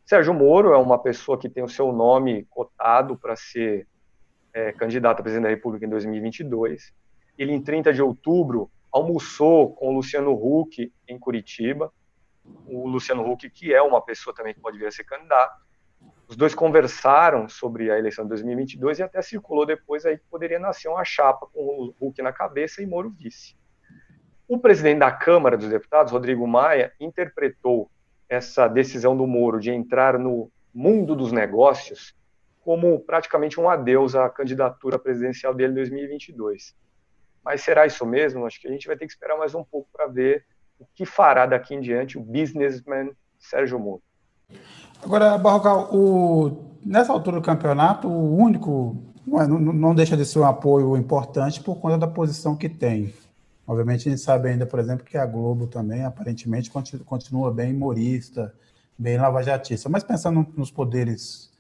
Sérgio 0.05 0.35
Moro 0.35 0.73
é 0.73 0.79
uma 0.79 0.99
pessoa 0.99 1.39
que 1.39 1.49
tem 1.49 1.63
o 1.63 1.69
seu 1.69 1.93
nome 1.93 2.45
cotado 2.51 3.17
para 3.17 3.37
ser 3.37 3.87
é, 4.53 4.73
candidato 4.73 5.21
a 5.21 5.23
presidente 5.23 5.45
da 5.45 5.51
República 5.51 5.87
em 5.87 5.89
2022. 5.89 6.93
Ele, 7.39 7.53
em 7.53 7.63
30 7.63 7.93
de 7.93 8.03
outubro, 8.03 8.71
almoçou 8.93 9.73
com 9.75 9.89
o 9.89 9.93
Luciano 9.93 10.33
Huck 10.33 10.93
em 11.09 11.19
Curitiba. 11.19 11.93
O 12.67 12.89
Luciano 12.89 13.29
Huck, 13.31 13.49
que 13.51 13.73
é 13.73 13.81
uma 13.81 14.03
pessoa 14.03 14.35
também 14.35 14.53
que 14.53 14.61
pode 14.61 14.79
vir 14.79 14.87
a 14.87 14.91
ser 14.91 15.05
candidato. 15.05 15.61
Os 16.31 16.37
dois 16.37 16.55
conversaram 16.55 17.49
sobre 17.49 17.91
a 17.91 17.99
eleição 17.99 18.25
de 18.25 18.29
2022 18.29 19.01
e 19.01 19.03
até 19.03 19.21
circulou 19.21 19.67
depois 19.67 20.07
aí 20.07 20.17
que 20.17 20.25
poderia 20.31 20.61
nascer 20.61 20.87
uma 20.87 21.05
chapa 21.05 21.49
com 21.53 21.61
o 21.61 21.95
Huck 22.01 22.23
na 22.23 22.33
cabeça 22.33 22.81
e 22.81 22.87
Moro 22.87 23.11
vice. 23.11 23.57
O 24.47 24.57
presidente 24.57 25.01
da 25.01 25.11
Câmara 25.11 25.57
dos 25.57 25.69
Deputados, 25.69 26.13
Rodrigo 26.13 26.47
Maia, 26.47 26.93
interpretou 27.01 27.91
essa 28.29 28.69
decisão 28.69 29.17
do 29.17 29.27
Moro 29.27 29.59
de 29.59 29.73
entrar 29.73 30.21
no 30.21 30.53
mundo 30.73 31.17
dos 31.17 31.33
negócios 31.33 32.15
como 32.61 33.01
praticamente 33.01 33.59
um 33.59 33.69
adeus 33.69 34.15
à 34.15 34.31
candidatura 34.31 35.01
presidencial 35.01 35.53
dele 35.53 35.73
em 35.73 35.77
2022. 35.77 36.77
Mas 37.45 37.63
será 37.63 37.87
isso 37.87 38.07
mesmo? 38.07 38.47
Acho 38.47 38.61
que 38.61 38.69
a 38.69 38.71
gente 38.71 38.87
vai 38.87 38.97
ter 38.97 39.05
que 39.05 39.13
esperar 39.13 39.37
mais 39.37 39.53
um 39.53 39.65
pouco 39.65 39.89
para 39.93 40.07
ver 40.07 40.47
o 40.79 40.87
que 40.95 41.05
fará 41.05 41.45
daqui 41.45 41.75
em 41.75 41.81
diante 41.81 42.17
o 42.17 42.23
businessman 42.23 43.11
Sérgio 43.37 43.81
Moro. 43.81 44.01
Agora, 45.03 45.39
Barrocal, 45.39 45.95
o, 45.95 46.65
nessa 46.85 47.13
altura 47.13 47.39
do 47.39 47.43
campeonato, 47.43 48.09
o 48.09 48.37
único 48.37 48.97
não, 49.27 49.41
é, 49.41 49.47
não, 49.47 49.95
deixa 49.95 50.17
de 50.17 50.25
ser 50.25 50.41
um 50.41 50.45
apoio 50.45 50.97
importante 50.97 51.61
por 51.61 51.77
conta 51.77 51.99
da 51.99 52.07
posição 52.07 52.57
que 52.57 52.69
tem. 52.69 53.15
Obviamente, 53.67 54.09
a 54.09 54.11
gente 54.11 54.23
sabe 54.23 54.49
ainda, 54.49 54.67
por 54.67 54.81
exemplo, 54.81 55.05
que 55.05 55.17
a 55.17 55.25
Globo 55.25 55.67
também, 55.67 56.05
aparentemente, 56.05 56.71
continua 57.05 57.53
bem 57.53 57.73
humorista, 57.73 58.53
bem 58.99 59.17
lavajatista. 59.17 59.89
Mas 59.89 60.03
pensando 60.03 60.47
nos 60.57 60.71
poderes 60.71 61.51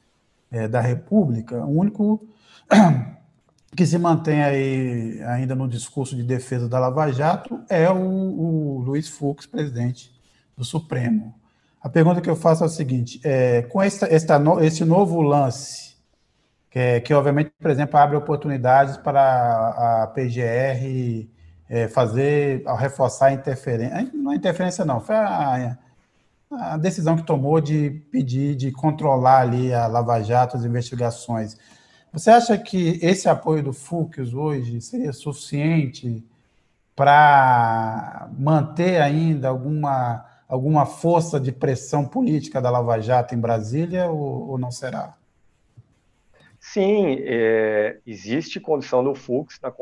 é, 0.50 0.66
da 0.66 0.80
República, 0.80 1.64
o 1.64 1.78
único 1.78 2.26
que 3.76 3.86
se 3.86 3.96
mantém 3.96 4.42
aí 4.42 5.22
ainda 5.22 5.54
no 5.54 5.68
discurso 5.68 6.16
de 6.16 6.24
defesa 6.24 6.68
da 6.68 6.80
Lava 6.80 7.12
Jato 7.12 7.60
é 7.68 7.88
o, 7.88 7.96
o 7.96 8.80
Luiz 8.80 9.08
Fux, 9.08 9.46
presidente 9.46 10.12
do 10.56 10.64
Supremo. 10.64 11.39
A 11.80 11.88
pergunta 11.88 12.20
que 12.20 12.28
eu 12.28 12.36
faço 12.36 12.62
é 12.62 12.66
a 12.66 12.70
seguinte: 12.70 13.20
é, 13.24 13.62
com 13.62 13.82
esta, 13.82 14.06
esta 14.06 14.38
no, 14.38 14.60
esse 14.62 14.84
novo 14.84 15.20
lance, 15.20 15.96
que, 16.70 16.78
é, 16.78 17.00
que, 17.00 17.12
obviamente, 17.14 17.52
por 17.58 17.70
exemplo, 17.70 17.96
abre 17.98 18.16
oportunidades 18.16 18.96
para 18.96 20.02
a 20.02 20.06
PGR 20.08 21.28
é, 21.68 21.88
fazer, 21.88 22.64
reforçar 22.78 23.26
a 23.26 23.32
interferência, 23.32 24.10
não 24.12 24.32
a 24.32 24.36
interferência 24.36 24.84
não, 24.84 25.00
foi 25.00 25.16
a, 25.16 25.78
a 26.50 26.76
decisão 26.76 27.16
que 27.16 27.22
tomou 27.22 27.60
de 27.60 27.90
pedir, 28.10 28.56
de 28.56 28.72
controlar 28.72 29.42
ali 29.42 29.72
a 29.72 29.86
Lava 29.86 30.20
Jato, 30.22 30.56
as 30.56 30.64
investigações. 30.64 31.56
Você 32.12 32.30
acha 32.30 32.58
que 32.58 32.98
esse 33.02 33.28
apoio 33.28 33.62
do 33.62 33.72
Fux 33.72 34.34
hoje 34.34 34.80
seria 34.80 35.12
suficiente 35.12 36.24
para 36.96 38.28
manter 38.36 39.00
ainda 39.00 39.48
alguma, 39.48 40.24
alguma 40.50 40.84
força 40.84 41.38
de 41.38 41.52
pressão 41.52 42.06
política 42.06 42.60
da 42.60 42.70
Lava 42.70 43.00
Jato 43.00 43.34
em 43.34 43.40
Brasília 43.40 44.10
ou, 44.10 44.50
ou 44.50 44.58
não 44.58 44.70
será? 44.70 45.16
Sim, 46.58 47.18
é, 47.20 48.00
existe 48.04 48.60
condição 48.60 49.02
do 49.02 49.14
Fux, 49.14 49.58
na, 49.62 49.72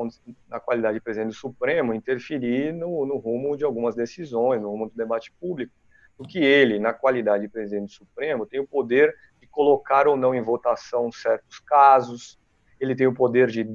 na, 0.49 0.61
qualidade 0.61 0.95
de 0.95 1.01
presidente 1.01 1.31
do 1.31 1.35
Supremo, 1.35 1.95
interferir 1.95 2.73
no, 2.73 3.05
no, 3.07 3.17
rumo 3.17 3.57
de 3.57 3.65
algumas 3.65 3.97
decisões, 3.97 4.61
no 4.61 4.71
rumo 4.71 4.89
do 4.89 4.95
debate 4.95 5.33
público, 5.41 5.73
porque 6.17 6.39
ele, 6.39 6.79
na 6.79 6.93
qualidade 6.93 7.45
de 7.45 7.49
presidente 7.49 7.87
do 7.87 7.93
Supremo, 7.93 8.47
tem 8.47 8.61
o 8.61 8.67
poder 8.67 9.15
colocar 9.51 10.07
ou 10.07 10.17
não 10.17 10.35
em 10.35 10.43
votação 10.43 11.11
certos 11.11 11.59
casos, 11.59 12.39
ele 12.79 12.95
tem 12.95 13.09
o 13.09 13.15
poder 13.15 13.49
de 13.49 13.67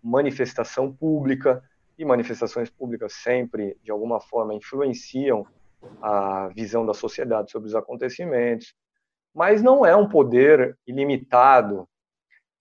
manifestação 0.00 0.92
pública, 0.92 1.60
e 1.98 2.04
manifestações 2.04 2.68
públicas 2.70 3.12
sempre, 3.12 3.76
de 3.82 3.90
alguma 3.90 4.20
forma, 4.20 4.54
influenciam 4.54 5.46
a 6.00 6.48
visão 6.48 6.84
da 6.84 6.94
sociedade 6.94 7.50
sobre 7.50 7.68
os 7.68 7.74
acontecimentos, 7.74 8.74
mas 9.34 9.62
não 9.62 9.84
é 9.84 9.96
um 9.96 10.08
poder 10.08 10.78
ilimitado, 10.86 11.88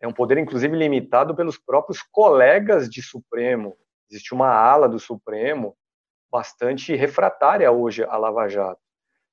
é 0.01 0.07
um 0.07 0.13
poder, 0.13 0.37
inclusive, 0.37 0.75
limitado 0.75 1.35
pelos 1.35 1.57
próprios 1.57 2.01
colegas 2.01 2.89
de 2.89 3.01
Supremo. 3.01 3.77
Existe 4.09 4.33
uma 4.33 4.49
ala 4.49 4.89
do 4.89 4.99
Supremo 4.99 5.77
bastante 6.31 6.95
refratária 6.95 7.71
hoje 7.71 8.03
à 8.03 8.17
Lava 8.17 8.47
Jato. 8.49 8.81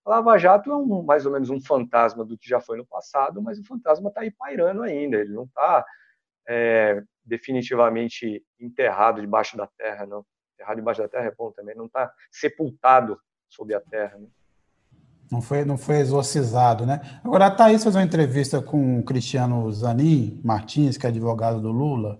A 0.04 0.10
Lava 0.10 0.38
Jato 0.38 0.70
é 0.70 0.76
um, 0.76 1.02
mais 1.02 1.26
ou 1.26 1.32
menos 1.32 1.50
um 1.50 1.60
fantasma 1.60 2.24
do 2.24 2.36
que 2.36 2.48
já 2.48 2.60
foi 2.60 2.76
no 2.76 2.86
passado, 2.86 3.42
mas 3.42 3.58
o 3.58 3.64
fantasma 3.64 4.08
está 4.08 4.20
aí 4.20 4.30
pairando 4.30 4.82
ainda. 4.82 5.16
Ele 5.16 5.32
não 5.32 5.44
está 5.44 5.84
é, 6.48 7.02
definitivamente 7.24 8.44
enterrado 8.58 9.20
debaixo 9.20 9.56
da 9.56 9.66
terra, 9.66 10.06
não. 10.06 10.24
Enterrado 10.54 10.76
debaixo 10.76 11.00
da 11.00 11.08
terra 11.08 11.26
é 11.26 11.34
bom 11.34 11.50
também. 11.52 11.74
Não 11.74 11.86
está 11.86 12.12
sepultado 12.30 13.18
sob 13.50 13.74
a 13.74 13.80
terra. 13.80 14.16
Né? 14.16 14.26
Não 15.30 15.42
foi, 15.42 15.64
não 15.64 15.76
foi 15.76 15.98
exorcizado, 15.98 16.86
né? 16.86 17.00
Agora, 17.22 17.46
a 17.46 17.50
Thaís 17.50 17.82
fez 17.82 17.94
uma 17.94 18.02
entrevista 18.02 18.62
com 18.62 18.98
o 18.98 19.02
Cristiano 19.02 19.70
Zanin 19.70 20.40
Martins, 20.42 20.96
que 20.96 21.06
é 21.06 21.08
advogado 21.08 21.60
do 21.60 21.70
Lula. 21.70 22.18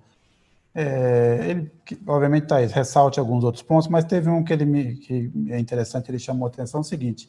É, 0.75 1.47
ele, 1.49 1.73
obviamente, 2.07 2.47
Thaís, 2.47 2.71
ressalte 2.71 3.19
alguns 3.19 3.43
outros 3.43 3.63
pontos, 3.63 3.89
mas 3.89 4.05
teve 4.05 4.29
um 4.29 4.45
que, 4.45 4.53
ele 4.53 4.65
me, 4.65 4.97
que 4.97 5.33
é 5.49 5.59
interessante, 5.59 6.11
ele 6.11 6.19
chamou 6.19 6.47
a 6.47 6.51
atenção, 6.51 6.81
é 6.81 6.83
o 6.83 6.85
seguinte, 6.85 7.29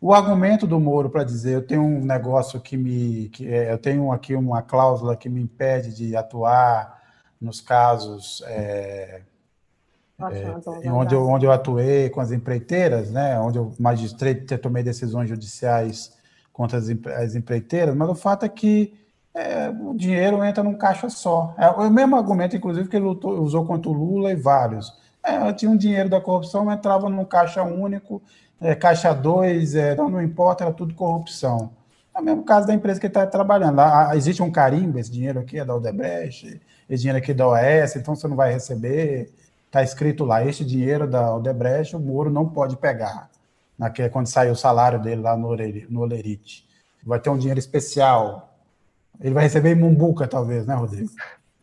o 0.00 0.12
argumento 0.12 0.66
do 0.66 0.80
Moro 0.80 1.08
para 1.08 1.22
dizer 1.22 1.54
eu 1.54 1.66
tenho 1.66 1.82
um 1.82 2.04
negócio 2.04 2.60
que 2.60 2.76
me. 2.76 3.28
Que, 3.28 3.48
é, 3.48 3.72
eu 3.72 3.78
tenho 3.78 4.12
aqui 4.12 4.34
uma 4.34 4.62
cláusula 4.62 5.16
que 5.16 5.28
me 5.28 5.40
impede 5.40 5.94
de 5.94 6.16
atuar 6.16 7.02
nos 7.40 7.60
casos 7.60 8.42
é, 8.46 9.22
é, 10.18 10.90
onde, 10.90 11.14
eu, 11.14 11.26
onde 11.26 11.46
eu 11.46 11.52
atuei 11.52 12.08
com 12.08 12.20
as 12.20 12.30
empreiteiras, 12.30 13.10
né, 13.10 13.38
onde 13.40 13.58
eu 13.58 13.72
magistrei, 13.78 14.34
tomei 14.34 14.82
decisões 14.82 15.28
judiciais 15.28 16.12
contra 16.52 16.78
as, 16.78 16.88
as 16.88 17.34
empreiteiras, 17.34 17.94
mas 17.94 18.08
o 18.08 18.14
fato 18.14 18.44
é 18.44 18.48
que 18.48 18.94
é, 19.34 19.68
o 19.68 19.94
dinheiro 19.94 20.44
entra 20.44 20.62
num 20.62 20.74
caixa 20.74 21.08
só. 21.10 21.54
É 21.58 21.68
o 21.68 21.90
mesmo 21.90 22.14
argumento, 22.14 22.56
inclusive, 22.56 22.88
que 22.88 22.96
ele 22.96 23.06
lutou, 23.06 23.40
usou 23.40 23.66
contra 23.66 23.90
o 23.90 23.92
Lula 23.92 24.30
e 24.30 24.36
vários. 24.36 24.96
É, 25.22 25.52
tinha 25.52 25.70
um 25.70 25.76
dinheiro 25.76 26.08
da 26.08 26.20
corrupção, 26.20 26.70
entrava 26.70 27.08
num 27.08 27.24
caixa 27.24 27.62
único 27.64 28.22
é, 28.60 28.74
Caixa 28.74 29.12
2, 29.12 29.74
é, 29.74 29.94
não, 29.94 30.08
não 30.08 30.22
importa, 30.22 30.64
era 30.64 30.72
tudo 30.72 30.94
corrupção. 30.94 31.70
É 32.14 32.20
o 32.20 32.22
mesmo 32.22 32.44
caso 32.44 32.66
da 32.66 32.74
empresa 32.74 33.00
que 33.00 33.06
está 33.06 33.26
trabalhando. 33.26 33.76
Lá, 33.76 34.16
existe 34.16 34.42
um 34.42 34.50
carimbo, 34.50 34.98
esse 34.98 35.10
dinheiro 35.10 35.40
aqui 35.40 35.58
é 35.58 35.64
da 35.64 35.74
Odebrecht, 35.74 36.60
esse 36.88 37.02
dinheiro 37.02 37.18
aqui 37.18 37.32
é 37.32 37.34
da 37.34 37.48
OS, 37.48 37.96
então 37.96 38.14
você 38.14 38.26
não 38.28 38.36
vai 38.36 38.52
receber. 38.52 39.30
Está 39.74 39.82
escrito 39.82 40.24
lá, 40.24 40.46
este 40.46 40.64
dinheiro 40.64 41.04
da 41.04 41.34
Odebrecht, 41.34 41.96
o 41.96 41.98
Moro 41.98 42.30
não 42.30 42.48
pode 42.48 42.76
pegar. 42.76 43.28
Naquele, 43.76 44.08
quando 44.08 44.28
sair 44.28 44.48
o 44.48 44.54
salário 44.54 45.02
dele 45.02 45.20
lá 45.20 45.36
no, 45.36 45.48
no 45.88 46.00
Olerite. 46.00 46.64
Vai 47.04 47.18
ter 47.18 47.28
um 47.28 47.36
dinheiro 47.36 47.58
especial. 47.58 48.56
Ele 49.20 49.34
vai 49.34 49.42
receber 49.42 49.72
em 49.72 49.74
Mumbuca, 49.74 50.28
talvez, 50.28 50.64
né, 50.64 50.76
Rodrigo? 50.76 51.10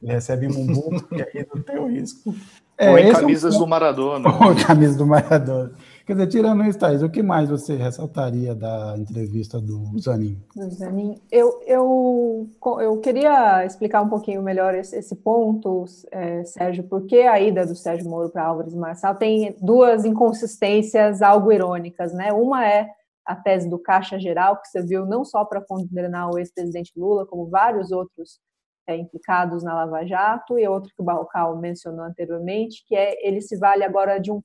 Ele 0.03 0.11
recebe 0.11 0.45
em 0.45 0.49
Mumbuca, 0.49 1.05
que 1.07 1.21
aí 1.39 1.47
não 1.55 1.63
tem 1.63 1.77
o 1.77 1.87
risco. 1.87 2.35
É, 2.77 2.89
Ou 2.89 2.97
em 2.97 3.13
camisas 3.13 3.53
é 3.53 3.55
um... 3.55 3.59
do 3.61 3.67
Maradona. 3.67 4.45
Ou 4.45 4.51
em 4.51 4.55
camisas 4.61 4.97
do 4.97 5.07
Maradona. 5.07 5.71
Quer 6.05 6.13
dizer, 6.13 6.27
tirando 6.27 6.63
isso, 6.63 6.79
Thaís, 6.79 7.03
o 7.03 7.09
que 7.09 7.21
mais 7.21 7.49
você 7.49 7.75
ressaltaria 7.75 8.55
da 8.55 8.95
entrevista 8.97 9.59
do 9.59 9.97
Zanin? 9.99 10.41
Zanin, 10.69 11.21
eu, 11.31 11.61
eu, 11.65 12.49
eu 12.79 12.97
queria 12.99 13.65
explicar 13.65 14.01
um 14.01 14.09
pouquinho 14.09 14.41
melhor 14.41 14.73
esse, 14.73 14.95
esse 14.97 15.15
ponto, 15.15 15.85
é, 16.11 16.43
Sérgio, 16.43 16.83
porque 16.83 17.17
a 17.21 17.39
ida 17.39 17.65
do 17.65 17.75
Sérgio 17.75 18.09
Moro 18.09 18.29
para 18.29 18.45
Álvares 18.45 18.73
Marçal 18.73 19.15
tem 19.15 19.55
duas 19.61 20.03
inconsistências 20.05 21.21
algo 21.21 21.51
irônicas, 21.51 22.13
né? 22.13 22.33
Uma 22.33 22.67
é 22.67 22.89
a 23.25 23.35
tese 23.35 23.69
do 23.69 23.79
Caixa 23.79 24.19
Geral, 24.19 24.59
que 24.59 24.67
serviu 24.67 25.05
não 25.05 25.23
só 25.23 25.45
para 25.45 25.61
condenar 25.61 26.29
o 26.31 26.39
ex-presidente 26.39 26.91
Lula, 26.97 27.25
como 27.25 27.49
vários 27.49 27.91
outros 27.91 28.39
é, 28.87 28.95
implicados 28.95 29.63
na 29.63 29.73
Lava 29.73 30.05
Jato, 30.05 30.57
e 30.57 30.67
outro 30.67 30.91
que 30.95 31.01
o 31.01 31.05
Barrocal 31.05 31.57
mencionou 31.57 32.05
anteriormente, 32.05 32.83
que 32.87 32.95
é 32.95 33.15
ele 33.25 33.41
se 33.41 33.57
vale 33.57 33.83
agora 33.83 34.19
de 34.19 34.31
um, 34.31 34.41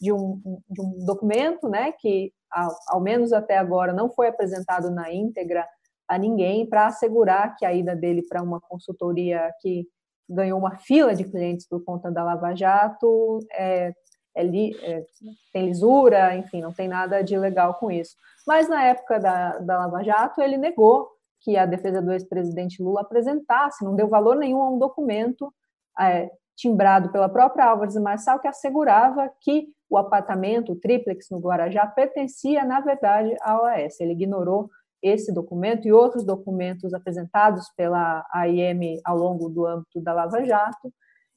de 0.00 0.12
um, 0.12 0.40
de 0.68 0.80
um 0.80 1.04
documento 1.04 1.68
né, 1.68 1.92
que, 1.92 2.32
ao, 2.50 2.70
ao 2.88 3.00
menos 3.00 3.32
até 3.32 3.56
agora, 3.56 3.92
não 3.92 4.10
foi 4.10 4.28
apresentado 4.28 4.90
na 4.90 5.12
íntegra 5.12 5.66
a 6.08 6.18
ninguém 6.18 6.66
para 6.66 6.86
assegurar 6.86 7.56
que 7.56 7.64
a 7.64 7.72
ida 7.72 7.94
dele 7.94 8.22
para 8.28 8.42
uma 8.42 8.60
consultoria 8.60 9.50
que 9.60 9.86
ganhou 10.28 10.58
uma 10.58 10.76
fila 10.76 11.14
de 11.14 11.24
clientes 11.24 11.66
por 11.66 11.84
conta 11.84 12.10
da 12.10 12.24
Lava 12.24 12.54
Jato 12.54 13.38
é, 13.52 13.92
é, 14.34 14.44
é, 14.44 15.04
tem 15.52 15.66
lisura, 15.66 16.36
enfim, 16.36 16.60
não 16.60 16.72
tem 16.72 16.88
nada 16.88 17.22
de 17.22 17.36
legal 17.36 17.74
com 17.74 17.90
isso. 17.90 18.16
Mas 18.46 18.68
na 18.68 18.84
época 18.84 19.18
da, 19.18 19.58
da 19.58 19.78
Lava 19.78 20.02
Jato, 20.02 20.40
ele 20.40 20.56
negou 20.56 21.08
que 21.40 21.56
a 21.56 21.66
defesa 21.66 22.02
do 22.02 22.12
ex-presidente 22.12 22.82
Lula 22.82 23.00
apresentasse, 23.00 23.84
não 23.84 23.96
deu 23.96 24.08
valor 24.08 24.36
nenhum 24.36 24.60
a 24.60 24.70
um 24.70 24.78
documento 24.78 25.52
é, 25.98 26.30
timbrado 26.56 27.10
pela 27.10 27.28
própria 27.28 27.64
Álvares 27.64 27.96
Marçal 27.96 28.38
que 28.38 28.48
assegurava 28.48 29.32
que 29.40 29.68
o 29.90 29.98
apartamento, 29.98 30.72
o 30.72 30.76
triplex 30.76 31.28
no 31.30 31.40
Guarajá, 31.40 31.84
pertencia, 31.86 32.64
na 32.64 32.80
verdade, 32.80 33.34
à 33.42 33.60
OAS. 33.60 34.00
Ele 34.00 34.12
ignorou 34.12 34.70
esse 35.02 35.32
documento 35.32 35.88
e 35.88 35.92
outros 35.92 36.24
documentos 36.24 36.94
apresentados 36.94 37.68
pela 37.76 38.24
AIM 38.32 39.00
ao 39.04 39.16
longo 39.16 39.48
do 39.48 39.66
âmbito 39.66 40.00
da 40.00 40.12
Lava 40.12 40.44
Jato, 40.44 40.92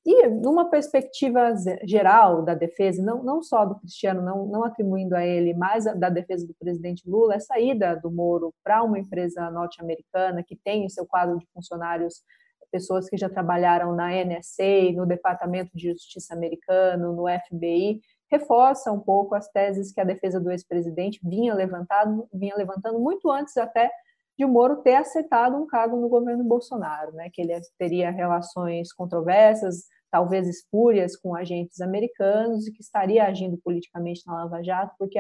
e 0.06 0.28
numa 0.28 0.70
perspectiva 0.70 1.54
geral 1.86 2.44
da 2.44 2.54
defesa, 2.54 3.02
não, 3.02 3.24
não 3.24 3.42
só 3.42 3.66
do 3.66 3.76
Cristiano, 3.80 4.22
não, 4.22 4.46
não 4.46 4.66
atribuindo 4.66 5.16
a 5.16 5.26
ele, 5.26 5.54
mas 5.54 5.86
da 5.98 6.10
defesa 6.10 6.46
do 6.46 6.54
presidente 6.56 7.10
Lula, 7.10 7.36
essa 7.36 7.58
ida 7.58 7.96
do 7.96 8.12
Moro 8.12 8.54
para 8.62 8.84
uma 8.84 9.00
empresa 9.00 9.50
norte-americana 9.50 10.44
que 10.44 10.58
tem 10.58 10.84
em 10.84 10.90
seu 10.90 11.06
quadro 11.06 11.38
de 11.40 11.48
funcionários 11.54 12.22
pessoas 12.70 13.08
que 13.08 13.16
já 13.16 13.30
trabalharam 13.30 13.96
na 13.96 14.10
NSA, 14.10 14.92
no 14.96 15.06
Departamento 15.06 15.72
de 15.78 15.92
Justiça 15.92 16.34
americano, 16.34 17.14
no 17.14 17.26
FBI, 17.48 18.02
reforça 18.34 18.92
um 18.92 19.00
pouco 19.00 19.36
as 19.36 19.48
teses 19.50 19.92
que 19.92 20.02
a 20.02 20.04
defesa 20.04 20.40
do 20.40 20.52
ex-presidente 20.52 21.20
vinha 21.24 21.54
levantando, 21.54 22.28
vinha 22.34 22.56
levantando 22.56 23.00
muito 23.00 23.30
antes 23.30 23.56
até 23.58 23.92
de 24.36 24.44
Moro 24.44 24.78
ter 24.78 24.96
aceitado 24.96 25.56
um 25.56 25.68
cargo 25.68 25.96
no 25.98 26.10
governo 26.10 26.44
Bolsonaro, 26.44 27.12
né, 27.14 27.30
que 27.32 27.40
ele 27.40 27.54
teria 27.78 28.10
relações 28.10 28.92
controversas, 28.92 29.84
talvez 30.10 30.48
espúrias 30.48 31.16
com 31.16 31.36
agentes 31.36 31.80
americanos 31.80 32.68
e 32.68 32.72
que 32.72 32.82
estaria 32.82 33.24
agindo 33.24 33.60
politicamente 33.64 34.24
na 34.26 34.34
Lava 34.34 34.64
Jato 34.64 34.96
porque 34.98 35.20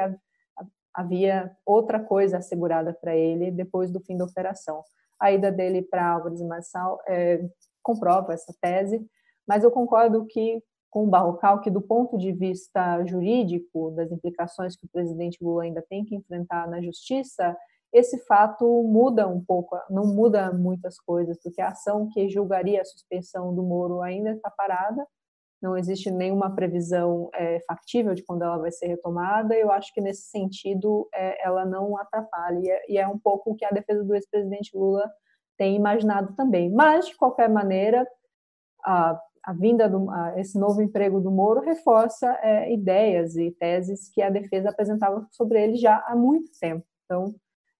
havia 0.92 1.52
outra 1.64 2.00
coisa 2.00 2.38
assegurada 2.38 2.94
para 2.94 3.16
ele 3.16 3.52
depois 3.52 3.92
do 3.92 4.00
fim 4.00 4.18
da 4.18 4.26
operação. 4.26 4.84
A 5.20 5.32
ida 5.32 5.52
dele 5.52 5.84
para 5.84 6.14
Álvares 6.14 6.42
Marçal 6.42 7.00
é, 7.08 7.46
comprova 7.84 8.34
essa 8.34 8.54
tese, 8.60 9.06
mas 9.48 9.64
eu 9.64 9.70
concordo 9.70 10.26
que 10.26 10.64
com 10.94 11.06
o 11.06 11.10
Barrocal 11.10 11.60
que 11.60 11.72
do 11.72 11.82
ponto 11.82 12.20
de 12.20 12.32
vista 12.32 13.04
jurídico 13.04 13.90
das 13.92 14.12
implicações 14.12 14.76
que 14.76 14.86
o 14.86 14.90
presidente 14.90 15.44
Lula 15.44 15.64
ainda 15.64 15.84
tem 15.90 16.06
que 16.06 16.16
enfrentar 16.16 16.70
na 16.70 16.80
justiça, 16.80 17.58
esse 17.92 18.20
fato 18.26 18.66
muda 18.84 19.28
um 19.28 19.44
pouco, 19.44 19.76
não 19.90 20.06
muda 20.06 20.54
muitas 20.54 21.00
coisas, 21.00 21.36
porque 21.42 21.62
a 21.62 21.70
ação 21.70 22.08
que 22.14 22.30
julgaria 22.30 22.80
a 22.80 22.86
suspensão 22.86 23.56
do 23.56 23.64
Moro 23.64 24.02
ainda 24.02 24.32
está 24.32 24.52
parada, 24.52 25.04
não 25.60 25.76
existe 25.76 26.12
nenhuma 26.12 26.54
previsão 26.54 27.30
é, 27.34 27.60
factível 27.66 28.14
de 28.14 28.24
quando 28.24 28.44
ela 28.44 28.58
vai 28.58 28.72
ser 28.72 28.88
retomada. 28.88 29.56
Eu 29.56 29.72
acho 29.72 29.94
que 29.94 30.02
nesse 30.02 30.24
sentido 30.24 31.08
é, 31.14 31.44
ela 31.44 31.66
não 31.66 31.98
atrapalha 31.98 32.82
e 32.88 32.98
é, 32.98 33.02
é 33.02 33.08
um 33.08 33.18
pouco 33.18 33.52
o 33.52 33.56
que 33.56 33.66
a 33.66 33.70
defesa 33.70 34.04
do 34.04 34.14
ex-presidente 34.14 34.78
Lula 34.78 35.10
tem 35.58 35.76
imaginado 35.76 36.36
também. 36.36 36.70
Mas 36.70 37.08
de 37.08 37.16
qualquer 37.16 37.50
maneira, 37.50 38.06
a, 38.86 39.18
a 39.44 39.54
vinda 39.54 39.90
do 39.90 40.10
a, 40.10 40.40
esse 40.40 40.58
novo 40.58 40.82
emprego 40.82 41.20
do 41.20 41.32
Moro 41.32 41.62
reforça 41.62 42.38
é, 42.42 42.74
ideias 42.74 43.36
e 43.36 43.52
teses 43.52 44.10
que 44.10 44.22
a 44.22 44.30
defesa 44.30 44.70
apresentava 44.70 45.28
sobre 45.32 45.62
ele 45.62 45.76
já 45.76 46.04
há 46.08 46.16
muito 46.16 46.50
tempo. 46.60 46.86
Então 47.06 47.36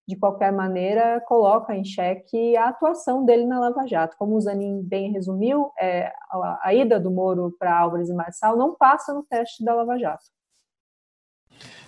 de 0.08 0.18
qualquer 0.18 0.52
maneira, 0.52 1.22
coloca 1.22 1.76
em 1.76 1.84
xeque 1.84 2.58
a 2.58 2.68
atuação 2.70 3.24
dele 3.24 3.46
na 3.46 3.60
Lava 3.60 3.88
Jato. 3.88 4.18
Como 4.18 4.36
o 4.36 4.42
Zanin 4.42 4.82
bem 4.84 5.12
resumiu, 5.12 5.72
é, 5.80 6.12
a, 6.30 6.60
a, 6.64 6.74
ida 6.74 7.00
do 7.00 7.10
Moro 7.10 7.56
para 7.58 7.78
Álvares 7.78 8.10
e 8.10 8.14
Marçal 8.14 8.58
não 8.58 8.76
passa 8.76 9.14
no 9.14 9.24
teste 9.24 9.64
da 9.64 9.74
Lava 9.74 9.98
Jato. 9.98 10.26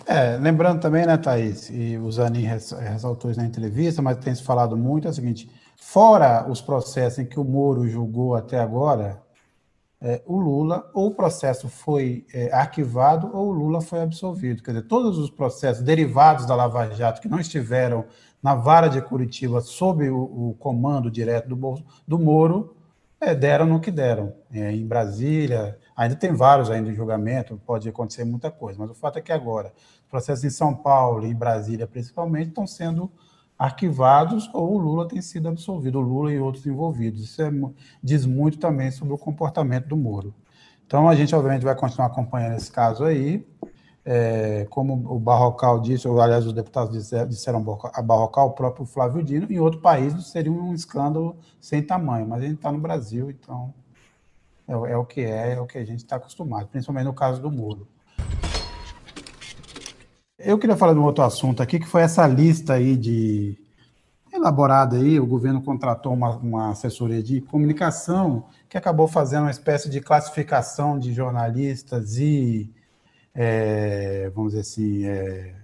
É, 0.05 0.38
lembrando 0.38 0.80
também, 0.80 1.05
né, 1.05 1.17
Thaís, 1.17 1.69
e 1.69 1.97
o 1.97 2.09
Zanin 2.11 2.43
ressaltou 2.43 3.32
isso 3.32 3.39
na 3.39 3.45
entrevista, 3.45 4.01
mas 4.01 4.17
tem 4.17 4.34
se 4.34 4.43
falado 4.43 4.78
muito, 4.78 5.07
é 5.07 5.11
o 5.11 5.13
seguinte, 5.13 5.49
fora 5.76 6.47
os 6.47 6.61
processos 6.61 7.19
em 7.19 7.26
que 7.26 7.39
o 7.39 7.43
Moro 7.43 7.88
julgou 7.88 8.36
até 8.36 8.59
agora, 8.59 9.21
é, 10.02 10.22
o 10.26 10.38
Lula, 10.38 10.89
ou 10.93 11.08
o 11.08 11.16
processo 11.16 11.70
foi 11.70 12.26
é, 12.34 12.54
arquivado, 12.54 13.30
ou 13.34 13.50
o 13.50 13.52
Lula 13.52 13.82
foi 13.82 14.02
absolvido. 14.02 14.62
Quer 14.62 14.72
dizer, 14.72 14.88
todos 14.88 15.18
os 15.18 15.30
processos 15.30 15.82
derivados 15.82 16.46
da 16.46 16.56
Lava 16.56 16.89
Jato 16.91 17.22
que 17.22 17.28
não 17.28 17.39
estiveram 17.39 18.06
na 18.41 18.54
vara 18.54 18.88
de 18.88 19.02
Curitiba 19.02 19.62
sob 19.62 20.08
o, 20.10 20.50
o 20.50 20.56
comando 20.60 21.10
direto 21.10 21.48
do, 21.48 21.84
do 22.08 22.20
Moro, 22.20 22.76
é, 23.20 23.34
deram 23.34 23.66
no 23.66 23.80
que 23.80 23.89
deram. 23.89 24.34
É, 24.52 24.72
em 24.72 24.86
Brasília, 24.86 25.80
ainda 25.96 26.16
tem 26.16 26.34
vários 26.34 26.70
ainda 26.70 26.91
em 26.91 26.93
julgamento, 26.93 27.60
pode 27.66 27.89
acontecer 27.89 28.24
muita 28.24 28.52
coisa, 28.52 28.78
mas 28.78 28.91
o 28.91 28.93
fato 28.93 29.18
é 29.18 29.22
que 29.22 29.32
agora, 29.32 29.74
os 30.04 30.10
processos 30.10 30.43
em 30.43 30.50
São 30.50 30.76
Paulo 30.76 31.26
e 31.26 31.34
Brasília, 31.34 31.88
principalmente, 31.88 32.50
estão 32.50 32.68
sendo 32.68 33.12
arquivados 33.58 34.49
ou 34.53 34.74
o 34.74 34.78
Lula 34.78 35.08
tem 35.08 35.22
sido 35.22 35.47
absolvido, 35.47 35.99
o 35.99 36.01
Lula 36.01 36.32
e 36.32 36.39
outros 36.39 36.66
envolvidos. 36.66 37.24
Isso 37.24 37.41
é, 37.41 37.51
diz 38.03 38.26
muito 38.26 38.60
também 38.60 38.91
sobre 38.91 39.14
o 39.14 39.18
comportamento 39.18 39.88
do 39.88 39.97
Moro. 39.97 40.34
Então, 40.86 41.10
a 41.10 41.16
gente, 41.16 41.34
obviamente, 41.34 41.64
vai 41.64 41.76
continuar 41.76 42.08
acompanhando 42.08 42.58
esse 42.58 42.72
caso 42.72 43.03
aí. 43.03 43.45
É, 44.08 44.68
como 44.70 44.93
o 45.12 45.18
Barrocal 45.18 45.80
disse, 45.80 46.08
ou 46.08 46.22
aliás, 46.22 46.45
os 46.45 46.53
deputados 46.53 47.10
disseram 47.28 47.66
a 47.91 48.01
Barrocal, 48.03 48.49
o 48.49 48.51
próprio 48.51 48.86
Flávio 48.86 49.24
Dino, 49.24 49.51
em 49.51 49.60
outro 49.60 49.82
país 49.82 50.14
seria 50.28 50.51
um 50.51 50.76
escândalo 50.76 51.36
sem 51.60 51.82
tamanho, 51.82 52.28
mas 52.28 52.43
a 52.43 52.45
gente 52.45 52.58
está 52.58 52.72
no 52.72 52.78
Brasil, 52.78 53.32
então 53.32 53.74
é, 54.68 54.74
é, 54.74 54.97
o 54.97 55.06
que 55.06 55.22
é, 55.22 55.53
é 55.53 55.60
o 55.60 55.66
que 55.66 55.80
a 55.80 55.84
gente 55.84 55.99
está 55.99 56.18
acostumado, 56.18 56.68
principalmente 56.68 57.06
no 57.06 57.14
caso 57.14 57.41
do 57.41 57.49
Moro. 57.49 57.88
Eu 60.38 60.59
queria 60.59 60.75
falar 60.75 60.93
de 60.93 60.99
um 60.99 61.03
outro 61.03 61.23
assunto 61.23 61.63
aqui, 61.63 61.79
que 61.79 61.88
foi 61.88 62.01
essa 62.01 62.27
lista 62.27 62.73
aí 62.73 62.97
de 62.97 63.57
elaborada 64.33 64.97
aí, 64.97 65.17
o 65.17 65.25
governo 65.25 65.61
contratou 65.61 66.13
uma, 66.13 66.31
uma 66.36 66.71
assessoria 66.71 67.23
de 67.23 67.39
comunicação 67.39 68.45
que 68.67 68.77
acabou 68.77 69.07
fazendo 69.07 69.43
uma 69.43 69.51
espécie 69.51 69.89
de 69.89 70.01
classificação 70.01 70.99
de 70.99 71.13
jornalistas 71.13 72.17
e, 72.17 72.69
é, 73.33 74.29
vamos 74.36 74.51
dizer 74.51 74.61
assim, 74.61 75.05
é, 75.05 75.55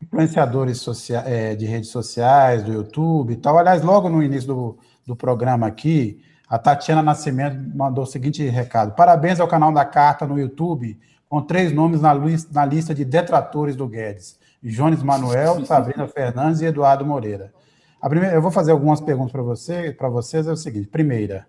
influenciadores 0.00 0.80
socia 0.80 1.24
é, 1.26 1.56
de 1.56 1.66
redes 1.66 1.90
sociais, 1.90 2.62
do 2.62 2.72
YouTube 2.72 3.32
e 3.32 3.36
tal. 3.36 3.58
Aliás, 3.58 3.82
logo 3.82 4.08
no 4.08 4.22
início 4.22 4.46
do, 4.46 4.78
do 5.04 5.16
programa 5.16 5.66
aqui, 5.66 6.22
a 6.48 6.58
Tatiana 6.58 7.02
Nascimento 7.02 7.56
mandou 7.76 8.04
o 8.04 8.06
seguinte 8.06 8.46
recado: 8.48 8.94
parabéns 8.94 9.40
ao 9.40 9.48
canal 9.48 9.72
da 9.72 9.84
Carta 9.84 10.24
no 10.26 10.38
YouTube 10.38 10.96
com 11.32 11.40
três 11.40 11.72
nomes 11.72 12.02
na, 12.02 12.12
na 12.52 12.66
lista 12.66 12.94
de 12.94 13.06
detratores 13.06 13.74
do 13.74 13.88
Guedes: 13.88 14.38
Jones 14.62 15.02
Manuel, 15.02 15.64
Sabrina 15.64 16.06
Fernandes 16.06 16.60
e 16.60 16.66
Eduardo 16.66 17.06
Moreira. 17.06 17.50
Primeira, 18.02 18.34
eu 18.34 18.42
vou 18.42 18.50
fazer 18.50 18.72
algumas 18.72 19.00
perguntas 19.00 19.32
para 19.32 19.40
você, 19.40 19.92
para 19.92 20.10
vocês. 20.10 20.46
É 20.46 20.52
o 20.52 20.56
seguinte: 20.56 20.88
primeira, 20.88 21.46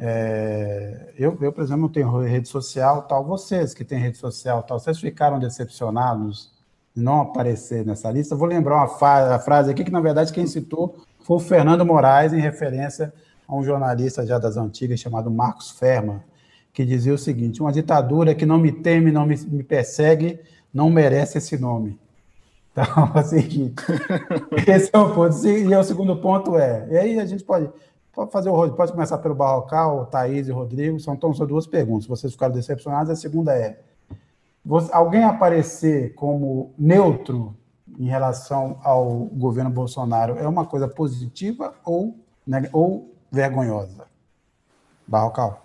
é, 0.00 1.12
eu, 1.16 1.38
eu, 1.40 1.52
por 1.52 1.62
exemplo, 1.62 1.82
não 1.82 1.88
tenho 1.88 2.22
rede 2.22 2.48
social, 2.48 3.02
tal. 3.02 3.24
Vocês 3.24 3.72
que 3.72 3.84
têm 3.84 4.00
rede 4.00 4.18
social, 4.18 4.64
tal, 4.64 4.80
vocês 4.80 4.98
ficaram 4.98 5.38
decepcionados 5.38 6.50
de 6.92 7.00
não 7.00 7.20
aparecer 7.20 7.86
nessa 7.86 8.10
lista? 8.10 8.34
vou 8.34 8.48
lembrar 8.48 8.78
uma 8.78 9.38
frase 9.38 9.70
aqui 9.70 9.84
que, 9.84 9.92
na 9.92 10.00
verdade, 10.00 10.32
quem 10.32 10.44
citou 10.44 11.04
foi 11.20 11.36
o 11.36 11.40
Fernando 11.40 11.86
Moraes, 11.86 12.32
em 12.32 12.40
referência 12.40 13.14
a 13.46 13.54
um 13.54 13.62
jornalista 13.62 14.26
já 14.26 14.40
das 14.40 14.56
antigas 14.56 14.98
chamado 14.98 15.30
Marcos 15.30 15.70
Ferma, 15.70 16.24
que 16.74 16.84
dizia 16.84 17.14
o 17.14 17.18
seguinte: 17.18 17.62
uma 17.62 17.72
ditadura 17.72 18.34
que 18.34 18.44
não 18.44 18.58
me 18.58 18.72
teme, 18.72 19.12
não 19.12 19.24
me, 19.24 19.36
me 19.46 19.62
persegue, 19.62 20.40
não 20.72 20.90
merece 20.90 21.38
esse 21.38 21.56
nome. 21.56 21.98
Então, 22.76 23.12
assim, 23.14 23.72
esse 24.66 24.90
é 24.92 24.98
o 24.98 25.14
ponto. 25.14 25.46
E 25.46 25.76
o 25.76 25.84
segundo 25.84 26.16
ponto 26.16 26.58
é, 26.58 26.88
e 26.90 26.98
aí 26.98 27.20
a 27.20 27.24
gente 27.24 27.44
pode, 27.44 27.70
pode 28.12 28.32
fazer 28.32 28.50
o 28.50 28.70
pode 28.72 28.90
começar 28.90 29.18
pelo 29.18 29.32
Barrocal, 29.32 30.06
Thaís 30.06 30.48
e 30.48 30.50
Rodrigo, 30.50 30.98
são, 30.98 31.14
então, 31.14 31.32
são 31.32 31.46
duas 31.46 31.68
perguntas. 31.68 32.08
Vocês 32.08 32.32
ficaram 32.32 32.52
decepcionados, 32.52 33.10
a 33.10 33.14
segunda 33.14 33.56
é, 33.56 33.78
alguém 34.90 35.22
aparecer 35.22 36.14
como 36.14 36.74
neutro 36.76 37.56
em 37.96 38.06
relação 38.06 38.80
ao 38.82 39.08
governo 39.26 39.70
Bolsonaro 39.70 40.36
é 40.36 40.48
uma 40.48 40.66
coisa 40.66 40.88
positiva 40.88 41.76
ou, 41.84 42.18
né, 42.44 42.68
ou 42.72 43.14
vergonhosa? 43.30 44.06
Barrocal. 45.06 45.63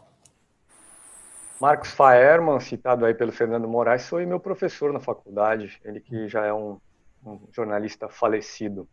Marcos 1.59 1.91
Faerman, 1.91 2.59
citado 2.61 3.05
aí 3.05 3.13
pelo 3.13 3.33
Fernando 3.33 3.67
Moraes, 3.67 4.07
foi 4.07 4.25
meu 4.25 4.39
professor 4.39 4.93
na 4.93 4.99
faculdade, 4.99 5.77
ele 5.83 5.99
que 5.99 6.27
já 6.29 6.45
é 6.45 6.53
um, 6.53 6.79
um 7.25 7.39
jornalista 7.51 8.07
falecido. 8.07 8.87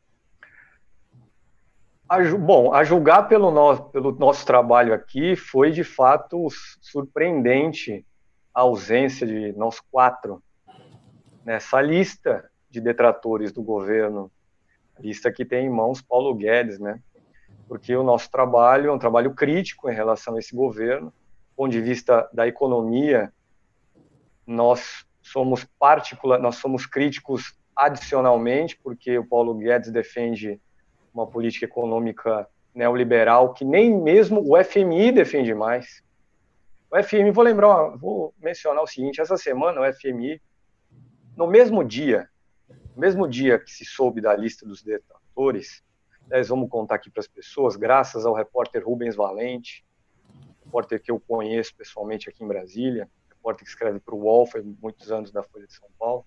A, 2.08 2.20
bom, 2.36 2.72
a 2.72 2.82
julgar 2.82 3.28
pelo 3.28 3.52
nosso, 3.52 3.84
pelo 3.90 4.12
nosso 4.12 4.44
trabalho 4.44 4.92
aqui, 4.92 5.36
foi 5.36 5.70
de 5.70 5.84
fato 5.84 6.48
surpreendente 6.80 8.04
a 8.52 8.62
ausência 8.62 9.26
de 9.26 9.52
nós 9.52 9.78
quatro 9.78 10.42
nessa 11.44 11.80
lista 11.80 12.50
de 12.68 12.80
detratores 12.80 13.52
do 13.52 13.62
governo, 13.62 14.30
lista 14.98 15.30
que 15.30 15.44
tem 15.44 15.66
em 15.66 15.70
mãos 15.70 16.02
Paulo 16.02 16.34
Guedes, 16.34 16.80
né? 16.80 17.00
Porque 17.68 17.94
o 17.94 18.02
nosso 18.02 18.28
trabalho 18.30 18.90
é 18.90 18.92
um 18.92 18.98
trabalho 18.98 19.34
crítico 19.34 19.88
em 19.88 19.94
relação 19.94 20.34
a 20.34 20.38
esse 20.38 20.54
governo, 20.54 21.12
ponto 21.56 21.72
de 21.72 21.80
vista 21.80 22.28
da 22.32 22.46
economia, 22.46 23.32
nós 24.46 25.06
somos 25.22 25.64
particular, 25.78 26.38
nós 26.38 26.56
somos 26.56 26.86
críticos 26.86 27.58
adicionalmente, 27.74 28.78
porque 28.82 29.18
o 29.18 29.26
Paulo 29.26 29.54
Guedes 29.54 29.90
defende 29.90 30.60
uma 31.12 31.26
política 31.26 31.64
econômica 31.64 32.48
neoliberal 32.74 33.54
que 33.54 33.64
nem 33.64 33.98
mesmo 33.98 34.42
o 34.46 34.62
FMI 34.62 35.10
defende 35.10 35.54
mais. 35.54 36.02
O 36.90 37.02
FMI, 37.02 37.30
vou 37.30 37.42
lembrar, 37.42 37.96
vou 37.96 38.34
mencionar 38.38 38.82
o 38.82 38.86
seguinte: 38.86 39.20
essa 39.20 39.36
semana 39.36 39.80
o 39.80 39.92
FMI, 39.92 40.40
no 41.34 41.46
mesmo 41.46 41.82
dia, 41.82 42.28
no 42.94 43.00
mesmo 43.00 43.26
dia 43.26 43.58
que 43.58 43.70
se 43.70 43.84
soube 43.84 44.20
da 44.20 44.36
lista 44.36 44.66
dos 44.66 44.82
detratores, 44.82 45.82
nós 46.30 46.48
vamos 46.48 46.68
contar 46.68 46.96
aqui 46.96 47.10
para 47.10 47.20
as 47.20 47.28
pessoas, 47.28 47.76
graças 47.76 48.26
ao 48.26 48.34
repórter 48.34 48.84
Rubens 48.84 49.16
Valente, 49.16 49.85
repórter 50.66 51.00
que 51.00 51.10
eu 51.10 51.20
conheço 51.20 51.74
pessoalmente 51.74 52.28
aqui 52.28 52.44
em 52.44 52.48
Brasília, 52.48 53.08
repórter 53.30 53.64
que 53.64 53.70
escreve 53.70 54.00
para 54.00 54.14
o 54.14 54.18
UOL, 54.18 54.46
foi 54.46 54.62
muitos 54.82 55.10
anos 55.10 55.30
da 55.30 55.42
Folha 55.42 55.66
de 55.66 55.72
São 55.72 55.88
Paulo. 55.98 56.26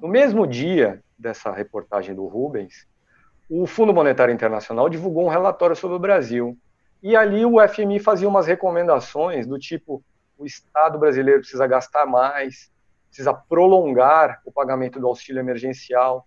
No 0.00 0.08
mesmo 0.08 0.46
dia 0.46 1.02
dessa 1.18 1.50
reportagem 1.52 2.14
do 2.14 2.26
Rubens, 2.26 2.86
o 3.48 3.66
Fundo 3.66 3.94
Monetário 3.94 4.34
Internacional 4.34 4.88
divulgou 4.88 5.24
um 5.24 5.30
relatório 5.30 5.76
sobre 5.76 5.96
o 5.96 6.00
Brasil. 6.00 6.58
E 7.02 7.14
ali 7.14 7.44
o 7.44 7.56
FMI 7.66 8.00
fazia 8.00 8.28
umas 8.28 8.46
recomendações 8.46 9.46
do 9.46 9.58
tipo: 9.58 10.02
o 10.36 10.44
Estado 10.44 10.98
brasileiro 10.98 11.40
precisa 11.40 11.66
gastar 11.66 12.06
mais, 12.06 12.70
precisa 13.08 13.32
prolongar 13.32 14.40
o 14.44 14.50
pagamento 14.50 14.98
do 14.98 15.06
auxílio 15.06 15.38
emergencial, 15.40 16.26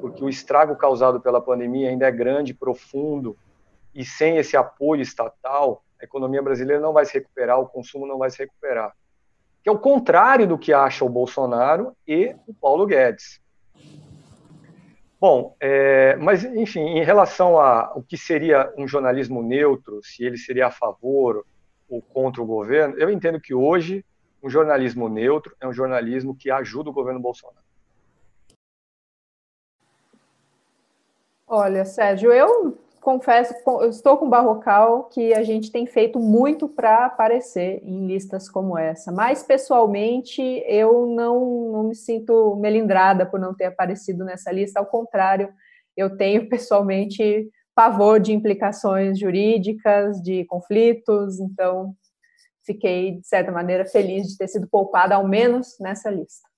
porque 0.00 0.22
o 0.22 0.28
estrago 0.28 0.76
causado 0.76 1.20
pela 1.20 1.40
pandemia 1.40 1.88
ainda 1.88 2.06
é 2.06 2.12
grande, 2.12 2.54
profundo, 2.54 3.36
e 3.92 4.04
sem 4.04 4.36
esse 4.36 4.56
apoio 4.56 5.02
estatal, 5.02 5.82
a 6.00 6.04
economia 6.04 6.42
brasileira 6.42 6.80
não 6.80 6.92
vai 6.92 7.04
se 7.04 7.14
recuperar, 7.14 7.60
o 7.60 7.68
consumo 7.68 8.06
não 8.06 8.18
vai 8.18 8.30
se 8.30 8.38
recuperar. 8.38 8.92
Que 9.62 9.68
é 9.68 9.72
o 9.72 9.78
contrário 9.78 10.46
do 10.46 10.58
que 10.58 10.72
acha 10.72 11.04
o 11.04 11.08
Bolsonaro 11.08 11.94
e 12.06 12.34
o 12.46 12.54
Paulo 12.54 12.86
Guedes. 12.86 13.40
Bom, 15.20 15.54
é, 15.60 16.16
mas 16.16 16.44
enfim, 16.44 16.80
em 16.80 17.04
relação 17.04 17.60
a 17.60 17.92
o 17.94 18.02
que 18.02 18.16
seria 18.16 18.72
um 18.78 18.88
jornalismo 18.88 19.42
neutro, 19.42 20.00
se 20.02 20.24
ele 20.24 20.38
seria 20.38 20.68
a 20.68 20.70
favor 20.70 21.44
ou 21.90 22.00
contra 22.00 22.40
o 22.40 22.46
governo, 22.46 22.96
eu 22.96 23.10
entendo 23.10 23.38
que 23.38 23.52
hoje 23.52 24.02
um 24.42 24.48
jornalismo 24.48 25.10
neutro 25.10 25.54
é 25.60 25.68
um 25.68 25.72
jornalismo 25.74 26.34
que 26.34 26.50
ajuda 26.50 26.88
o 26.88 26.92
governo 26.94 27.20
Bolsonaro. 27.20 27.60
Olha, 31.46 31.84
Sérgio, 31.84 32.32
eu 32.32 32.78
confesso, 33.00 33.54
eu 33.66 33.88
estou 33.88 34.16
com 34.16 34.26
o 34.26 34.28
Barrocal 34.28 35.04
que 35.04 35.32
a 35.32 35.42
gente 35.42 35.72
tem 35.72 35.86
feito 35.86 36.18
muito 36.18 36.68
para 36.68 37.06
aparecer 37.06 37.80
em 37.82 38.06
listas 38.06 38.48
como 38.48 38.76
essa, 38.76 39.10
mas 39.10 39.42
pessoalmente 39.42 40.42
eu 40.66 41.06
não, 41.06 41.72
não 41.72 41.82
me 41.84 41.94
sinto 41.94 42.56
melindrada 42.56 43.24
por 43.24 43.40
não 43.40 43.54
ter 43.54 43.66
aparecido 43.66 44.24
nessa 44.24 44.52
lista, 44.52 44.78
ao 44.78 44.86
contrário, 44.86 45.52
eu 45.96 46.16
tenho 46.16 46.46
pessoalmente 46.50 47.48
pavor 47.74 48.20
de 48.20 48.32
implicações 48.32 49.18
jurídicas, 49.18 50.20
de 50.20 50.44
conflitos, 50.44 51.40
então 51.40 51.94
fiquei, 52.64 53.12
de 53.12 53.26
certa 53.26 53.50
maneira, 53.50 53.86
feliz 53.86 54.28
de 54.28 54.36
ter 54.36 54.48
sido 54.48 54.68
poupada, 54.68 55.14
ao 55.14 55.26
menos 55.26 55.78
nessa 55.80 56.10
lista. 56.10 56.49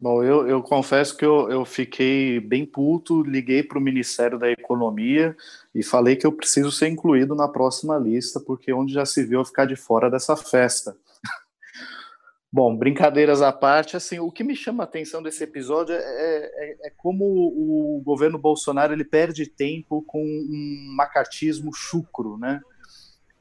Bom, 0.00 0.22
eu, 0.22 0.46
eu 0.46 0.62
confesso 0.62 1.16
que 1.16 1.24
eu, 1.24 1.50
eu 1.50 1.64
fiquei 1.64 2.38
bem 2.38 2.64
puto, 2.64 3.20
liguei 3.22 3.64
para 3.64 3.78
o 3.78 3.80
Ministério 3.80 4.38
da 4.38 4.48
Economia 4.48 5.36
e 5.74 5.82
falei 5.82 6.14
que 6.14 6.24
eu 6.24 6.30
preciso 6.30 6.70
ser 6.70 6.86
incluído 6.86 7.34
na 7.34 7.48
próxima 7.48 7.98
lista, 7.98 8.38
porque 8.38 8.72
onde 8.72 8.92
já 8.92 9.04
se 9.04 9.24
viu 9.24 9.40
eu 9.40 9.44
ficar 9.44 9.64
de 9.64 9.74
fora 9.74 10.08
dessa 10.08 10.36
festa. 10.36 10.96
Bom, 12.52 12.76
brincadeiras 12.76 13.42
à 13.42 13.52
parte, 13.52 13.96
assim, 13.96 14.20
o 14.20 14.30
que 14.30 14.44
me 14.44 14.54
chama 14.54 14.84
a 14.84 14.86
atenção 14.86 15.20
desse 15.20 15.42
episódio 15.42 15.96
é, 15.96 15.98
é, 15.98 16.86
é, 16.86 16.90
como 16.96 17.24
o 17.24 18.00
governo 18.04 18.38
Bolsonaro 18.38 18.92
ele 18.92 19.04
perde 19.04 19.46
tempo 19.48 20.04
com 20.06 20.22
um 20.22 20.94
macartismo 20.96 21.74
chucro, 21.74 22.38
né? 22.38 22.60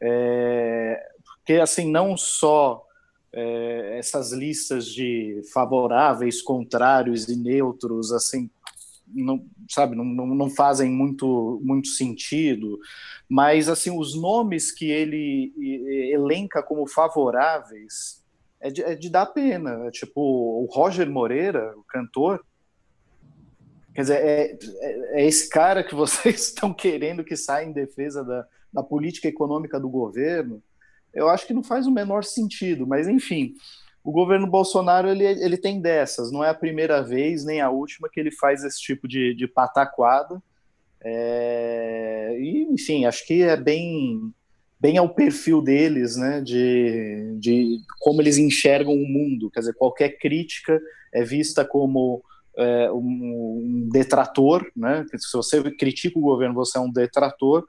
É, 0.01 0.99
porque, 1.23 1.53
assim, 1.53 1.91
não 1.91 2.17
só 2.17 2.86
é, 3.33 3.97
essas 3.97 4.31
listas 4.31 4.85
de 4.85 5.41
favoráveis, 5.53 6.41
contrários 6.41 7.27
e 7.27 7.35
neutros, 7.35 8.11
assim, 8.11 8.49
não, 9.07 9.45
sabe, 9.69 9.95
não, 9.95 10.03
não, 10.03 10.49
fazem 10.49 10.89
muito, 10.91 11.61
muito 11.63 11.87
sentido, 11.87 12.79
mas 13.29 13.69
assim 13.69 13.97
os 13.97 14.15
nomes 14.15 14.71
que 14.71 14.89
ele 14.89 15.53
elenca 16.11 16.61
como 16.61 16.87
favoráveis 16.87 18.23
é 18.59 18.69
de, 18.69 18.83
é 18.83 18.95
de 18.95 19.09
dar 19.09 19.27
pena, 19.27 19.85
é 19.87 19.91
tipo 19.91 20.21
o 20.21 20.65
Roger 20.65 21.09
Moreira, 21.09 21.73
o 21.77 21.83
cantor, 21.83 22.43
quer 23.93 24.01
dizer, 24.01 24.15
é, 24.15 24.57
é, 24.81 25.21
é 25.21 25.25
esse 25.25 25.49
cara 25.49 25.83
que 25.83 25.95
vocês 25.95 26.47
estão 26.47 26.73
querendo 26.73 27.23
que 27.23 27.35
saia 27.35 27.65
em 27.65 27.71
defesa 27.71 28.23
da, 28.23 28.45
da 28.73 28.83
política 28.83 29.27
econômica 29.27 29.79
do 29.79 29.89
governo, 29.89 30.61
eu 31.17 31.29
acho 31.29 31.47
que 31.47 31.53
não 31.53 31.63
faz 31.63 31.87
o 31.87 31.91
menor 31.91 32.23
sentido, 32.23 32.85
mas 32.85 33.07
enfim, 33.07 33.53
o 34.03 34.11
governo 34.11 34.47
Bolsonaro 34.47 35.09
ele, 35.09 35.25
ele 35.25 35.57
tem 35.57 35.81
dessas, 35.81 36.31
não 36.31 36.43
é 36.43 36.49
a 36.49 36.53
primeira 36.53 37.01
vez 37.01 37.43
nem 37.43 37.59
a 37.59 37.69
última 37.69 38.09
que 38.09 38.19
ele 38.19 38.31
faz 38.31 38.63
esse 38.63 38.79
tipo 38.79 39.07
de, 39.07 39.33
de 39.33 39.47
pataquada. 39.47 40.41
É, 41.03 42.37
e, 42.39 42.67
enfim, 42.71 43.05
acho 43.05 43.25
que 43.25 43.41
é 43.41 43.57
bem, 43.57 44.33
bem 44.79 44.97
ao 44.97 45.09
perfil 45.09 45.61
deles, 45.61 46.15
né, 46.15 46.41
de, 46.41 47.35
de 47.39 47.79
como 47.99 48.21
eles 48.21 48.37
enxergam 48.37 48.93
o 48.93 49.07
mundo. 49.07 49.49
Quer 49.51 49.59
dizer, 49.59 49.73
qualquer 49.73 50.17
crítica 50.17 50.79
é 51.13 51.23
vista 51.23 51.65
como 51.65 52.23
é, 52.57 52.91
um, 52.91 52.97
um, 52.97 53.89
detrator, 53.91 54.65
né? 54.75 55.05
Se 55.15 55.35
você 55.37 55.61
critica 55.71 56.17
o 56.17 56.21
governo, 56.21 56.55
você 56.55 56.77
é 56.77 56.81
um 56.81 56.91
detrator. 56.91 57.65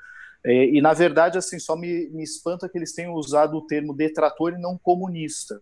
É, 0.48 0.64
e, 0.64 0.80
na 0.80 0.94
verdade, 0.94 1.36
assim, 1.36 1.58
só 1.58 1.76
me, 1.76 2.08
me 2.08 2.22
espanta 2.22 2.70
que 2.70 2.78
eles 2.78 2.94
tenham 2.94 3.12
usado 3.12 3.58
o 3.58 3.66
termo 3.66 3.94
detrator 3.94 4.54
e 4.54 4.58
não 4.58 4.78
comunista, 4.78 5.60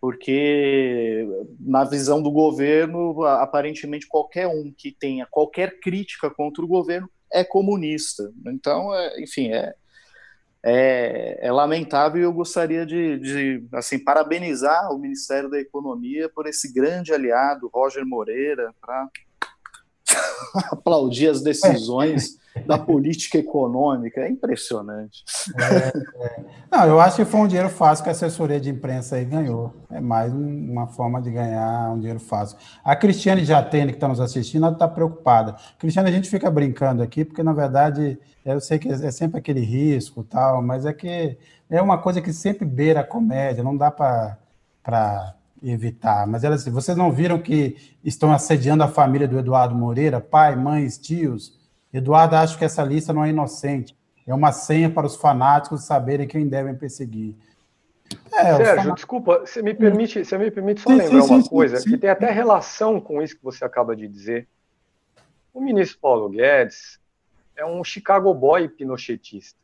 porque, 0.00 1.26
na 1.58 1.82
visão 1.82 2.22
do 2.22 2.30
governo, 2.30 3.24
aparentemente 3.24 4.06
qualquer 4.06 4.46
um 4.46 4.72
que 4.76 4.92
tenha 4.92 5.26
qualquer 5.28 5.80
crítica 5.80 6.30
contra 6.30 6.64
o 6.64 6.68
governo 6.68 7.10
é 7.32 7.42
comunista. 7.42 8.32
Então, 8.46 8.94
é, 8.94 9.20
enfim, 9.20 9.50
é, 9.52 9.74
é, 10.62 11.38
é, 11.48 11.50
lamentável 11.50 12.20
e 12.20 12.24
eu 12.24 12.32
gostaria 12.32 12.86
de, 12.86 13.18
de, 13.18 13.66
assim, 13.72 13.98
parabenizar 13.98 14.92
o 14.94 14.98
Ministério 14.98 15.50
da 15.50 15.58
Economia 15.58 16.28
por 16.28 16.46
esse 16.46 16.72
grande 16.72 17.12
aliado, 17.12 17.68
Roger 17.74 18.06
Moreira, 18.06 18.72
para 18.80 19.08
aplaudir 20.70 21.28
as 21.28 21.42
decisões 21.42 22.38
da 22.66 22.78
política 22.78 23.38
econômica. 23.38 24.20
É 24.20 24.28
impressionante. 24.28 25.24
É, 25.58 25.88
é. 26.26 26.44
Não, 26.70 26.86
eu 26.86 27.00
acho 27.00 27.16
que 27.16 27.24
foi 27.24 27.40
um 27.40 27.46
dinheiro 27.46 27.68
fácil 27.68 28.02
que 28.02 28.08
a 28.08 28.12
assessoria 28.12 28.60
de 28.60 28.70
imprensa 28.70 29.16
aí 29.16 29.24
ganhou. 29.24 29.72
É 29.90 30.00
mais 30.00 30.32
uma 30.32 30.86
forma 30.86 31.20
de 31.20 31.30
ganhar 31.30 31.92
um 31.92 31.98
dinheiro 31.98 32.20
fácil. 32.20 32.56
A 32.84 32.96
Cristiane 32.96 33.44
Jatene, 33.44 33.92
que 33.92 33.96
está 33.96 34.08
nos 34.08 34.20
assistindo, 34.20 34.64
ela 34.64 34.72
está 34.72 34.88
preocupada. 34.88 35.56
Cristiane, 35.78 36.08
a 36.08 36.12
gente 36.12 36.28
fica 36.28 36.50
brincando 36.50 37.02
aqui, 37.02 37.24
porque, 37.24 37.42
na 37.42 37.52
verdade, 37.52 38.18
eu 38.44 38.60
sei 38.60 38.78
que 38.78 38.88
é 38.88 39.10
sempre 39.10 39.38
aquele 39.38 39.60
risco 39.60 40.24
tal, 40.24 40.62
mas 40.62 40.84
é 40.84 40.92
que 40.92 41.38
é 41.70 41.80
uma 41.80 41.98
coisa 41.98 42.20
que 42.20 42.32
sempre 42.32 42.64
beira 42.64 43.00
a 43.00 43.04
comédia, 43.04 43.62
não 43.62 43.76
dá 43.76 43.90
para 43.90 44.38
evitar. 45.62 46.26
Mas 46.26 46.44
ela 46.44 46.54
assim, 46.54 46.70
vocês 46.70 46.96
não 46.96 47.12
viram 47.12 47.38
que 47.38 47.76
estão 48.04 48.32
assediando 48.32 48.82
a 48.82 48.88
família 48.88 49.28
do 49.28 49.38
Eduardo 49.38 49.74
Moreira, 49.74 50.20
pai, 50.20 50.56
mães, 50.56 50.98
tios? 50.98 51.58
Eduardo 51.92 52.36
acha 52.36 52.56
que 52.56 52.64
essa 52.64 52.82
lista 52.82 53.12
não 53.12 53.24
é 53.24 53.30
inocente. 53.30 53.96
É 54.26 54.34
uma 54.34 54.52
senha 54.52 54.90
para 54.90 55.06
os 55.06 55.16
fanáticos 55.16 55.84
saberem 55.84 56.28
quem 56.28 56.46
devem 56.46 56.74
perseguir. 56.74 57.34
É, 58.32 58.56
Sérgio, 58.56 58.82
falar... 58.82 58.94
desculpa, 58.94 59.38
você 59.40 59.62
me 59.62 59.74
permite, 59.74 60.24
você 60.24 60.38
me 60.38 60.50
permite 60.50 60.80
só 60.80 60.90
sim, 60.90 60.96
lembrar 60.96 61.22
sim, 61.22 61.30
uma 61.34 61.42
sim, 61.42 61.48
coisa 61.48 61.82
que 61.82 61.98
tem 61.98 62.10
até 62.10 62.30
relação 62.30 63.00
com 63.00 63.22
isso 63.22 63.36
que 63.36 63.44
você 63.44 63.64
acaba 63.64 63.96
de 63.96 64.06
dizer. 64.06 64.46
O 65.52 65.60
ministro 65.60 65.98
Paulo 66.00 66.28
Guedes 66.28 67.00
é 67.56 67.64
um 67.64 67.82
Chicago 67.82 68.32
boy 68.32 68.68
pinochetista. 68.68 69.58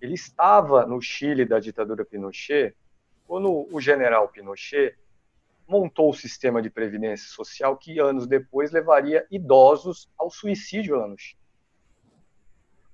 Ele 0.00 0.14
estava 0.14 0.86
no 0.86 1.00
Chile 1.00 1.44
da 1.44 1.58
ditadura 1.58 2.04
Pinochet 2.04 2.74
quando 3.28 3.68
o 3.70 3.78
general 3.78 4.30
Pinochet 4.30 4.96
montou 5.68 6.08
o 6.08 6.14
sistema 6.14 6.62
de 6.62 6.70
previdência 6.70 7.28
social 7.28 7.76
que 7.76 7.98
anos 7.98 8.26
depois 8.26 8.72
levaria 8.72 9.26
idosos 9.30 10.08
ao 10.16 10.30
suicídio 10.30 10.96
lá 10.96 11.06
no 11.06 11.18
Chile. 11.18 11.38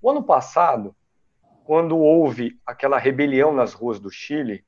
O 0.02 0.10
ano 0.10 0.24
passado, 0.24 0.94
quando 1.62 1.96
houve 1.96 2.60
aquela 2.66 2.98
rebelião 2.98 3.54
nas 3.54 3.72
ruas 3.74 4.00
do 4.00 4.10
Chile, 4.10 4.64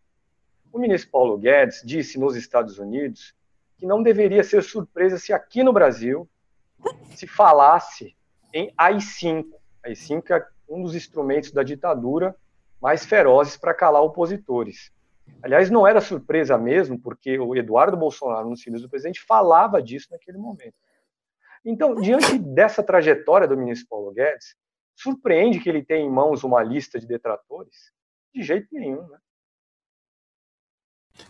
o 0.73 0.79
ministro 0.79 1.11
Paulo 1.11 1.37
Guedes 1.37 1.83
disse 1.85 2.17
nos 2.17 2.37
Estados 2.37 2.79
Unidos 2.79 3.35
que 3.77 3.85
não 3.85 4.05
deveria 4.05 4.45
ser 4.45 4.63
surpresa 4.63 5.19
se 5.19 5.33
aqui 5.33 5.65
no 5.65 5.73
Brasil 5.73 6.29
se 7.11 7.27
falasse 7.27 8.17
em 8.55 8.73
AI-5. 8.79 9.47
AI-5 9.85 10.31
é 10.31 10.47
um 10.69 10.85
dos 10.85 10.95
instrumentos 10.95 11.51
da 11.51 11.65
ditadura 11.65 12.37
mais 12.81 13.05
ferozes 13.05 13.57
para 13.57 13.75
calar 13.75 14.03
opositores. 14.03 14.93
Aliás, 15.43 15.71
não 15.71 15.87
era 15.87 16.01
surpresa 16.01 16.59
mesmo, 16.59 16.99
porque 16.99 17.39
o 17.39 17.55
Eduardo 17.55 17.97
Bolsonaro, 17.97 18.49
no 18.49 18.57
silêncio 18.57 18.87
do 18.87 18.91
presidente, 18.91 19.21
falava 19.21 19.83
disso 19.83 20.09
naquele 20.11 20.39
momento. 20.39 20.75
Então, 21.65 21.95
diante 21.97 22.39
dessa 22.39 22.83
trajetória 22.83 23.47
do 23.47 23.57
ministro 23.57 23.89
Paulo 23.89 24.13
Guedes, 24.13 24.55
surpreende 24.95 25.61
que 25.61 25.69
ele 25.69 25.85
tenha 25.85 26.05
em 26.05 26.11
mãos 26.11 26.45
uma 26.45 26.63
lista 26.63 26.99
de 26.99 27.07
detratores? 27.07 27.93
De 28.35 28.43
jeito 28.43 28.69
nenhum, 28.73 29.07
né? 29.09 29.19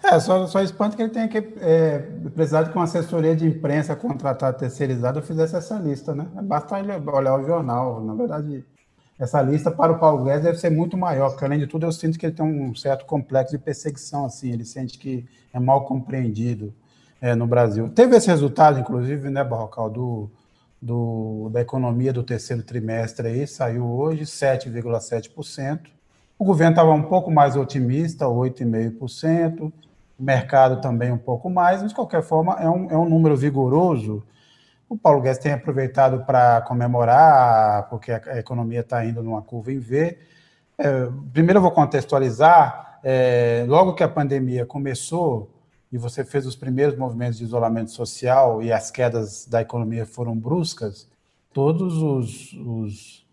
É, 0.02 0.18
só, 0.18 0.46
só 0.46 0.60
espanto 0.60 0.96
que 0.96 1.02
ele 1.02 1.12
tenha 1.12 1.28
que 1.28 1.38
é, 1.38 1.98
precisar 2.34 2.68
que 2.68 2.74
uma 2.74 2.84
assessoria 2.84 3.36
de 3.36 3.46
imprensa 3.46 3.94
contratada 3.94 4.56
terceirizada 4.56 5.22
fizesse 5.22 5.56
essa 5.56 5.78
lista, 5.78 6.14
né? 6.14 6.24
Basta 6.42 6.76
olhar 6.76 7.38
o 7.38 7.44
jornal. 7.44 8.02
Na 8.04 8.14
verdade, 8.14 8.64
essa 9.18 9.40
lista 9.40 9.70
para 9.70 9.92
o 9.92 9.98
Paulo 9.98 10.24
Guedes 10.24 10.44
deve 10.44 10.58
ser 10.58 10.70
muito 10.70 10.96
maior, 10.96 11.30
porque 11.30 11.44
além 11.44 11.58
de 11.58 11.66
tudo 11.66 11.86
eu 11.86 11.92
sinto 11.92 12.18
que 12.18 12.26
ele 12.26 12.34
tem 12.34 12.44
um 12.44 12.74
certo 12.74 13.06
complexo 13.06 13.56
de 13.56 13.58
perseguição, 13.62 14.26
assim, 14.26 14.52
ele 14.52 14.64
sente 14.64 14.98
que 14.98 15.26
é 15.52 15.58
mal 15.58 15.84
compreendido 15.84 16.74
é, 17.20 17.34
no 17.34 17.46
Brasil. 17.46 17.88
Teve 17.88 18.14
esse 18.16 18.28
resultado, 18.28 18.78
inclusive, 18.78 19.30
né, 19.30 19.42
Barrocal, 19.42 19.88
do, 19.88 20.30
do, 20.80 21.48
da 21.50 21.62
economia 21.62 22.12
do 22.12 22.22
terceiro 22.22 22.62
trimestre 22.62 23.28
aí, 23.28 23.46
saiu 23.46 23.86
hoje 23.86 24.24
7,7%. 24.24 25.80
O 26.38 26.44
governo 26.44 26.72
estava 26.72 26.92
um 26.92 27.04
pouco 27.04 27.30
mais 27.30 27.56
otimista, 27.56 28.26
8,5%, 28.26 29.72
o 30.18 30.22
mercado 30.22 30.80
também 30.82 31.10
um 31.10 31.18
pouco 31.18 31.48
mais, 31.48 31.80
mas 31.80 31.90
de 31.90 31.94
qualquer 31.94 32.22
forma 32.22 32.54
é 32.60 32.68
um, 32.68 32.90
é 32.90 32.96
um 32.96 33.08
número 33.08 33.34
vigoroso 33.34 34.22
o 34.88 34.96
Paulo 34.96 35.20
Guedes 35.20 35.38
tem 35.38 35.52
aproveitado 35.52 36.24
para 36.24 36.60
comemorar, 36.62 37.88
porque 37.88 38.12
a, 38.12 38.38
economia 38.38 38.80
está 38.80 39.04
indo 39.04 39.22
numa 39.22 39.42
curva 39.42 39.72
em 39.72 39.78
V. 39.78 40.18
É, 40.78 41.08
primeiro 41.32 41.58
eu 41.58 41.62
vou 41.62 41.72
contextualizar. 41.72 43.00
É, 43.02 43.64
logo 43.68 43.94
que 43.94 44.02
a 44.02 44.08
pandemia 44.08 44.64
começou 44.64 45.50
e 45.92 45.98
você 45.98 46.24
fez 46.24 46.46
os 46.46 46.56
primeiros 46.56 46.98
movimentos 46.98 47.38
de 47.38 47.44
isolamento 47.44 47.90
social 47.90 48.62
e 48.62 48.72
as 48.72 48.90
quedas 48.90 49.46
da 49.46 49.60
economia 49.60 50.04
foram 50.04 50.36
bruscas, 50.36 51.08
todos 51.52 52.02
os, 52.02 52.52
os 52.52 53.26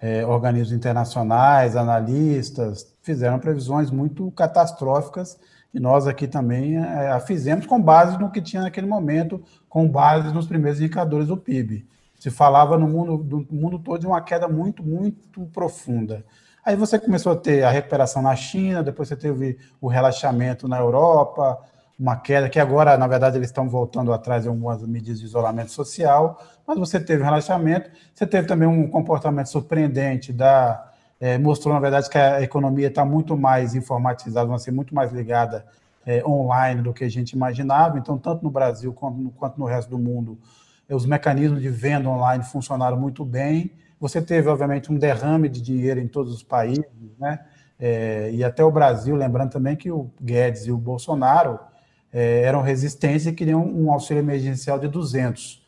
é, 0.00 0.26
organismos 0.26 0.72
internacionais, 0.72 1.76
analistas, 1.76 2.94
fizeram 3.02 3.38
previsões 3.38 3.90
muito 3.90 4.30
catastróficas 4.32 5.38
e 5.72 5.78
nós 5.78 6.06
aqui 6.06 6.26
também 6.26 6.76
é, 6.76 7.10
a 7.10 7.20
fizemos 7.20 7.66
com 7.66 7.80
base 7.80 8.18
no 8.18 8.30
que 8.30 8.42
tinha 8.42 8.62
naquele 8.62 8.86
momento, 8.86 9.42
com 9.68 9.88
base 9.88 10.32
nos 10.34 10.46
primeiros 10.46 10.80
indicadores 10.80 11.28
do 11.28 11.36
PIB. 11.36 11.86
Se 12.18 12.30
falava 12.30 12.76
no 12.76 12.88
mundo, 12.88 13.16
do 13.18 13.46
mundo 13.50 13.78
todo 13.78 14.00
de 14.00 14.06
uma 14.06 14.20
queda 14.20 14.48
muito, 14.48 14.82
muito 14.82 15.46
profunda. 15.46 16.24
Aí 16.64 16.76
você 16.76 16.98
começou 16.98 17.32
a 17.32 17.36
ter 17.36 17.62
a 17.62 17.70
recuperação 17.70 18.20
na 18.20 18.36
China, 18.36 18.82
depois 18.82 19.08
você 19.08 19.16
teve 19.16 19.58
o 19.80 19.88
relaxamento 19.88 20.68
na 20.68 20.78
Europa, 20.78 21.58
uma 21.98 22.16
queda 22.16 22.48
que 22.48 22.58
agora, 22.58 22.98
na 22.98 23.06
verdade, 23.06 23.36
eles 23.36 23.48
estão 23.48 23.68
voltando 23.68 24.12
atrás 24.12 24.42
de 24.42 24.48
algumas 24.48 24.82
medidas 24.86 25.20
de 25.20 25.26
isolamento 25.26 25.70
social, 25.70 26.42
mas 26.66 26.78
você 26.78 26.98
teve 26.98 27.22
um 27.22 27.24
relaxamento, 27.24 27.90
você 28.12 28.26
teve 28.26 28.46
também 28.46 28.68
um 28.68 28.88
comportamento 28.88 29.48
surpreendente 29.48 30.32
da 30.32 30.89
é, 31.20 31.36
mostrou, 31.36 31.74
na 31.74 31.80
verdade, 31.80 32.08
que 32.08 32.16
a 32.16 32.40
economia 32.40 32.88
está 32.88 33.04
muito 33.04 33.36
mais 33.36 33.74
informatizada, 33.74 34.48
vai 34.48 34.58
ser 34.58 34.70
muito 34.70 34.94
mais 34.94 35.12
ligada 35.12 35.66
é, 36.06 36.24
online 36.24 36.80
do 36.80 36.94
que 36.94 37.04
a 37.04 37.08
gente 37.10 37.32
imaginava. 37.32 37.98
Então, 37.98 38.16
tanto 38.16 38.42
no 38.42 38.50
Brasil 38.50 38.92
quanto, 38.94 39.30
quanto 39.36 39.60
no 39.60 39.66
resto 39.66 39.90
do 39.90 39.98
mundo, 39.98 40.38
é, 40.88 40.94
os 40.94 41.04
mecanismos 41.04 41.60
de 41.60 41.68
venda 41.68 42.08
online 42.08 42.42
funcionaram 42.42 42.98
muito 42.98 43.22
bem. 43.22 43.70
Você 44.00 44.22
teve, 44.22 44.48
obviamente, 44.48 44.90
um 44.90 44.96
derrame 44.96 45.48
de 45.48 45.60
dinheiro 45.60 46.00
em 46.00 46.08
todos 46.08 46.32
os 46.32 46.42
países, 46.42 46.86
né? 47.18 47.40
É, 47.78 48.30
e 48.32 48.42
até 48.44 48.64
o 48.64 48.70
Brasil, 48.70 49.14
lembrando 49.14 49.50
também 49.50 49.74
que 49.74 49.90
o 49.90 50.10
Guedes 50.20 50.66
e 50.66 50.72
o 50.72 50.76
Bolsonaro 50.76 51.58
é, 52.12 52.42
eram 52.42 52.60
resistentes 52.60 53.26
e 53.26 53.32
queriam 53.32 53.64
um 53.64 53.90
auxílio 53.90 54.20
emergencial 54.20 54.78
de 54.78 54.88
200 54.88 55.59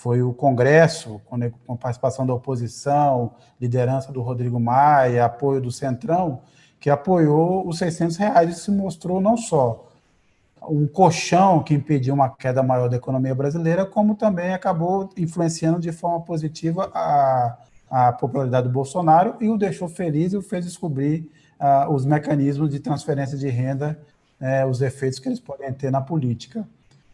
foi 0.00 0.22
o 0.22 0.32
Congresso, 0.32 1.20
com 1.66 1.76
participação 1.76 2.24
da 2.24 2.32
oposição, 2.32 3.32
liderança 3.60 4.10
do 4.10 4.22
Rodrigo 4.22 4.58
Maia, 4.58 5.26
apoio 5.26 5.60
do 5.60 5.70
Centrão, 5.70 6.40
que 6.80 6.88
apoiou 6.88 7.68
os 7.68 7.76
600 7.76 8.16
reais 8.16 8.50
e 8.50 8.58
se 8.58 8.70
mostrou 8.70 9.20
não 9.20 9.36
só 9.36 9.90
um 10.62 10.86
colchão 10.86 11.62
que 11.62 11.74
impediu 11.74 12.14
uma 12.14 12.30
queda 12.30 12.62
maior 12.62 12.88
da 12.88 12.96
economia 12.96 13.34
brasileira, 13.34 13.84
como 13.84 14.14
também 14.14 14.54
acabou 14.54 15.10
influenciando 15.18 15.78
de 15.78 15.92
forma 15.92 16.22
positiva 16.22 16.90
a, 16.94 17.58
a 17.90 18.12
popularidade 18.14 18.68
do 18.68 18.72
Bolsonaro 18.72 19.36
e 19.38 19.50
o 19.50 19.58
deixou 19.58 19.86
feliz 19.86 20.32
e 20.32 20.36
o 20.38 20.42
fez 20.42 20.64
descobrir 20.64 21.30
uh, 21.60 21.92
os 21.92 22.06
mecanismos 22.06 22.70
de 22.70 22.80
transferência 22.80 23.36
de 23.36 23.50
renda, 23.50 24.00
uh, 24.40 24.66
os 24.66 24.80
efeitos 24.80 25.18
que 25.18 25.28
eles 25.28 25.40
podem 25.40 25.70
ter 25.74 25.90
na 25.90 26.00
política. 26.00 26.66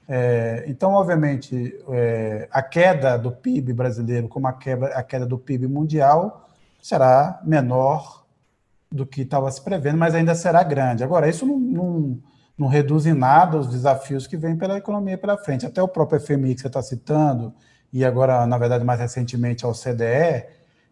É, 0.08 0.64
então, 0.68 0.92
obviamente, 0.92 1.76
é, 1.90 2.48
a 2.50 2.62
queda 2.62 3.18
do 3.18 3.32
PIB 3.32 3.72
brasileiro, 3.72 4.28
como 4.28 4.46
a 4.46 4.52
queda, 4.52 4.86
a 4.88 5.02
queda 5.02 5.26
do 5.26 5.38
PIB 5.38 5.66
mundial, 5.66 6.48
será 6.80 7.40
menor 7.44 8.24
do 8.90 9.04
que 9.04 9.22
estava 9.22 9.50
se 9.50 9.60
prevendo, 9.60 9.98
mas 9.98 10.14
ainda 10.14 10.34
será 10.34 10.62
grande. 10.62 11.02
Agora, 11.02 11.28
isso 11.28 11.44
não, 11.44 11.58
não, 11.58 12.18
não 12.56 12.68
reduz 12.68 13.04
em 13.06 13.14
nada 13.14 13.58
os 13.58 13.68
desafios 13.68 14.26
que 14.26 14.36
vêm 14.36 14.56
pela 14.56 14.78
economia 14.78 15.18
pela 15.18 15.36
frente. 15.36 15.66
Até 15.66 15.82
o 15.82 15.88
próprio 15.88 16.20
FMI 16.20 16.54
que 16.54 16.60
você 16.60 16.68
está 16.68 16.82
citando, 16.82 17.52
e 17.92 18.04
agora, 18.04 18.46
na 18.46 18.58
verdade, 18.58 18.84
mais 18.84 19.00
recentemente 19.00 19.64
ao 19.64 19.72
CDE, 19.72 20.46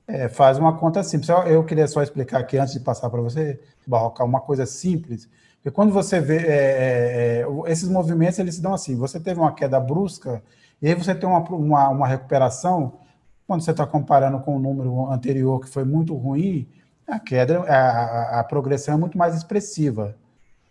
é, 0.06 0.28
faz 0.28 0.58
uma 0.58 0.76
conta 0.76 1.02
simples. 1.02 1.28
Eu, 1.28 1.38
eu, 1.44 1.64
queria 1.64 1.86
só 1.86 2.02
explicar 2.02 2.40
aqui, 2.40 2.58
antes 2.58 2.74
de 2.74 2.80
passar 2.80 3.08
para 3.08 3.20
você, 3.20 3.60
Barroca, 3.86 4.24
uma 4.24 4.40
coisa 4.40 4.66
simples 4.66 5.28
porque 5.64 5.74
quando 5.74 5.94
você 5.94 6.20
vê 6.20 6.36
é, 6.36 6.40
é, 6.40 7.40
é, 7.40 7.72
esses 7.72 7.88
movimentos, 7.88 8.38
eles 8.38 8.56
se 8.56 8.60
dão 8.60 8.74
assim: 8.74 8.94
você 8.96 9.18
teve 9.18 9.40
uma 9.40 9.54
queda 9.54 9.80
brusca, 9.80 10.42
e 10.80 10.86
aí 10.86 10.94
você 10.94 11.14
tem 11.14 11.26
uma, 11.26 11.40
uma, 11.40 11.88
uma 11.88 12.06
recuperação. 12.06 12.98
Quando 13.46 13.62
você 13.62 13.70
está 13.70 13.86
comparando 13.86 14.40
com 14.40 14.56
o 14.56 14.58
número 14.58 15.10
anterior, 15.10 15.60
que 15.60 15.68
foi 15.70 15.84
muito 15.84 16.14
ruim, 16.14 16.68
a 17.06 17.18
queda, 17.18 17.60
a, 17.60 18.40
a 18.40 18.44
progressão 18.44 18.94
é 18.94 18.98
muito 18.98 19.16
mais 19.16 19.34
expressiva. 19.34 20.14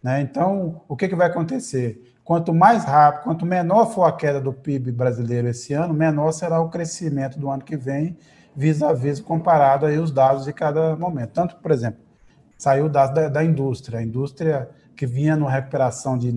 Né? 0.01 0.21
Então, 0.21 0.81
o 0.87 0.95
que, 0.95 1.07
que 1.07 1.15
vai 1.15 1.27
acontecer? 1.27 2.15
Quanto 2.23 2.53
mais 2.53 2.83
rápido, 2.83 3.23
quanto 3.23 3.45
menor 3.47 3.87
for 3.87 4.03
a 4.03 4.11
queda 4.11 4.39
do 4.39 4.53
PIB 4.53 4.91
brasileiro 4.91 5.47
esse 5.47 5.73
ano, 5.73 5.93
menor 5.93 6.31
será 6.33 6.61
o 6.61 6.69
crescimento 6.69 7.39
do 7.39 7.49
ano 7.49 7.63
que 7.63 7.75
vem, 7.75 8.15
vis-a-vis 8.55 9.19
comparado 9.19 9.87
aí 9.87 9.97
os 9.97 10.11
dados 10.11 10.45
de 10.45 10.53
cada 10.53 10.95
momento. 10.95 11.31
Tanto, 11.31 11.55
por 11.55 11.71
exemplo, 11.71 11.99
saiu 12.57 12.87
dados 12.87 13.15
da, 13.15 13.27
da 13.27 13.43
indústria. 13.43 13.99
A 13.99 14.03
indústria 14.03 14.69
que 14.95 15.05
vinha 15.05 15.35
numa 15.35 15.51
recuperação 15.51 16.17
de 16.17 16.31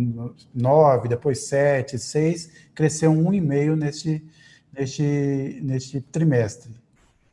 9, 0.55 1.09
depois 1.09 1.47
7, 1.47 1.99
6, 1.99 2.51
cresceu 2.75 3.13
1,5 3.13 3.77
neste, 3.77 4.25
neste, 4.73 5.61
neste 5.63 6.01
trimestre. 6.01 6.75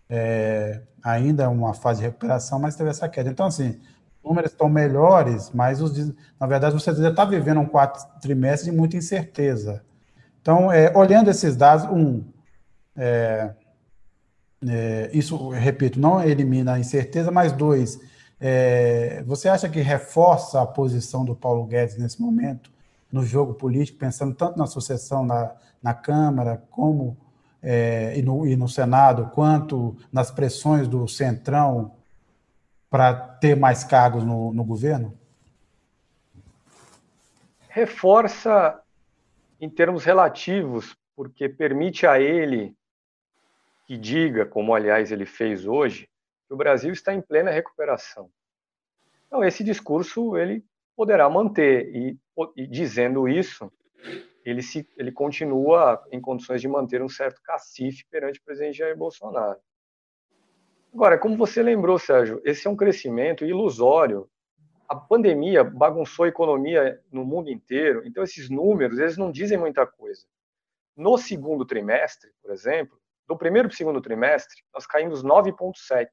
É, 0.09 0.81
ainda 1.03 1.49
uma 1.49 1.73
fase 1.73 2.01
de 2.01 2.07
recuperação, 2.07 2.59
mas 2.59 2.75
teve 2.75 2.89
essa 2.89 3.09
queda. 3.09 3.29
Então, 3.29 3.47
assim, 3.47 3.79
números 4.23 4.51
estão 4.51 4.69
melhores, 4.69 5.51
mas 5.53 5.81
os, 5.81 6.13
na 6.39 6.47
verdade 6.47 6.73
você 6.73 6.93
já 6.93 7.09
está 7.09 7.25
vivendo 7.25 7.59
um 7.59 7.65
quarto 7.65 8.05
trimestre 8.19 8.71
de 8.71 8.77
muita 8.77 8.95
incerteza. 8.95 9.83
Então, 10.41 10.71
é, 10.71 10.95
olhando 10.95 11.29
esses 11.29 11.55
dados, 11.55 11.85
um, 11.85 12.23
é, 12.95 13.53
é, 14.67 15.09
isso, 15.13 15.49
repito, 15.49 15.99
não 15.99 16.23
elimina 16.23 16.73
a 16.73 16.79
incerteza, 16.79 17.31
mas 17.31 17.51
dois, 17.51 17.99
é, 18.43 19.23
você 19.25 19.47
acha 19.47 19.69
que 19.69 19.79
reforça 19.79 20.61
a 20.61 20.65
posição 20.67 21.23
do 21.23 21.35
Paulo 21.35 21.65
Guedes 21.65 21.97
nesse 21.97 22.21
momento, 22.21 22.69
no 23.11 23.25
jogo 23.25 23.53
político, 23.53 23.97
pensando 23.97 24.35
tanto 24.35 24.59
na 24.59 24.67
sucessão 24.67 25.25
na, 25.25 25.55
na 25.81 25.93
Câmara, 25.93 26.61
como 26.69 27.15
é, 27.61 28.13
e, 28.17 28.21
no, 28.21 28.45
e 28.45 28.55
no 28.55 28.67
Senado, 28.67 29.31
quanto 29.33 29.95
nas 30.11 30.29
pressões 30.29 30.87
do 30.87 31.07
Centrão 31.07 31.93
para 32.89 33.13
ter 33.13 33.55
mais 33.55 33.83
cargos 33.83 34.23
no, 34.23 34.53
no 34.53 34.63
governo? 34.63 35.17
reforça 37.73 38.79
em 39.59 39.67
termos 39.67 40.05
relativos, 40.05 40.95
porque 41.15 41.49
permite 41.49 42.05
a 42.05 42.19
ele 42.21 42.75
que 43.87 43.97
diga, 43.97 44.45
como 44.45 44.75
aliás 44.75 45.11
ele 45.11 45.25
fez 45.25 45.65
hoje, 45.65 46.07
o 46.53 46.55
Brasil 46.55 46.93
está 46.93 47.11
em 47.11 47.21
plena 47.21 47.49
recuperação. 47.49 48.29
Então 49.25 49.43
esse 49.43 49.63
discurso 49.63 50.37
ele 50.37 50.63
poderá 50.95 51.27
manter 51.27 51.89
e, 51.95 52.15
e 52.55 52.67
dizendo 52.67 53.27
isso, 53.27 53.71
ele 54.45 54.61
se 54.61 54.87
ele 54.95 55.11
continua 55.11 55.99
em 56.11 56.21
condições 56.21 56.61
de 56.61 56.67
manter 56.67 57.01
um 57.01 57.09
certo 57.09 57.41
cacife 57.41 58.05
perante 58.07 58.39
o 58.39 58.43
presidente 58.43 58.77
Jair 58.77 58.95
Bolsonaro. 58.95 59.59
Agora, 60.93 61.17
como 61.17 61.35
você 61.35 61.63
lembrou, 61.63 61.97
Sérgio, 61.97 62.39
esse 62.45 62.67
é 62.67 62.69
um 62.69 62.75
crescimento 62.75 63.43
ilusório. 63.43 64.29
A 64.87 64.95
pandemia 64.95 65.63
bagunçou 65.63 66.25
a 66.25 66.27
economia 66.27 67.01
no 67.11 67.25
mundo 67.25 67.49
inteiro, 67.49 68.05
então 68.05 68.23
esses 68.23 68.47
números, 68.47 68.99
eles 68.99 69.17
não 69.17 69.31
dizem 69.31 69.57
muita 69.57 69.87
coisa. 69.87 70.21
No 70.95 71.17
segundo 71.17 71.65
trimestre, 71.65 72.29
por 72.43 72.51
exemplo, 72.51 72.95
do 73.27 73.35
primeiro 73.35 73.67
para 73.67 73.73
o 73.73 73.77
segundo 73.77 74.01
trimestre, 74.01 74.61
nós 74.71 74.85
caímos 74.85 75.23
9,7. 75.23 76.07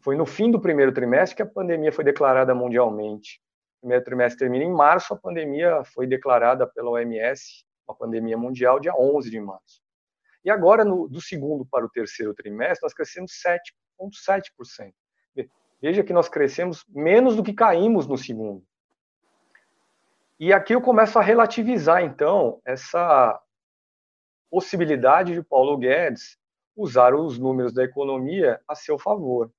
Foi 0.00 0.16
no 0.16 0.24
fim 0.24 0.50
do 0.50 0.60
primeiro 0.60 0.92
trimestre 0.92 1.36
que 1.36 1.42
a 1.42 1.46
pandemia 1.46 1.92
foi 1.92 2.04
declarada 2.04 2.54
mundialmente. 2.54 3.40
O 3.78 3.80
primeiro 3.80 4.04
trimestre 4.04 4.38
termina 4.38 4.64
em 4.64 4.72
março, 4.72 5.12
a 5.12 5.16
pandemia 5.16 5.82
foi 5.84 6.06
declarada 6.06 6.66
pela 6.66 6.90
OMS, 6.90 7.64
uma 7.86 7.94
pandemia 7.94 8.36
mundial, 8.36 8.80
dia 8.80 8.94
11 8.94 9.30
de 9.30 9.40
março. 9.40 9.82
E 10.44 10.50
agora, 10.50 10.84
no, 10.84 11.08
do 11.08 11.20
segundo 11.20 11.66
para 11.66 11.84
o 11.84 11.90
terceiro 11.90 12.32
trimestre, 12.34 12.80
nós 12.82 12.94
crescemos 12.94 13.32
7,7%. 14.00 14.92
Veja 15.80 16.02
que 16.02 16.12
nós 16.12 16.28
crescemos 16.28 16.84
menos 16.88 17.36
do 17.36 17.42
que 17.42 17.52
caímos 17.52 18.06
no 18.06 18.18
segundo. 18.18 18.64
E 20.38 20.52
aqui 20.52 20.74
eu 20.74 20.80
começo 20.80 21.18
a 21.18 21.22
relativizar, 21.22 22.02
então, 22.02 22.60
essa 22.64 23.40
possibilidade 24.50 25.34
de 25.34 25.42
Paulo 25.42 25.76
Guedes 25.76 26.36
usar 26.76 27.14
os 27.14 27.38
números 27.38 27.72
da 27.72 27.84
economia 27.84 28.60
a 28.66 28.74
seu 28.74 28.98
favor. 28.98 29.50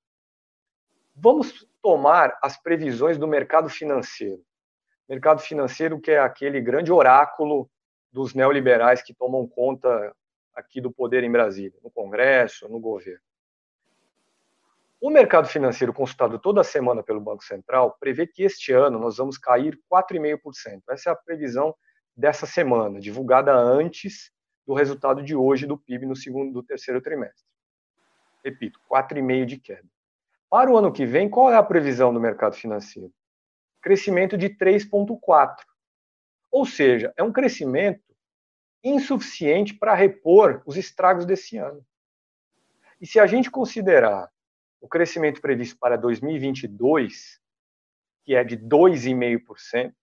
Vamos 1.21 1.67
tomar 1.81 2.37
as 2.41 2.55
previsões 2.55 3.17
do 3.17 3.27
mercado 3.27 3.67
financeiro. 3.67 4.41
Mercado 5.07 5.41
financeiro 5.41 5.99
que 5.99 6.11
é 6.11 6.19
aquele 6.19 6.61
grande 6.61 6.93
oráculo 6.93 7.69
dos 8.09 8.33
neoliberais 8.33 9.01
que 9.01 9.13
tomam 9.13 9.45
conta 9.45 10.15
aqui 10.55 10.79
do 10.79 10.89
poder 10.89 11.23
em 11.25 11.31
Brasília, 11.31 11.77
no 11.83 11.91
Congresso, 11.91 12.69
no 12.69 12.79
governo. 12.79 13.19
O 15.01 15.09
mercado 15.09 15.47
financeiro 15.47 15.93
consultado 15.93 16.39
toda 16.39 16.63
semana 16.63 17.03
pelo 17.03 17.19
Banco 17.19 17.43
Central 17.43 17.97
prevê 17.99 18.25
que 18.25 18.43
este 18.43 18.71
ano 18.71 18.97
nós 18.97 19.17
vamos 19.17 19.37
cair 19.37 19.77
4,5%. 19.91 20.83
Essa 20.89 21.09
é 21.09 21.13
a 21.13 21.15
previsão 21.15 21.75
dessa 22.15 22.45
semana, 22.45 22.99
divulgada 22.99 23.53
antes 23.53 24.31
do 24.65 24.73
resultado 24.73 25.21
de 25.21 25.35
hoje 25.35 25.65
do 25.65 25.77
PIB 25.77 26.05
no 26.05 26.15
segundo 26.15 26.53
do 26.53 26.63
terceiro 26.63 27.01
trimestre. 27.01 27.45
Repito, 28.43 28.79
4,5% 28.89 29.45
de 29.45 29.57
queda. 29.57 29.98
Para 30.49 30.71
o 30.71 30.77
ano 30.77 30.91
que 30.91 31.05
vem, 31.05 31.29
qual 31.29 31.51
é 31.51 31.55
a 31.55 31.63
previsão 31.63 32.11
do 32.13 32.19
mercado 32.19 32.55
financeiro? 32.55 33.13
Crescimento 33.81 34.37
de 34.37 34.49
3,4%. 34.49 35.57
Ou 36.51 36.65
seja, 36.65 37.13
é 37.15 37.21
um 37.21 37.31
crescimento 37.31 38.01
insuficiente 38.83 39.75
para 39.75 39.93
repor 39.93 40.63
os 40.65 40.75
estragos 40.75 41.25
desse 41.25 41.57
ano. 41.57 41.85
E 42.99 43.05
se 43.05 43.19
a 43.19 43.27
gente 43.27 43.51
considerar 43.51 44.29
o 44.81 44.87
crescimento 44.87 45.39
previsto 45.39 45.77
para 45.77 45.97
2022, 45.97 47.39
que 48.25 48.35
é 48.35 48.43
de 48.43 48.57
2,5%, 48.57 49.93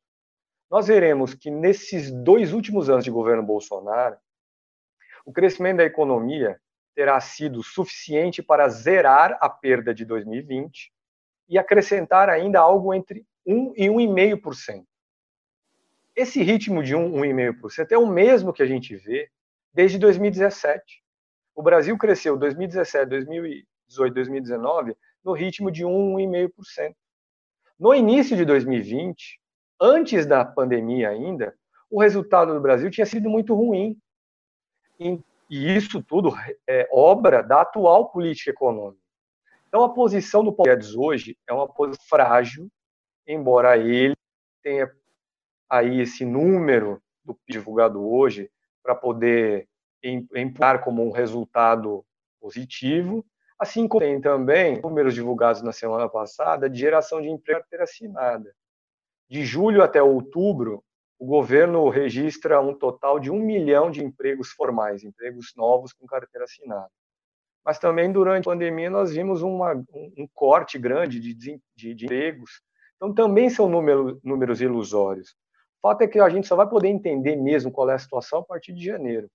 nós 0.71 0.87
veremos 0.87 1.35
que 1.35 1.51
nesses 1.51 2.11
dois 2.11 2.53
últimos 2.53 2.89
anos 2.89 3.05
de 3.05 3.11
governo 3.11 3.43
Bolsonaro, 3.43 4.17
o 5.25 5.33
crescimento 5.33 5.79
da 5.79 5.85
economia 5.85 6.61
terá 6.97 7.21
sido 7.21 7.63
suficiente 7.63 8.43
para 8.43 8.71
zerar 8.71 9.37
a 9.39 9.51
perda 9.51 9.93
de 9.93 10.07
2020 10.07 10.91
e 11.47 11.59
acrescentar 11.59 12.31
ainda 12.31 12.59
algo 12.59 12.95
entre 12.95 13.27
1 13.47 13.75
e 13.77 13.87
1,5%. 13.89 14.83
Esse 16.17 16.43
ritmo 16.43 16.83
de 16.83 16.97
1, 16.97 17.13
1,5% 17.13 17.93
é 17.93 17.99
o 17.99 18.07
mesmo 18.07 18.51
que 18.51 18.63
a 18.63 18.67
gente 18.67 18.97
vê 18.97 19.29
desde 19.75 19.99
2017. 19.99 21.05
O 21.55 21.63
Brasil 21.63 21.99
cresceu 21.99 22.39
2017, 22.39 23.11
2018, 23.11 24.15
2019 24.15 24.97
no 25.23 25.35
ritmo 25.35 25.71
de 25.71 25.85
1, 25.85 26.17
1,5%. 26.17 26.95
No 27.79 27.95
início 27.95 28.35
de 28.35 28.47
2020, 28.47 29.39
antes 29.79 30.25
da 30.25 30.47
pandemia 30.47 31.11
ainda, 31.11 31.55
o 31.91 32.01
resultado 32.01 32.55
do 32.55 32.61
Brasil 32.61 32.91
tinha 32.91 33.05
sido 33.05 33.29
muito 33.29 33.55
ruim. 33.55 33.99
E 35.49 35.77
isso 35.77 36.03
tudo 36.03 36.33
é 36.67 36.89
obra 36.91 37.43
da 37.43 37.61
atual 37.61 38.11
política 38.11 38.51
econômica. 38.51 39.01
Então, 39.69 39.85
a 39.85 39.89
posição 39.89 40.43
do 40.45 40.53
Paulo 40.53 40.71
Guedes 40.71 40.95
hoje 40.95 41.37
é 41.47 41.53
uma 41.53 41.69
posição 41.69 42.05
frágil, 42.09 42.69
embora 43.27 43.77
ele 43.77 44.17
tenha 44.63 44.91
aí 45.69 46.01
esse 46.01 46.25
número 46.25 47.01
do 47.25 47.39
divulgado 47.49 48.05
hoje 48.05 48.51
para 48.83 48.95
poder 48.95 49.69
empurrar 50.03 50.83
como 50.83 51.05
um 51.05 51.11
resultado 51.11 52.05
positivo, 52.41 53.25
assim 53.59 53.89
como 53.89 54.01
tem 54.01 54.21
também 54.21 54.81
números 54.81 55.15
divulgados 55.15 55.63
na 55.63 55.73
semana 55.73 56.09
passada 56.09 56.71
de 56.71 56.79
geração 56.79 57.21
de 57.21 57.29
emprego 57.29 57.65
ter 57.69 57.81
assinada. 57.81 58.55
De 59.29 59.45
julho 59.45 59.83
até 59.83 60.01
outubro, 60.01 60.85
o 61.19 61.27
governo 61.27 61.89
registra 61.89 62.61
um 62.61 62.75
total 62.75 63.19
de 63.19 63.31
um 63.31 63.39
milhão 63.39 63.91
de 63.91 64.05
empregos 64.05 64.51
formais, 64.51 65.03
empregos 65.03 65.53
novos 65.57 65.93
com 65.93 66.07
carteira 66.07 66.45
assinada. 66.45 66.91
Mas 67.65 67.79
também 67.79 68.13
durante 68.13 68.49
a 68.49 68.53
pandemia 68.53 68.91
nós 68.91 69.13
vimos 69.13 69.43
uma, 69.43 69.75
um, 69.75 70.29
corte 70.33 70.79
grande 70.79 71.19
de, 71.19 71.35
de, 71.35 71.61
de, 71.75 72.05
empregos. 72.05 72.63
Então 72.97 73.13
também 73.13 73.51
são 73.51 73.69
número, 73.69 74.21
números 74.23 74.61
ilusórios. 74.61 75.31
O 75.83 75.89
fato 75.89 76.03
é 76.03 76.07
que 76.07 76.21
a 76.21 76.29
gente 76.29 76.47
só 76.47 76.55
vai 76.55 76.69
poder 76.69 76.89
entender 76.89 77.37
mesmo 77.37 77.71
qual 77.73 77.91
é 77.91 77.95
a 77.95 77.99
situação 77.99 78.41
a 78.41 78.45
partir 78.45 78.73
de 78.73 78.85
janeiro. 78.85 79.29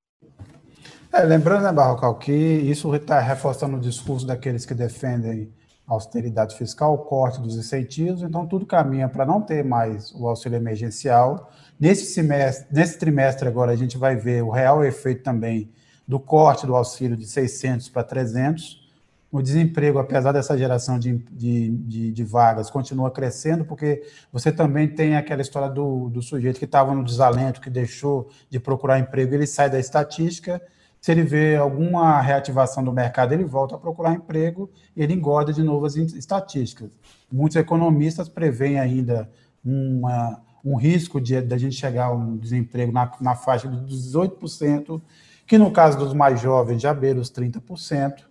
É, 1.12 1.24
lembrando, 1.24 1.64
né, 1.64 1.74
Barrocal, 1.74 2.18
que 2.18 2.32
isso 2.32 2.94
está 2.96 3.20
reforçando 3.20 3.78
o 3.78 3.82
discurso 3.82 4.26
daqueles 4.26 4.66
que 4.66 4.74
defendem 4.74 5.54
austeridade 5.94 6.56
fiscal, 6.56 6.94
o 6.94 7.00
corte 7.00 7.42
dos 7.42 7.58
incentivos, 7.58 8.24
então 8.24 8.48
tudo 8.48 8.66
caminha 8.66 9.10
para 9.10 9.26
não 9.26 9.42
ter 9.42 9.64
mais 9.64 10.14
o 10.14 10.28
auxílio 10.28 10.56
emergencial. 10.56 11.52
Nesse, 11.80 12.06
semestre, 12.06 12.68
nesse 12.72 12.98
trimestre 12.98 13.48
agora 13.48 13.72
a 13.72 13.76
gente 13.76 13.98
vai 13.98 14.16
ver 14.16 14.44
o 14.44 14.50
real 14.50 14.86
efeito 14.86 15.24
também 15.24 15.70
do 16.08 16.20
corte 16.20 16.66
do 16.66 16.76
auxílio 16.76 17.18
de 17.18 17.26
600 17.26 17.90
para 17.90 18.04
300, 18.04 18.82
o 19.32 19.42
desemprego, 19.42 19.98
apesar 19.98 20.34
dessa 20.34 20.58
geração 20.58 21.00
de, 21.00 21.18
de, 21.32 21.70
de, 21.70 22.12
de, 22.12 22.24
vagas, 22.24 22.70
continua 22.70 23.10
crescendo, 23.10 23.64
porque 23.64 24.04
você 24.32 24.52
também 24.52 24.90
tem 24.90 25.16
aquela 25.16 25.42
história 25.42 25.70
do, 25.70 26.10
do 26.10 26.22
sujeito 26.22 26.60
que 26.60 26.66
estava 26.66 26.94
no 26.94 27.04
desalento, 27.04 27.62
que 27.62 27.70
deixou 27.70 28.30
de 28.50 28.60
procurar 28.60 29.00
emprego, 29.00 29.34
ele 29.34 29.48
sai 29.48 29.70
da 29.70 29.80
estatística, 29.80 30.62
se 31.02 31.12
ele 31.12 31.24
vê 31.24 31.56
alguma 31.56 32.22
reativação 32.22 32.84
do 32.84 32.94
mercado, 32.94 33.34
ele 33.34 33.44
volta 33.44 33.74
a 33.74 33.80
procurar 33.80 34.14
emprego 34.14 34.70
e 34.96 35.02
ele 35.02 35.14
engorda 35.14 35.52
de 35.52 35.64
novo 35.64 35.88
as 35.88 35.96
estatísticas. 35.96 36.92
Muitos 37.32 37.56
economistas 37.56 38.30
preveem 38.30 38.80
ainda 38.80 39.28
uma, 39.66 40.40
um 40.64 40.76
risco 40.76 41.20
de, 41.20 41.42
de 41.42 41.56
a 41.56 41.58
gente 41.58 41.76
chegar 41.76 42.06
a 42.06 42.14
um 42.14 42.38
desemprego 42.38 42.92
na, 42.92 43.12
na 43.20 43.34
faixa 43.34 43.68
de 43.68 43.78
18%, 43.78 45.02
que 45.48 45.58
no 45.58 45.72
caso 45.72 45.98
dos 45.98 46.14
mais 46.14 46.40
jovens 46.40 46.80
já 46.80 46.94
beira 46.94 47.20
os 47.20 47.32
30%, 47.32 48.24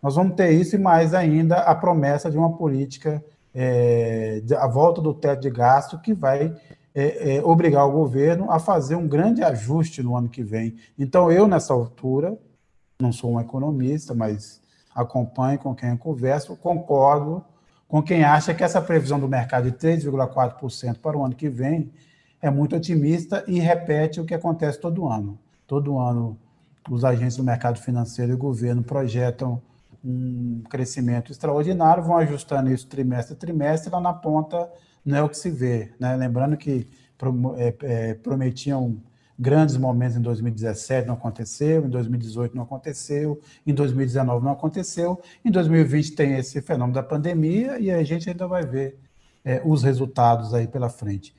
nós 0.00 0.14
vamos 0.14 0.36
ter 0.36 0.52
isso 0.52 0.76
e 0.76 0.78
mais 0.78 1.14
ainda 1.14 1.56
a 1.56 1.74
promessa 1.74 2.30
de 2.30 2.38
uma 2.38 2.56
política, 2.56 3.22
é, 3.52 4.40
a 4.58 4.68
volta 4.68 5.00
do 5.00 5.12
teto 5.12 5.40
de 5.40 5.50
gasto, 5.50 5.98
que 5.98 6.14
vai 6.14 6.54
é, 6.94 7.36
é, 7.36 7.42
obrigar 7.42 7.86
o 7.86 7.92
governo 7.92 8.50
a 8.50 8.58
fazer 8.58 8.94
um 8.94 9.08
grande 9.08 9.42
ajuste 9.42 10.02
no 10.02 10.16
ano 10.16 10.28
que 10.28 10.42
vem. 10.42 10.76
Então, 10.98 11.30
eu, 11.32 11.48
nessa 11.48 11.72
altura, 11.72 12.38
não 13.00 13.12
sou 13.12 13.32
um 13.32 13.40
economista, 13.40 14.14
mas 14.14 14.60
acompanho 14.94 15.58
com 15.58 15.74
quem 15.74 15.90
eu 15.90 15.98
converso, 15.98 16.56
concordo 16.56 17.44
com 17.88 18.02
quem 18.02 18.24
acha 18.24 18.54
que 18.54 18.64
essa 18.64 18.80
previsão 18.80 19.20
do 19.20 19.28
mercado 19.28 19.70
de 19.70 19.76
3,4% 19.76 20.98
para 20.98 21.16
o 21.16 21.24
ano 21.24 21.34
que 21.34 21.48
vem 21.48 21.92
é 22.40 22.50
muito 22.50 22.74
otimista 22.74 23.44
e 23.46 23.58
repete 23.58 24.18
o 24.18 24.24
que 24.24 24.34
acontece 24.34 24.80
todo 24.80 25.06
ano. 25.06 25.38
Todo 25.66 25.98
ano, 25.98 26.38
os 26.90 27.04
agentes 27.04 27.36
do 27.36 27.44
mercado 27.44 27.78
financeiro 27.78 28.32
e 28.32 28.34
o 28.34 28.38
governo 28.38 28.82
projetam 28.82 29.60
um 30.04 30.62
crescimento 30.70 31.30
extraordinário, 31.30 32.02
vão 32.02 32.16
ajustando 32.16 32.70
isso 32.72 32.86
trimestre 32.86 33.34
a 33.34 33.36
trimestre, 33.36 33.92
lá 33.92 34.00
na 34.00 34.12
ponta 34.12 34.68
não 35.04 35.16
é 35.16 35.22
o 35.22 35.28
que 35.28 35.36
se 35.36 35.50
vê. 35.50 35.92
Né? 35.98 36.16
Lembrando 36.16 36.56
que 36.56 36.88
é, 37.56 37.74
é, 37.82 38.14
prometiam 38.14 39.00
grandes 39.38 39.76
momentos 39.76 40.16
em 40.16 40.20
2017, 40.20 41.06
não 41.06 41.14
aconteceu, 41.14 41.84
em 41.84 41.88
2018 41.88 42.54
não 42.54 42.62
aconteceu, 42.62 43.40
em 43.66 43.74
2019 43.74 44.44
não 44.44 44.52
aconteceu, 44.52 45.20
em 45.44 45.50
2020 45.50 46.12
tem 46.12 46.34
esse 46.34 46.60
fenômeno 46.60 46.94
da 46.94 47.02
pandemia 47.02 47.78
e 47.78 47.90
a 47.90 48.02
gente 48.04 48.28
ainda 48.28 48.46
vai 48.46 48.64
ver 48.64 48.98
é, 49.44 49.60
os 49.64 49.82
resultados 49.82 50.54
aí 50.54 50.66
pela 50.66 50.88
frente. 50.88 51.34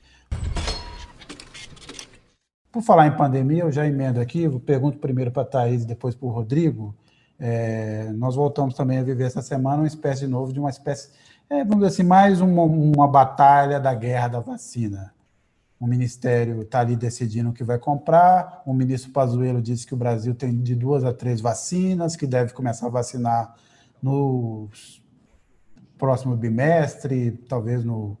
Por 2.70 2.82
falar 2.82 3.06
em 3.06 3.16
pandemia, 3.16 3.62
eu 3.62 3.72
já 3.72 3.86
emendo 3.86 4.20
aqui, 4.20 4.48
pergunto 4.60 4.98
primeiro 4.98 5.30
para 5.30 5.42
a 5.42 5.46
Thaís 5.46 5.84
e 5.84 5.86
depois 5.86 6.14
para 6.14 6.26
o 6.26 6.30
Rodrigo. 6.30 6.94
É, 7.38 8.10
nós 8.14 8.34
voltamos 8.34 8.74
também 8.74 8.98
a 8.98 9.02
viver 9.02 9.24
essa 9.24 9.42
semana 9.42 9.78
uma 9.78 9.86
espécie 9.86 10.22
de 10.22 10.26
novo, 10.26 10.52
de 10.52 10.58
uma 10.58 10.70
espécie, 10.70 11.10
é, 11.50 11.58
vamos 11.64 11.76
dizer 11.76 11.86
assim, 11.86 12.02
mais 12.02 12.40
uma, 12.40 12.62
uma 12.62 13.08
batalha 13.08 13.78
da 13.78 13.94
guerra 13.94 14.28
da 14.28 14.40
vacina. 14.40 15.14
O 15.78 15.86
Ministério 15.86 16.62
está 16.62 16.80
ali 16.80 16.96
decidindo 16.96 17.50
o 17.50 17.52
que 17.52 17.62
vai 17.62 17.78
comprar. 17.78 18.62
O 18.64 18.72
ministro 18.72 19.10
Pazuello 19.10 19.60
disse 19.60 19.86
que 19.86 19.92
o 19.92 19.96
Brasil 19.96 20.34
tem 20.34 20.56
de 20.56 20.74
duas 20.74 21.04
a 21.04 21.12
três 21.12 21.40
vacinas, 21.40 22.16
que 22.16 22.26
deve 22.26 22.54
começar 22.54 22.86
a 22.86 22.90
vacinar 22.90 23.54
no 24.02 24.68
próximo 25.98 26.36
bimestre, 26.36 27.32
talvez 27.48 27.84
no, 27.84 28.16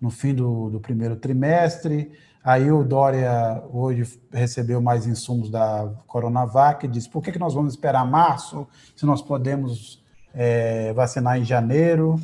no 0.00 0.10
fim 0.10 0.34
do, 0.34 0.68
do 0.68 0.80
primeiro 0.80 1.16
trimestre. 1.16 2.12
Aí 2.44 2.70
o 2.70 2.84
Dória 2.84 3.62
hoje 3.72 4.20
recebeu 4.30 4.80
mais 4.80 5.06
insumos 5.06 5.50
da 5.50 5.90
Coronavac 6.06 6.84
e 6.84 6.88
disse: 6.88 7.08
por 7.08 7.22
que, 7.22 7.32
que 7.32 7.38
nós 7.38 7.54
vamos 7.54 7.72
esperar 7.72 8.04
março 8.06 8.66
se 8.94 9.06
nós 9.06 9.22
podemos 9.22 10.04
é, 10.34 10.92
vacinar 10.92 11.38
em 11.38 11.44
janeiro? 11.44 12.20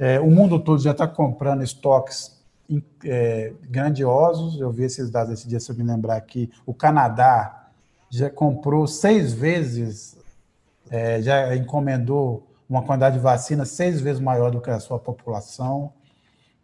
É, 0.00 0.18
o 0.18 0.30
mundo 0.30 0.58
todo 0.58 0.80
já 0.80 0.92
está 0.92 1.06
comprando 1.06 1.62
estoques 1.62 2.42
é, 3.04 3.52
grandiosos. 3.68 4.58
Eu 4.58 4.70
vi 4.72 4.84
esses 4.84 5.10
dados 5.10 5.34
esse 5.34 5.46
dia, 5.46 5.60
se 5.60 5.70
eu 5.70 5.76
me 5.76 5.82
lembrar 5.82 6.16
aqui. 6.16 6.50
O 6.64 6.72
Canadá 6.72 7.68
já 8.08 8.30
comprou 8.30 8.86
seis 8.86 9.34
vezes, 9.34 10.16
é, 10.90 11.20
já 11.20 11.54
encomendou 11.54 12.46
uma 12.66 12.82
quantidade 12.82 13.16
de 13.16 13.22
vacina 13.22 13.66
seis 13.66 14.00
vezes 14.00 14.22
maior 14.22 14.50
do 14.50 14.58
que 14.58 14.70
a 14.70 14.80
sua 14.80 14.98
população. 14.98 15.92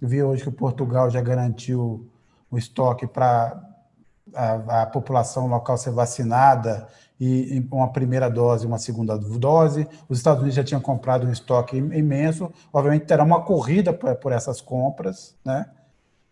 Eu 0.00 0.08
vi 0.08 0.22
hoje 0.22 0.42
que 0.42 0.48
o 0.48 0.52
Portugal 0.52 1.10
já 1.10 1.20
garantiu 1.20 2.08
o 2.50 2.56
estoque 2.56 3.06
para 3.06 3.62
a, 4.34 4.82
a, 4.82 4.86
população 4.86 5.46
local 5.46 5.76
ser 5.76 5.90
vacinada 5.90 6.88
e 7.18 7.66
uma 7.70 7.90
primeira 7.90 8.28
dose, 8.28 8.66
uma 8.66 8.78
segunda 8.78 9.16
dose. 9.16 9.88
Os 10.08 10.18
Estados 10.18 10.40
Unidos 10.40 10.54
já 10.54 10.64
tinham 10.64 10.80
comprado 10.80 11.26
um 11.26 11.32
estoque 11.32 11.76
imenso. 11.76 12.52
Obviamente 12.72 13.06
terá 13.06 13.24
uma 13.24 13.42
corrida 13.42 13.92
por, 13.92 14.32
essas 14.32 14.60
compras, 14.60 15.34
né? 15.44 15.66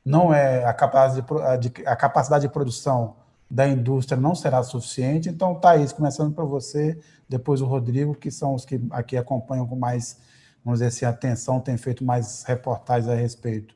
Não 0.05 0.35
é 0.35 0.65
a 0.65 0.75
capacidade 0.75 1.71
de, 1.71 1.87
a 1.87 1.97
capacidade 1.97 2.47
de 2.47 2.53
produção 2.53 3.17
da 3.51 3.67
indústria 3.67 4.21
não 4.21 4.35
será 4.35 4.63
suficiente. 4.63 5.29
Então, 5.29 5.55
Thaís, 5.55 5.93
começando 5.93 6.35
por 6.35 6.47
você, 6.47 6.99
depois 7.29 7.61
o 7.61 7.67
Rodrigo, 7.67 8.15
que 8.15 8.31
são 8.31 8.55
os 8.55 8.65
que 8.65 8.81
aqui 8.91 9.17
acompanham 9.17 9.67
com 9.67 9.77
mais, 9.77 10.19
vamos 10.65 10.81
dizer 10.81 10.89
assim, 10.89 11.05
atenção, 11.07 11.61
tem 11.61 11.77
feito 11.77 12.05
mais 12.05 12.43
reportagens 12.43 13.09
a 13.09 13.15
respeito. 13.15 13.75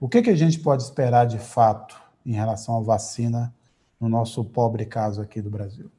O 0.00 0.08
que, 0.08 0.22
que 0.22 0.30
a 0.30 0.36
gente 0.36 0.58
pode 0.58 0.82
esperar 0.82 1.26
de 1.26 1.38
fato 1.38 2.00
em 2.24 2.32
relação 2.32 2.78
à 2.78 2.80
vacina 2.80 3.54
no 4.00 4.08
nosso 4.08 4.42
pobre 4.44 4.86
caso 4.86 5.20
aqui 5.20 5.42
do 5.42 5.50
Brasil? 5.50 5.90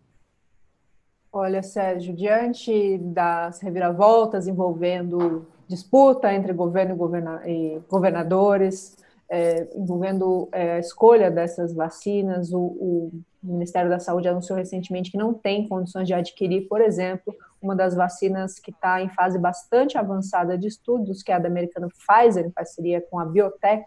Olha, 1.34 1.64
Sérgio, 1.64 2.14
diante 2.14 2.98
das 2.98 3.62
reviravoltas 3.62 4.48
envolvendo 4.48 5.48
disputa 5.66 6.34
entre 6.34 6.52
governo 6.52 6.94
e, 6.94 6.98
governa 6.98 7.42
e 7.46 7.82
governadores, 7.90 8.98
é, 9.30 9.66
envolvendo 9.74 10.50
é, 10.52 10.74
a 10.74 10.80
escolha 10.80 11.32
dessas 11.32 11.74
vacinas, 11.74 12.52
o, 12.52 12.60
o 12.60 13.24
Ministério 13.42 13.90
da 13.90 13.98
Saúde 13.98 14.28
anunciou 14.28 14.58
recentemente 14.60 15.10
que 15.10 15.18
não 15.18 15.34
tem 15.34 15.70
condições 15.70 16.06
de 16.06 16.14
adquirir, 16.14 16.68
por 16.68 16.82
exemplo, 16.82 17.34
uma 17.62 17.74
das 17.78 17.96
vacinas 17.96 18.60
que 18.60 18.72
está 18.72 19.02
em 19.02 19.08
fase 19.08 19.40
bastante 19.40 19.98
avançada 19.98 20.58
de 20.58 20.68
estudos, 20.68 21.24
que 21.24 21.32
é 21.32 21.36
a 21.36 21.40
da 21.40 21.48
americana 21.48 21.88
Pfizer, 21.88 22.46
em 22.46 22.52
parceria 22.52 23.00
com 23.00 23.18
a 23.18 23.26
Biotech, 23.26 23.86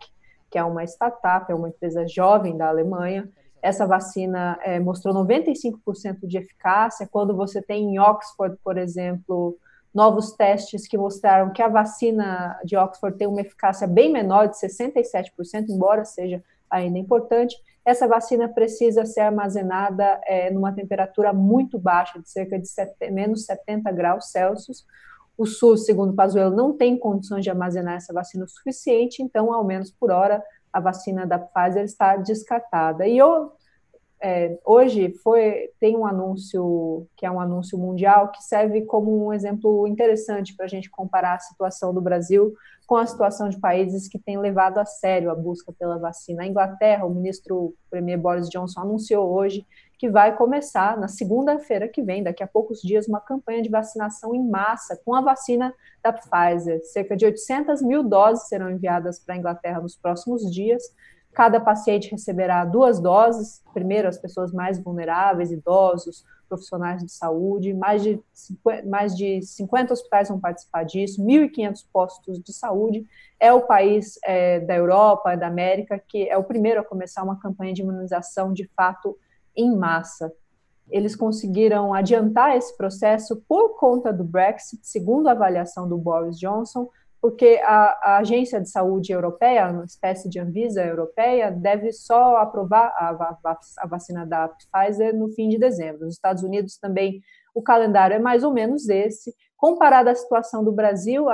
que 0.50 0.56
é 0.56 0.64
uma 0.64 0.82
startup, 0.84 1.52
é 1.52 1.54
uma 1.54 1.68
empresa 1.68 2.06
jovem 2.08 2.56
da 2.56 2.68
Alemanha. 2.68 3.28
Essa 3.64 3.86
vacina 3.86 4.58
é, 4.62 4.78
mostrou 4.78 5.14
95% 5.14 6.26
de 6.26 6.36
eficácia. 6.36 7.08
Quando 7.10 7.34
você 7.34 7.62
tem 7.62 7.94
em 7.94 7.98
Oxford, 7.98 8.58
por 8.62 8.76
exemplo, 8.76 9.56
novos 9.94 10.32
testes 10.32 10.86
que 10.86 10.98
mostraram 10.98 11.50
que 11.50 11.62
a 11.62 11.68
vacina 11.68 12.60
de 12.62 12.76
Oxford 12.76 13.16
tem 13.16 13.26
uma 13.26 13.40
eficácia 13.40 13.86
bem 13.86 14.12
menor, 14.12 14.48
de 14.48 14.56
67%, 14.60 15.30
embora 15.70 16.04
seja 16.04 16.44
ainda 16.70 16.98
importante, 16.98 17.56
essa 17.86 18.06
vacina 18.06 18.50
precisa 18.50 19.06
ser 19.06 19.20
armazenada 19.20 20.20
é, 20.26 20.50
numa 20.50 20.74
temperatura 20.74 21.32
muito 21.32 21.78
baixa, 21.78 22.20
de 22.20 22.28
cerca 22.28 22.58
de 22.58 22.68
sete, 22.68 23.10
menos 23.10 23.46
70 23.46 23.90
graus 23.92 24.30
Celsius. 24.30 24.84
O 25.38 25.46
SUS, 25.46 25.86
segundo 25.86 26.12
Pazuello, 26.12 26.54
não 26.54 26.76
tem 26.76 26.98
condições 26.98 27.42
de 27.42 27.48
armazenar 27.48 27.94
essa 27.94 28.12
vacina 28.12 28.44
o 28.44 28.48
suficiente, 28.48 29.22
então, 29.22 29.54
ao 29.54 29.64
menos 29.64 29.90
por 29.90 30.10
hora, 30.10 30.42
a 30.74 30.80
vacina 30.80 31.24
da 31.24 31.38
Pfizer 31.38 31.84
está 31.84 32.16
descartada. 32.16 33.06
E 33.06 33.16
eu, 33.16 33.52
é, 34.20 34.58
hoje 34.64 35.14
foi, 35.22 35.70
tem 35.78 35.96
um 35.96 36.06
anúncio, 36.06 37.06
que 37.16 37.26
é 37.26 37.30
um 37.30 37.40
anúncio 37.40 37.78
mundial, 37.78 38.30
que 38.30 38.42
serve 38.42 38.82
como 38.82 39.26
um 39.26 39.32
exemplo 39.32 39.86
interessante 39.86 40.54
para 40.56 40.64
a 40.64 40.68
gente 40.68 40.90
comparar 40.90 41.34
a 41.34 41.40
situação 41.40 41.92
do 41.92 42.00
Brasil 42.00 42.54
com 42.86 42.96
a 42.96 43.06
situação 43.06 43.48
de 43.48 43.58
países 43.58 44.08
que 44.08 44.18
têm 44.18 44.38
levado 44.38 44.78
a 44.78 44.84
sério 44.84 45.30
a 45.30 45.34
busca 45.34 45.72
pela 45.72 45.98
vacina. 45.98 46.42
A 46.42 46.46
Inglaterra, 46.46 47.06
o 47.06 47.14
ministro 47.14 47.56
o 47.56 47.74
Premier 47.90 48.18
Boris 48.18 48.48
Johnson 48.48 48.80
anunciou 48.80 49.32
hoje 49.32 49.66
que 49.98 50.10
vai 50.10 50.36
começar 50.36 50.98
na 50.98 51.08
segunda-feira 51.08 51.88
que 51.88 52.02
vem, 52.02 52.22
daqui 52.22 52.42
a 52.42 52.46
poucos 52.46 52.82
dias, 52.82 53.06
uma 53.06 53.20
campanha 53.20 53.62
de 53.62 53.70
vacinação 53.70 54.34
em 54.34 54.42
massa 54.42 55.00
com 55.04 55.14
a 55.14 55.20
vacina 55.20 55.72
da 56.02 56.12
Pfizer. 56.12 56.80
Cerca 56.84 57.16
de 57.16 57.24
800 57.24 57.80
mil 57.80 58.02
doses 58.02 58.48
serão 58.48 58.70
enviadas 58.70 59.18
para 59.18 59.34
a 59.34 59.38
Inglaterra 59.38 59.80
nos 59.80 59.96
próximos 59.96 60.52
dias. 60.52 60.82
Cada 61.34 61.58
paciente 61.58 62.10
receberá 62.12 62.64
duas 62.64 63.00
doses, 63.00 63.62
primeiro 63.74 64.06
as 64.06 64.16
pessoas 64.16 64.52
mais 64.52 64.78
vulneráveis, 64.78 65.50
idosos, 65.50 66.24
profissionais 66.48 67.02
de 67.02 67.10
saúde, 67.10 67.74
mais 67.74 68.02
de, 68.02 68.22
mais 68.86 69.16
de 69.16 69.42
50 69.42 69.92
hospitais 69.92 70.28
vão 70.28 70.38
participar 70.38 70.84
disso, 70.84 71.20
1.500 71.20 71.84
postos 71.92 72.40
de 72.40 72.52
saúde. 72.52 73.04
É 73.40 73.52
o 73.52 73.62
país 73.62 74.18
é, 74.24 74.60
da 74.60 74.76
Europa, 74.76 75.36
da 75.36 75.48
América, 75.48 75.98
que 75.98 76.28
é 76.28 76.36
o 76.38 76.44
primeiro 76.44 76.80
a 76.80 76.84
começar 76.84 77.24
uma 77.24 77.38
campanha 77.40 77.72
de 77.72 77.82
imunização 77.82 78.52
de 78.52 78.68
fato 78.76 79.18
em 79.56 79.76
massa. 79.76 80.32
Eles 80.88 81.16
conseguiram 81.16 81.92
adiantar 81.92 82.56
esse 82.56 82.76
processo 82.76 83.42
por 83.48 83.76
conta 83.76 84.12
do 84.12 84.22
Brexit, 84.22 84.86
segundo 84.86 85.28
a 85.28 85.32
avaliação 85.32 85.88
do 85.88 85.96
Boris 85.96 86.38
Johnson, 86.38 86.88
porque 87.24 87.58
a, 87.64 87.98
a, 88.02 88.18
Agência 88.18 88.60
de 88.60 88.68
Saúde 88.68 89.10
Europeia, 89.10 89.70
uma 89.70 89.86
espécie 89.86 90.28
de 90.28 90.38
Anvisa 90.38 90.84
europeia, 90.84 91.50
deve 91.50 91.90
só 91.90 92.36
aprovar 92.36 92.88
a, 92.98 93.08
a, 93.12 93.58
a, 93.78 93.86
vacina 93.86 94.26
da 94.26 94.46
Pfizer 94.46 95.16
no 95.16 95.30
fim 95.30 95.48
de 95.48 95.58
dezembro. 95.58 96.04
Nos 96.04 96.16
Estados 96.16 96.42
Unidos 96.42 96.76
também 96.76 97.22
o 97.54 97.62
calendário 97.62 98.14
é 98.14 98.18
mais 98.18 98.44
ou 98.44 98.52
menos 98.52 98.90
esse. 98.90 99.34
Comparado 99.56 100.10
à 100.10 100.14
situação 100.14 100.62
do 100.62 100.70
Brasil, 100.70 101.24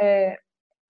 é, 0.00 0.38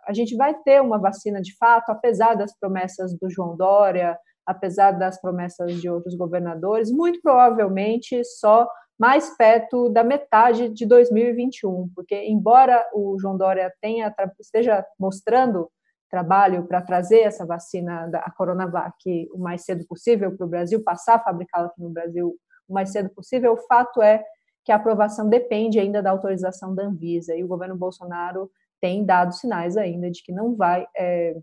a 0.07 0.13
gente 0.13 0.37
vai 0.37 0.53
ter 0.53 0.83
uma 0.83 0.99
vacina 0.99 1.41
de 1.41 1.57
fato, 1.57 1.89
apesar 1.89 2.35
das 2.35 2.55
promessas 2.55 3.19
do 3.19 3.31
João 3.31 3.57
Dória, 3.57 4.15
apesar 4.45 4.91
das 4.91 5.19
promessas 5.19 5.81
de 5.81 5.89
outros 5.89 6.15
governadores, 6.15 6.93
muito 6.93 7.19
provavelmente 7.23 8.23
só 8.25 8.69
mais 9.01 9.35
perto 9.35 9.89
da 9.89 10.05
metade 10.05 10.69
de 10.69 10.85
2021, 10.85 11.91
porque 11.95 12.15
embora 12.27 12.87
o 12.93 13.19
João 13.19 13.35
Dória 13.35 13.73
tenha 13.81 14.15
esteja 14.39 14.85
mostrando 14.99 15.71
trabalho 16.11 16.67
para 16.67 16.83
trazer 16.83 17.21
essa 17.21 17.47
vacina 17.47 18.09
da 18.09 18.21
Coronavac 18.37 18.93
o 19.33 19.39
mais 19.39 19.65
cedo 19.65 19.87
possível 19.87 20.37
para 20.37 20.45
o 20.45 20.49
Brasil, 20.49 20.85
passar 20.85 21.15
a 21.15 21.19
fabricá-la 21.19 21.69
aqui 21.69 21.81
no 21.81 21.89
Brasil 21.89 22.37
o 22.69 22.75
mais 22.75 22.93
cedo 22.93 23.09
possível, 23.09 23.55
o 23.55 23.67
fato 23.67 24.03
é 24.03 24.23
que 24.67 24.71
a 24.71 24.77
aprovação 24.77 25.31
depende 25.31 25.81
ainda 25.81 26.03
da 26.03 26.11
autorização 26.11 26.75
da 26.75 26.83
Anvisa, 26.83 27.35
e 27.35 27.43
o 27.43 27.49
governo 27.49 27.77
Bolsonaro 27.77 28.51
tem 28.83 29.03
dado 29.03 29.33
sinais 29.33 29.79
ainda 29.79 30.11
de 30.11 30.23
que 30.23 30.31
não 30.31 30.55
vai 30.55 30.87
é, 30.95 31.41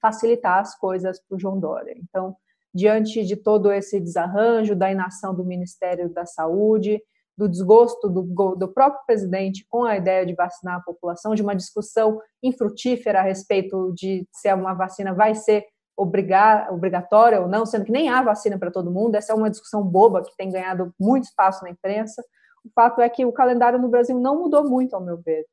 facilitar 0.00 0.60
as 0.60 0.74
coisas 0.74 1.20
para 1.20 1.36
o 1.36 1.38
João 1.38 1.60
Dória. 1.60 1.94
Então, 1.98 2.34
diante 2.74 3.24
de 3.24 3.36
todo 3.36 3.72
esse 3.72 3.98
desarranjo, 4.00 4.76
da 4.76 4.90
inação 4.90 5.34
do 5.34 5.44
Ministério 5.44 6.08
da 6.08 6.26
Saúde, 6.26 7.02
do 7.36 7.48
desgosto 7.48 8.08
do, 8.08 8.22
do, 8.56 8.68
próprio 8.68 9.00
presidente 9.06 9.64
com 9.68 9.84
a 9.84 9.96
ideia 9.96 10.26
de 10.26 10.34
vacinar 10.34 10.78
a 10.78 10.82
população, 10.82 11.36
de 11.36 11.42
uma 11.42 11.54
discussão 11.54 12.20
infrutífera 12.42 13.20
a 13.20 13.22
respeito 13.22 13.92
de 13.94 14.26
se 14.32 14.52
uma 14.52 14.74
vacina 14.74 15.14
vai 15.14 15.36
ser 15.36 15.64
obrigar, 15.96 16.72
obrigatória 16.72 17.40
ou 17.40 17.48
não, 17.48 17.64
sendo 17.64 17.84
que 17.84 17.92
nem 17.92 18.08
há 18.08 18.22
vacina 18.22 18.58
para 18.58 18.72
todo 18.72 18.90
mundo, 18.90 19.14
essa 19.14 19.32
é 19.32 19.36
uma 19.36 19.50
discussão 19.50 19.84
boba 19.84 20.22
que 20.22 20.36
tem 20.36 20.50
ganhado 20.50 20.92
muito 20.98 21.24
espaço 21.24 21.62
na 21.62 21.70
imprensa. 21.70 22.24
O 22.64 22.70
fato 22.74 23.00
é 23.00 23.08
que 23.08 23.24
o 23.24 23.32
calendário 23.32 23.78
no 23.78 23.88
Brasil 23.88 24.18
não 24.18 24.38
mudou 24.38 24.68
muito, 24.68 24.94
ao 24.94 25.04
meu 25.04 25.16
ver. 25.16 25.44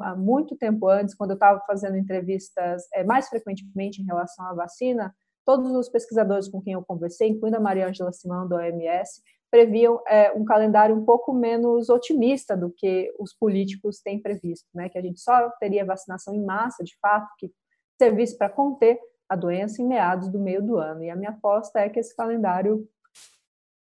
Há 0.00 0.16
muito 0.16 0.56
tempo 0.56 0.88
antes, 0.88 1.14
quando 1.14 1.30
eu 1.30 1.36
estava 1.36 1.60
fazendo 1.66 1.96
entrevistas 1.96 2.82
é, 2.92 3.04
mais 3.04 3.28
frequentemente 3.28 4.02
em 4.02 4.04
relação 4.04 4.44
à 4.46 4.54
vacina, 4.54 5.14
todos 5.46 5.70
os 5.72 5.88
pesquisadores 5.88 6.48
com 6.48 6.60
quem 6.60 6.72
eu 6.72 6.84
conversei, 6.84 7.28
incluindo 7.28 7.56
a 7.56 7.60
Maria 7.60 7.88
Angela 7.88 8.12
Simão, 8.12 8.48
da 8.48 8.56
OMS, 8.56 9.22
previam 9.48 10.02
é, 10.08 10.32
um 10.32 10.44
calendário 10.44 10.94
um 10.94 11.04
pouco 11.04 11.32
menos 11.32 11.88
otimista 11.88 12.56
do 12.56 12.70
que 12.70 13.14
os 13.18 13.32
políticos 13.32 14.00
têm 14.00 14.20
previsto, 14.20 14.66
né? 14.74 14.88
que 14.88 14.98
a 14.98 15.00
gente 15.02 15.20
só 15.20 15.48
teria 15.60 15.84
vacinação 15.84 16.34
em 16.34 16.44
massa, 16.44 16.82
de 16.82 16.98
fato, 17.00 17.28
que 17.38 17.50
servisse 17.96 18.36
para 18.36 18.50
conter 18.50 18.98
a 19.28 19.36
doença 19.36 19.80
em 19.80 19.86
meados 19.86 20.28
do 20.28 20.38
meio 20.38 20.60
do 20.60 20.76
ano. 20.76 21.04
E 21.04 21.10
a 21.10 21.16
minha 21.16 21.30
aposta 21.30 21.78
é 21.78 21.88
que 21.88 22.00
esse 22.00 22.14
calendário 22.14 22.86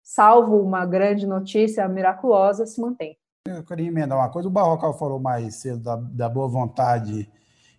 salvo 0.03 0.59
uma 0.59 0.85
grande 0.85 1.27
notícia 1.27 1.87
miraculosa, 1.87 2.65
se 2.65 2.81
mantém. 2.81 3.17
Eu 3.47 3.63
queria 3.63 3.87
emendar 3.87 4.17
uma 4.17 4.29
coisa. 4.29 4.47
O 4.47 4.51
Barrocal 4.51 4.97
falou 4.97 5.19
mais 5.19 5.55
cedo 5.55 5.81
da, 5.81 5.95
da 5.95 6.29
boa 6.29 6.47
vontade 6.47 7.31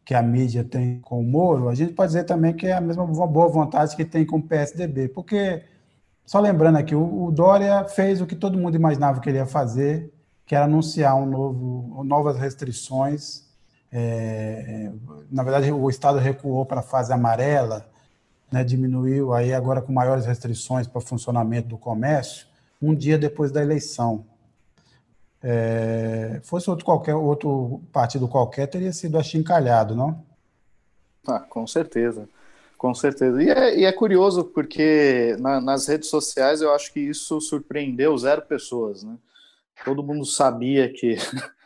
que 0.05 0.15
a 0.15 0.23
mídia 0.23 0.65
tem 0.65 1.01
com 1.01 1.21
o 1.21 1.25
Moro. 1.25 1.69
A 1.69 1.75
gente 1.75 1.93
pode 1.93 2.09
dizer 2.09 2.25
também 2.25 2.55
que 2.55 2.67
é 2.67 2.73
a 2.73 2.81
mesma 2.81 3.07
boa 3.07 3.49
vontade 3.49 3.95
que 3.97 4.05
tem 4.05 4.27
com 4.27 4.37
o 4.37 4.43
PSDB, 4.43 5.09
porque, 5.09 5.63
só 6.25 6.41
lembrando 6.41 6.79
aqui, 6.79 6.95
o, 6.95 7.25
o 7.25 7.31
Dória 7.31 7.85
fez 7.85 8.21
o 8.21 8.27
que 8.27 8.35
todo 8.35 8.59
mundo 8.59 8.77
imaginava 8.77 9.21
que 9.21 9.29
ele 9.29 9.39
ia 9.39 9.47
fazer, 9.47 10.13
que 10.45 10.55
era 10.55 10.65
anunciar 10.65 11.15
um 11.17 11.27
novo, 11.27 12.05
novas 12.05 12.37
restrições. 12.37 13.45
É, 13.91 14.91
na 15.31 15.43
verdade, 15.43 15.71
o 15.71 15.89
Estado 15.89 16.19
recuou 16.19 16.67
para 16.67 16.81
a 16.81 16.83
fase 16.83 17.13
amarela, 17.13 17.87
né, 18.51 18.65
diminuiu 18.65 19.33
aí 19.33 19.53
agora 19.55 19.81
com 19.81 19.93
maiores 19.93 20.27
restrições 20.27 20.87
para 20.87 21.01
funcionamento 21.01 21.69
do 21.69 21.79
comércio, 21.79 22.47
um 22.81 22.95
dia 22.95 23.17
depois 23.17 23.51
da 23.51 23.63
eleição. 23.63 24.27
É, 25.45 26.41
fosse 26.45 26.71
outro 26.71 26.85
qualquer 26.85 27.17
outro 27.17 27.83
partido 27.93 28.29
qualquer 28.29 28.69
teria 28.69 28.93
sido 28.93 29.19
achincalhado, 29.19 29.97
não? 29.97 30.25
Ah, 31.27 31.41
com 31.41 31.67
certeza, 31.67 32.29
com 32.79 32.95
certeza. 32.95 33.43
E 33.43 33.51
é, 33.51 33.79
e 33.81 33.85
é 33.85 33.93
curioso 33.93 34.45
porque 34.45 35.37
na, 35.41 35.61
nas 35.61 35.89
redes 35.89 36.09
sociais 36.09 36.61
eu 36.61 36.73
acho 36.73 36.93
que 36.93 37.01
isso 37.01 37.41
surpreendeu 37.41 38.17
zero 38.17 38.43
pessoas, 38.43 39.03
né? 39.03 39.17
Todo 39.85 40.03
mundo 40.03 40.25
sabia 40.25 40.93
que 40.93 41.17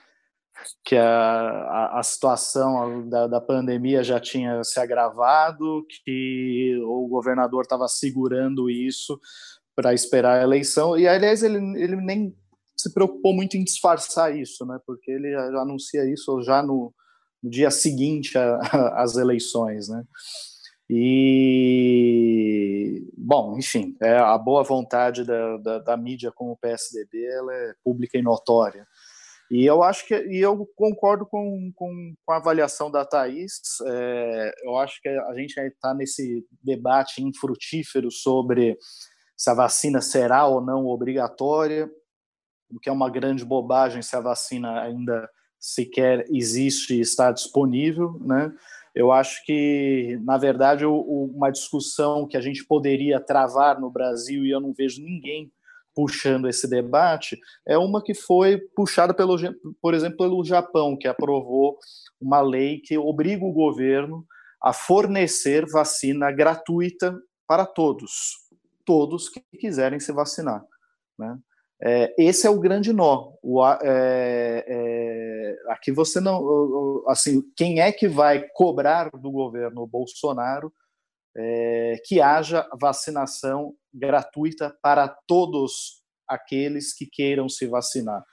que 0.85 0.97
a, 0.97 1.05
a, 1.09 2.01
a 2.01 2.03
situação 2.03 3.09
da, 3.09 3.27
da, 3.27 3.41
pandemia 3.41 4.03
já 4.03 4.19
tinha 4.19 4.63
se 4.65 4.81
agravado, 4.81 5.87
que 6.05 6.79
o 6.85 7.07
governador 7.09 7.63
estava 7.63 7.87
segurando 7.89 8.71
isso 8.71 9.21
para 9.75 9.93
esperar 9.95 10.41
a 10.41 10.43
eleição. 10.43 10.99
E, 10.99 11.07
aliás, 11.07 11.43
ele, 11.43 11.59
ele 11.81 11.97
nem 11.97 12.35
se 12.77 12.93
preocupou 12.93 13.33
muito 13.33 13.57
em 13.57 13.65
disfarçar 13.65 14.37
isso, 14.37 14.67
né? 14.67 14.79
Porque 14.87 15.11
ele 15.11 15.35
anuncia 15.35 16.05
isso 16.05 16.43
já 16.43 16.63
no, 16.63 16.93
no 17.43 17.51
dia 17.51 17.71
seguinte 17.71 18.37
às 18.95 19.17
eleições, 19.17 19.89
né? 19.89 20.05
E 20.89 21.97
bom, 23.17 23.59
enfim, 23.59 23.97
é, 24.01 24.19
a 24.19 24.39
boa 24.39 24.63
vontade 24.63 25.25
da, 25.25 25.57
da, 25.57 25.79
da, 25.81 25.97
mídia 25.97 26.31
com 26.31 26.53
o 26.53 26.57
PSDB 26.57 27.25
ela 27.27 27.53
é 27.53 27.75
pública 27.83 28.17
e 28.17 28.23
notória. 28.23 28.87
E 29.51 29.65
eu 29.65 29.83
acho 29.83 30.07
que 30.07 30.15
e 30.15 30.39
eu 30.41 30.65
concordo 30.77 31.27
com, 31.27 31.73
com, 31.75 32.15
com 32.25 32.33
a 32.33 32.37
avaliação 32.37 32.89
da 32.91 33.05
Thaís. 33.05 33.61
É, 33.85 34.53
eu 34.63 34.77
acho 34.77 35.01
que 35.03 35.09
a 35.09 35.35
gente 35.35 35.59
está 35.59 35.93
nesse 35.93 36.47
debate 36.63 37.21
infrutífero 37.23 38.11
sobre 38.11 38.79
se 39.37 39.51
a 39.51 39.55
vacina 39.55 40.01
será 40.01 40.47
ou 40.47 40.61
não 40.61 40.87
obrigatória 40.87 41.91
o 42.71 42.81
que 42.81 42.89
é 42.89 42.93
uma 42.93 43.11
grande 43.11 43.45
bobagem 43.45 44.03
se 44.03 44.17
a 44.17 44.21
vacina 44.21 44.81
ainda 44.81 45.29
sequer 45.59 46.25
existe 46.31 46.95
e 46.95 47.01
está 47.01 47.33
disponível, 47.33 48.19
né? 48.21 48.53
Eu 48.95 49.13
acho 49.13 49.45
que, 49.45 50.19
na 50.23 50.39
verdade, 50.39 50.87
uma 50.87 51.51
discussão 51.51 52.27
que 52.27 52.37
a 52.37 52.41
gente 52.41 52.65
poderia 52.65 53.21
travar 53.21 53.79
no 53.79 53.91
Brasil, 53.91 54.45
e 54.45 54.51
eu 54.51 54.59
não 54.59 54.73
vejo 54.73 55.03
ninguém 55.03 55.53
puxando 55.95 56.49
esse 56.49 56.69
debate, 56.69 57.39
é 57.67 57.77
uma 57.77 58.03
que 58.03 58.15
foi 58.15 58.59
puxada, 58.75 59.13
pelo, 59.13 59.37
por 59.83 59.93
exemplo, 59.93 60.17
pelo 60.17 60.45
Japão, 60.45 60.97
que 60.97 61.07
aprovou 61.07 61.79
uma 62.21 62.41
lei 62.41 62.79
que 62.79 62.97
obriga 62.97 63.45
o 63.45 63.53
governo 63.53 64.27
a 64.63 64.73
fornecer 64.73 65.67
vacina 65.71 66.31
gratuita 66.31 67.19
para 67.47 67.67
todos, 67.67 68.47
todos 68.85 69.29
que 69.29 69.43
quiserem 69.59 70.01
se 70.01 70.13
vacinar. 70.13 70.65
Né? 71.19 71.39
É, 71.83 72.15
esse 72.19 72.47
é 72.47 72.51
o 72.51 72.59
grande 72.59 72.93
nó. 72.93 73.33
O, 73.43 73.63
é, 73.65 74.65
é, 74.67 75.57
aqui 75.69 75.93
você 75.93 76.21
não, 76.21 77.05
assim, 77.09 77.43
quem 77.55 77.81
é 77.81 77.93
que 77.93 78.09
vai 78.09 78.49
cobrar 78.55 79.11
do 79.11 79.31
governo 79.31 79.87
Bolsonaro 79.87 80.73
é, 81.37 82.01
que 82.05 82.21
haja 82.21 82.67
vacinação 82.81 83.75
gratuita 83.93 84.75
para 84.83 85.07
todos 85.27 86.03
aqueles 86.27 86.95
que 86.95 87.07
queiram 87.07 87.49
se 87.49 87.67
vacinar? 87.67 88.25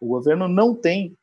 O 0.00 0.08
governo 0.08 0.48
não 0.48 0.74
tem 0.74 1.16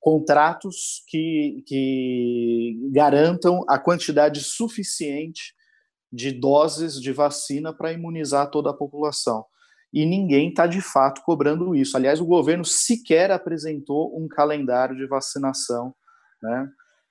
contratos 0.00 1.02
que, 1.08 1.64
que 1.66 2.78
garantam 2.92 3.64
a 3.68 3.76
quantidade 3.76 4.40
suficiente 4.40 5.52
de 6.12 6.30
doses 6.30 7.00
de 7.00 7.12
vacina 7.12 7.74
para 7.74 7.92
imunizar 7.92 8.48
toda 8.50 8.70
a 8.70 8.74
população 8.74 9.44
e 9.92 10.04
ninguém 10.04 10.50
está 10.50 10.66
de 10.66 10.80
fato 10.80 11.22
cobrando 11.22 11.74
isso. 11.74 11.96
Aliás, 11.96 12.20
o 12.20 12.26
governo 12.26 12.64
sequer 12.64 13.30
apresentou 13.30 14.16
um 14.18 14.28
calendário 14.28 14.96
de 14.96 15.06
vacinação, 15.06 15.94
né? 16.42 16.68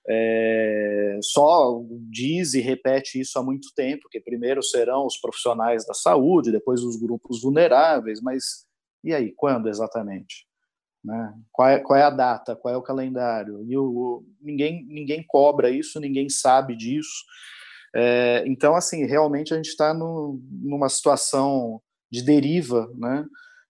É, 0.09 1.19
só 1.21 1.81
diz 2.09 2.53
e 2.53 2.61
repete 2.61 3.19
isso 3.19 3.37
há 3.37 3.43
muito 3.43 3.67
tempo, 3.75 4.07
que 4.09 4.21
primeiro 4.21 4.63
serão 4.63 5.05
os 5.05 5.17
profissionais 5.19 5.85
da 5.85 5.93
saúde, 5.93 6.49
depois 6.49 6.81
os 6.81 6.95
grupos 6.95 7.41
vulneráveis, 7.41 8.21
mas 8.21 8.65
e 9.03 9.13
aí, 9.13 9.31
quando 9.31 9.69
exatamente? 9.69 10.45
Né? 11.03 11.33
Qual, 11.51 11.69
é, 11.69 11.79
qual 11.79 11.97
é 11.97 12.03
a 12.03 12.09
data, 12.09 12.55
qual 12.55 12.73
é 12.73 12.77
o 12.77 12.81
calendário? 12.81 13.63
E 13.63 13.77
o, 13.77 14.23
ninguém, 14.41 14.85
ninguém 14.85 15.23
cobra 15.25 15.69
isso, 15.69 15.99
ninguém 15.99 16.29
sabe 16.29 16.75
disso. 16.75 17.23
É, 17.95 18.43
então, 18.45 18.75
assim, 18.75 19.05
realmente 19.05 19.53
a 19.53 19.55
gente 19.55 19.69
está 19.69 19.93
numa 19.93 20.89
situação 20.89 21.81
de 22.11 22.23
deriva, 22.23 22.89
né? 22.95 23.25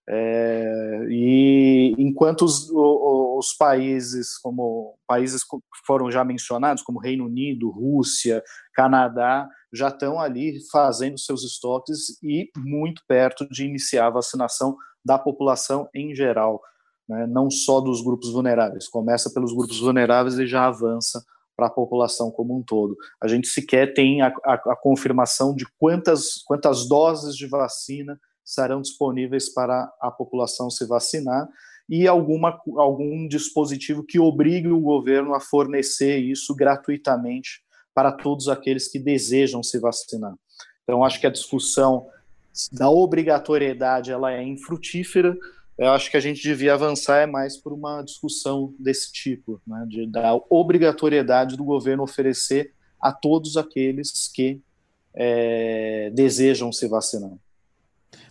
É, 0.09 1.05
e 1.09 1.93
enquanto 1.97 2.45
os, 2.45 2.69
os, 2.71 3.53
países, 3.53 4.37
como 4.37 4.97
países 5.05 5.43
que 5.43 5.57
foram 5.85 6.09
já 6.09 6.23
mencionados, 6.23 6.81
como 6.81 6.99
Reino 6.99 7.25
Unido, 7.25 7.69
Rússia, 7.69 8.41
Canadá, 8.73 9.49
já 9.73 9.89
estão 9.89 10.17
ali 10.17 10.59
fazendo 10.71 11.19
seus 11.19 11.43
estoques 11.43 12.21
e 12.23 12.49
muito 12.57 13.01
perto 13.05 13.45
de 13.49 13.65
iniciar 13.65 14.07
a 14.07 14.11
vacinação 14.11 14.77
da 15.03 15.19
população 15.19 15.89
em 15.93 16.15
geral, 16.15 16.61
né? 17.07 17.27
não 17.27 17.51
só 17.51 17.81
dos 17.81 18.01
grupos 18.01 18.31
vulneráveis. 18.31 18.87
Começa 18.87 19.29
pelos 19.33 19.53
grupos 19.53 19.79
vulneráveis 19.81 20.39
e 20.39 20.47
já 20.47 20.67
avança 20.67 21.21
para 21.57 21.67
a 21.67 21.71
população 21.71 22.29
como 22.29 22.55
um 22.55 22.61
todo. 22.61 22.95
A 23.19 23.27
gente 23.27 23.47
sequer 23.47 23.95
tem 23.95 24.21
a, 24.21 24.31
a, 24.45 24.53
a 24.53 24.75
confirmação 24.75 25.55
de 25.55 25.65
quantas, 25.79 26.43
quantas 26.45 26.87
doses 26.87 27.35
de 27.35 27.47
vacina 27.47 28.19
estarão 28.45 28.79
disponíveis 28.79 29.51
para 29.51 29.91
a 29.99 30.11
população 30.11 30.69
se 30.69 30.85
vacinar 30.85 31.49
e 31.89 32.07
alguma, 32.07 32.61
algum 32.77 33.27
dispositivo 33.27 34.03
que 34.03 34.19
obrigue 34.19 34.67
o 34.67 34.79
governo 34.79 35.33
a 35.33 35.39
fornecer 35.39 36.19
isso 36.19 36.55
gratuitamente 36.55 37.61
para 37.93 38.11
todos 38.11 38.47
aqueles 38.47 38.87
que 38.87 38.99
desejam 38.99 39.63
se 39.63 39.79
vacinar. 39.79 40.35
Então, 40.83 41.03
acho 41.03 41.19
que 41.19 41.27
a 41.27 41.31
discussão 41.31 42.07
da 42.71 42.89
obrigatoriedade 42.89 44.11
ela 44.11 44.31
é 44.31 44.43
infrutífera. 44.43 45.35
Eu 45.77 45.91
acho 45.91 46.09
que 46.09 46.17
a 46.17 46.19
gente 46.19 46.41
devia 46.41 46.73
avançar 46.73 47.19
é 47.19 47.25
mais 47.27 47.55
por 47.55 47.71
uma 47.71 48.01
discussão 48.01 48.73
desse 48.79 49.11
tipo, 49.11 49.61
né, 49.65 49.85
de, 49.87 50.07
da 50.07 50.33
obrigatoriedade 50.49 51.55
do 51.55 51.63
governo 51.63 52.03
oferecer 52.03 52.73
a 52.99 53.11
todos 53.11 53.57
aqueles 53.57 54.27
que 54.33 54.59
é, 55.13 56.09
desejam 56.13 56.71
se 56.71 56.87
vacinar. 56.87 57.31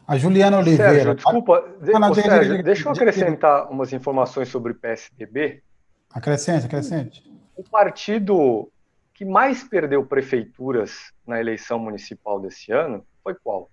A 0.07 0.17
Juliana 0.17 0.59
Oliveira. 0.59 0.93
Sérgio, 0.93 1.15
desculpa, 1.15 1.65
não, 1.81 2.15
Sérgio, 2.15 2.63
deixa 2.63 2.89
eu 2.89 2.93
acrescentar 2.93 3.71
umas 3.71 3.93
informações 3.93 4.49
sobre 4.49 4.73
o 4.73 4.75
PSDB. 4.75 5.63
Acrescente, 6.11 6.67
acrescente. 6.67 7.33
O 7.57 7.63
partido 7.63 8.71
que 9.15 9.25
mais 9.25 9.65
perdeu 9.65 10.05
prefeituras 10.05 11.13
na 11.27 11.41
eleição 11.41 11.79
municipal 11.79 12.41
desse 12.41 12.71
ano 12.73 13.05
foi 13.23 13.35
qual? 13.35 13.71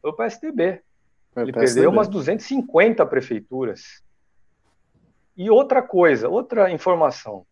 Foi 0.00 0.10
o 0.10 0.14
PSDB. 0.14 0.80
Ele 1.36 1.52
perdeu 1.52 1.90
umas 1.90 2.08
250 2.08 3.04
prefeituras. 3.06 4.02
E 5.36 5.50
outra 5.50 5.82
coisa, 5.82 6.28
outra 6.28 6.70
informação. 6.70 7.46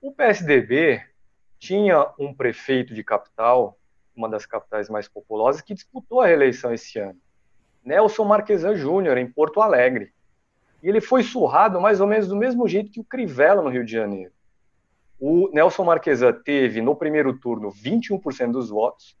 O 0.00 0.12
PSDB 0.12 1.02
tinha 1.58 2.10
um 2.18 2.32
prefeito 2.32 2.94
de 2.94 3.04
capital 3.04 3.78
uma 4.16 4.28
das 4.28 4.46
capitais 4.46 4.88
mais 4.88 5.08
populosas, 5.08 5.60
que 5.60 5.74
disputou 5.74 6.20
a 6.20 6.26
reeleição 6.26 6.72
esse 6.72 6.98
ano. 6.98 7.18
Nelson 7.84 8.24
Marquesan 8.24 8.76
Júnior, 8.76 9.18
em 9.18 9.30
Porto 9.30 9.60
Alegre. 9.60 10.12
E 10.82 10.88
ele 10.88 11.00
foi 11.00 11.22
surrado 11.22 11.80
mais 11.80 12.00
ou 12.00 12.06
menos 12.06 12.28
do 12.28 12.36
mesmo 12.36 12.66
jeito 12.68 12.90
que 12.90 13.00
o 13.00 13.04
Crivella 13.04 13.62
no 13.62 13.70
Rio 13.70 13.84
de 13.84 13.92
Janeiro. 13.92 14.32
O 15.18 15.50
Nelson 15.52 15.84
Marquesan 15.84 16.32
teve, 16.44 16.80
no 16.80 16.94
primeiro 16.94 17.38
turno, 17.38 17.70
21% 17.70 18.52
dos 18.52 18.70
votos, 18.70 19.16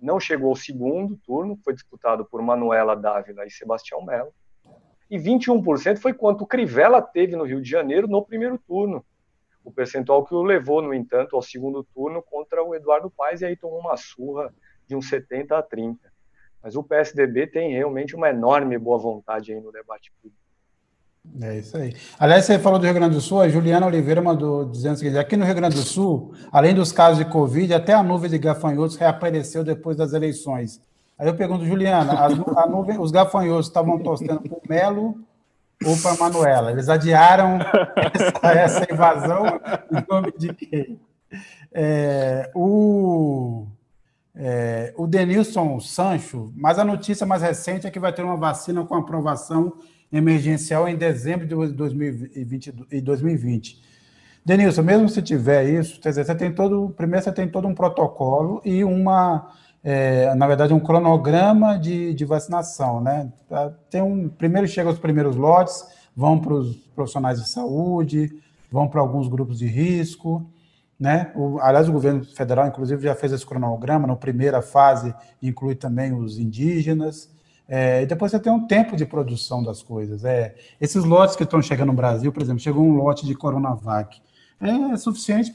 não 0.00 0.20
chegou 0.20 0.50
ao 0.50 0.56
segundo 0.56 1.16
turno, 1.16 1.58
foi 1.64 1.74
disputado 1.74 2.24
por 2.24 2.42
Manuela 2.42 2.94
Dávila 2.94 3.46
e 3.46 3.50
Sebastião 3.50 4.04
Melo, 4.04 4.32
e 5.10 5.18
21% 5.18 5.98
foi 5.98 6.12
quanto 6.12 6.42
o 6.42 6.46
Crivella 6.46 7.00
teve 7.00 7.36
no 7.36 7.44
Rio 7.44 7.62
de 7.62 7.70
Janeiro 7.70 8.08
no 8.08 8.24
primeiro 8.24 8.58
turno 8.58 9.04
o 9.66 9.72
percentual 9.72 10.24
que 10.24 10.32
o 10.32 10.44
levou, 10.44 10.80
no 10.80 10.94
entanto, 10.94 11.34
ao 11.34 11.42
segundo 11.42 11.82
turno 11.82 12.22
contra 12.22 12.62
o 12.62 12.72
Eduardo 12.72 13.10
Paes, 13.10 13.40
e 13.40 13.46
aí 13.46 13.56
tomou 13.56 13.80
uma 13.80 13.96
surra 13.96 14.54
de 14.86 14.94
uns 14.94 15.08
70 15.08 15.58
a 15.58 15.62
30. 15.62 15.98
Mas 16.62 16.76
o 16.76 16.84
PSDB 16.84 17.48
tem 17.48 17.72
realmente 17.72 18.14
uma 18.14 18.30
enorme 18.30 18.78
boa 18.78 18.96
vontade 18.96 19.52
aí 19.52 19.60
no 19.60 19.72
debate 19.72 20.12
público. 20.22 20.45
É 21.40 21.58
isso 21.58 21.76
aí. 21.76 21.94
Aliás, 22.18 22.44
você 22.44 22.58
falou 22.58 22.78
do 22.78 22.84
Rio 22.84 22.94
Grande 22.94 23.14
do 23.14 23.20
Sul, 23.20 23.40
a 23.40 23.48
Juliana 23.48 23.86
Oliveira 23.86 24.22
mandou 24.22 24.64
dizendo 24.64 24.94
o 24.94 24.98
seguinte: 24.98 25.18
aqui 25.18 25.36
no 25.36 25.44
Rio 25.44 25.54
Grande 25.54 25.76
do 25.76 25.82
Sul, 25.82 26.32
além 26.50 26.74
dos 26.74 26.92
casos 26.92 27.18
de 27.18 27.30
Covid, 27.30 27.74
até 27.74 27.92
a 27.92 28.02
nuvem 28.02 28.30
de 28.30 28.38
gafanhotos 28.38 28.96
reapareceu 28.96 29.62
depois 29.62 29.96
das 29.96 30.12
eleições. 30.12 30.80
Aí 31.18 31.26
eu 31.26 31.34
pergunto, 31.34 31.64
Juliana, 31.64 32.26
as, 32.26 32.36
nuvem, 32.68 32.98
os 32.98 33.10
gafanhotos 33.10 33.66
estavam 33.66 33.98
torcendo 33.98 34.40
para 34.40 34.56
o 34.56 34.62
Melo 34.68 35.18
ou 35.84 35.96
para 35.98 36.12
a 36.12 36.16
Manuela? 36.16 36.70
Eles 36.70 36.88
adiaram 36.88 37.58
essa, 38.42 38.82
essa, 38.82 38.92
invasão 38.92 39.46
em 39.90 40.04
nome 40.08 40.32
de 40.36 40.54
quem? 40.54 41.00
É, 41.72 42.50
o. 42.54 43.66
É, 44.38 44.92
o 44.98 45.06
Denilson 45.06 45.80
Sancho, 45.80 46.52
mas 46.54 46.78
a 46.78 46.84
notícia 46.84 47.24
mais 47.24 47.40
recente 47.40 47.86
é 47.86 47.90
que 47.90 47.98
vai 47.98 48.12
ter 48.12 48.22
uma 48.22 48.36
vacina 48.36 48.84
com 48.84 48.94
aprovação 48.94 49.72
emergencial 50.12 50.88
em 50.88 50.96
dezembro 50.96 51.46
de 51.46 51.54
2020. 51.54 52.72
2020. 53.02 53.82
Denilson, 54.44 54.82
mesmo 54.82 55.08
se 55.08 55.20
tiver 55.20 55.68
isso, 55.68 56.00
quer 56.00 56.10
dizer, 56.10 56.24
você 56.24 56.34
tem 56.34 56.52
todo, 56.52 56.94
primeiro 56.96 57.24
você 57.24 57.32
tem 57.32 57.48
todo 57.48 57.66
um 57.66 57.74
protocolo 57.74 58.62
e 58.64 58.84
uma, 58.84 59.50
é, 59.82 60.32
na 60.36 60.46
verdade, 60.46 60.72
um 60.72 60.78
cronograma 60.78 61.76
de, 61.76 62.14
de 62.14 62.24
vacinação, 62.24 63.00
né? 63.00 63.32
Tem 63.90 64.00
um, 64.00 64.28
primeiro 64.28 64.68
chega 64.68 64.88
os 64.88 65.00
primeiros 65.00 65.34
lotes, 65.34 65.84
vão 66.14 66.38
para 66.38 66.54
os 66.54 66.76
profissionais 66.94 67.42
de 67.42 67.48
saúde, 67.48 68.40
vão 68.70 68.86
para 68.86 69.00
alguns 69.00 69.26
grupos 69.26 69.58
de 69.58 69.66
risco, 69.66 70.48
né? 70.98 71.32
O, 71.34 71.58
aliás, 71.60 71.88
o 71.88 71.92
governo 71.92 72.24
federal, 72.24 72.68
inclusive, 72.68 73.02
já 73.02 73.16
fez 73.16 73.32
esse 73.32 73.44
cronograma. 73.44 74.06
Na 74.06 74.16
primeira 74.16 74.62
fase, 74.62 75.12
inclui 75.42 75.74
também 75.74 76.12
os 76.12 76.38
indígenas. 76.38 77.28
É, 77.68 78.02
e 78.02 78.06
depois 78.06 78.30
você 78.30 78.38
tem 78.38 78.52
um 78.52 78.66
tempo 78.66 78.96
de 78.96 79.04
produção 79.04 79.62
das 79.62 79.82
coisas. 79.82 80.24
É, 80.24 80.54
esses 80.80 81.04
lotes 81.04 81.34
que 81.34 81.42
estão 81.42 81.60
chegando 81.60 81.88
no 81.88 81.94
Brasil, 81.94 82.32
por 82.32 82.42
exemplo, 82.42 82.60
chegou 82.60 82.84
um 82.84 82.94
lote 82.94 83.26
de 83.26 83.34
Coronavac. 83.34 84.20
É 84.60 84.96
suficiente 84.96 85.52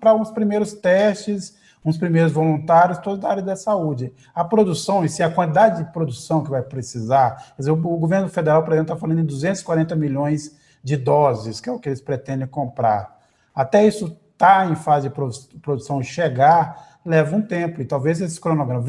para 0.00 0.14
uns 0.14 0.30
primeiros 0.30 0.74
testes, 0.74 1.56
uns 1.84 1.96
primeiros 1.96 2.32
voluntários, 2.32 2.98
toda 2.98 3.26
a 3.26 3.30
área 3.30 3.42
da 3.42 3.54
saúde. 3.54 4.12
A 4.34 4.44
produção 4.44 5.04
em 5.04 5.08
si, 5.08 5.22
a 5.22 5.30
quantidade 5.30 5.84
de 5.84 5.92
produção 5.92 6.42
que 6.42 6.50
vai 6.50 6.62
precisar. 6.62 7.54
Dizer, 7.56 7.70
o, 7.70 7.74
o 7.74 7.96
governo 7.96 8.28
federal, 8.28 8.62
por 8.64 8.72
exemplo, 8.72 8.92
está 8.92 9.00
falando 9.00 9.20
em 9.20 9.24
240 9.24 9.94
milhões 9.94 10.56
de 10.82 10.96
doses, 10.96 11.60
que 11.60 11.68
é 11.68 11.72
o 11.72 11.78
que 11.78 11.88
eles 11.88 12.00
pretendem 12.00 12.46
comprar. 12.46 13.16
Até 13.54 13.86
isso 13.86 14.16
está 14.32 14.66
em 14.66 14.74
fase 14.74 15.08
de 15.08 15.14
produção 15.60 16.02
chegar, 16.02 16.98
leva 17.04 17.34
um 17.34 17.40
tempo. 17.40 17.80
E 17.80 17.84
talvez 17.84 18.20
esse 18.20 18.40
cronograma. 18.40 18.84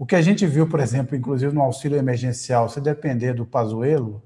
O 0.00 0.06
que 0.06 0.16
a 0.16 0.22
gente 0.22 0.46
viu, 0.46 0.66
por 0.66 0.80
exemplo, 0.80 1.14
inclusive 1.14 1.54
no 1.54 1.60
auxílio 1.60 1.98
emergencial, 1.98 2.70
se 2.70 2.80
depender 2.80 3.34
do 3.34 3.44
Pazuelo, 3.44 4.22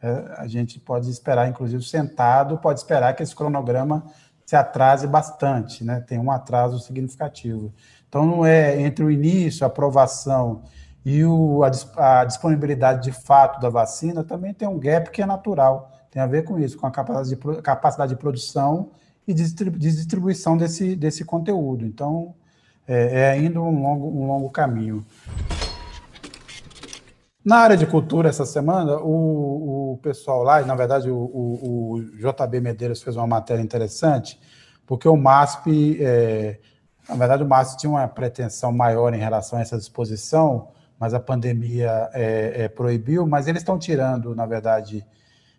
é, 0.00 0.34
a 0.36 0.46
gente 0.46 0.78
pode 0.78 1.10
esperar, 1.10 1.48
inclusive 1.48 1.82
sentado, 1.82 2.56
pode 2.58 2.78
esperar 2.78 3.12
que 3.12 3.24
esse 3.24 3.34
cronograma 3.34 4.06
se 4.44 4.54
atrase 4.54 5.04
bastante, 5.04 5.82
né? 5.82 5.98
Tem 5.98 6.16
um 6.16 6.30
atraso 6.30 6.78
significativo. 6.78 7.74
Então, 8.08 8.24
não 8.24 8.46
é 8.46 8.80
entre 8.80 9.04
o 9.04 9.10
início, 9.10 9.64
a 9.64 9.66
aprovação 9.66 10.62
e 11.04 11.24
o, 11.24 11.64
a, 11.64 12.20
a, 12.20 12.24
disponibilidade 12.24 13.02
de 13.02 13.10
fato 13.10 13.60
da 13.60 13.68
vacina, 13.68 14.22
também 14.22 14.54
tem 14.54 14.68
um 14.68 14.78
gap 14.78 15.10
que 15.10 15.20
é 15.20 15.26
natural. 15.26 15.90
Tem 16.08 16.22
a 16.22 16.26
ver 16.28 16.44
com 16.44 16.56
isso, 16.56 16.78
com 16.78 16.86
a 16.86 16.90
capacidade 16.92 17.30
de, 17.30 17.62
capacidade 17.62 18.14
de 18.14 18.20
produção 18.20 18.90
e 19.26 19.34
de 19.34 19.42
distribuição 19.76 20.56
desse, 20.56 20.94
desse 20.94 21.24
conteúdo. 21.24 21.84
Então, 21.84 22.32
é, 22.86 23.20
é 23.20 23.30
ainda 23.30 23.60
um 23.60 23.82
longo, 23.82 24.08
um 24.08 24.26
longo 24.26 24.50
caminho. 24.50 25.04
Na 27.46 27.58
área 27.58 27.76
de 27.76 27.86
cultura, 27.86 28.28
essa 28.28 28.44
semana, 28.44 28.98
o, 28.98 29.92
o 29.92 29.98
pessoal 29.98 30.42
lá, 30.42 30.60
na 30.62 30.74
verdade, 30.74 31.08
o, 31.08 31.16
o, 31.16 31.92
o, 31.92 32.02
JB 32.16 32.60
Medeiros 32.60 33.00
fez 33.00 33.14
uma 33.14 33.26
matéria 33.26 33.62
interessante, 33.62 34.36
porque 34.84 35.08
o 35.08 35.16
MASP, 35.16 35.96
é, 36.00 36.58
na 37.08 37.14
verdade, 37.14 37.44
o 37.44 37.46
MASP 37.46 37.78
tinha 37.78 37.90
uma 37.90 38.08
pretensão 38.08 38.72
maior 38.72 39.14
em 39.14 39.18
relação 39.18 39.60
a 39.60 39.62
essa 39.62 39.76
exposição, 39.76 40.70
mas 40.98 41.14
a 41.14 41.20
pandemia 41.20 42.10
é, 42.12 42.64
é, 42.64 42.68
proibiu, 42.68 43.26
mas 43.28 43.46
eles 43.46 43.62
estão 43.62 43.78
tirando, 43.78 44.34
na 44.34 44.44
verdade, 44.44 45.06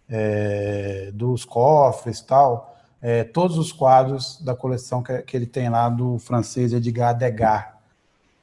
é, 0.09 1.09
dos 1.13 1.45
cofres 1.45 2.19
e 2.19 2.25
tal, 2.25 2.76
é, 3.01 3.23
todos 3.23 3.57
os 3.57 3.71
quadros 3.71 4.41
da 4.41 4.55
coleção 4.55 5.03
que, 5.03 5.21
que, 5.21 5.37
ele 5.37 5.45
tem 5.45 5.69
lá 5.69 5.87
do 5.89 6.17
francês 6.17 6.73
Edgar 6.73 7.15
Degas, 7.15 7.65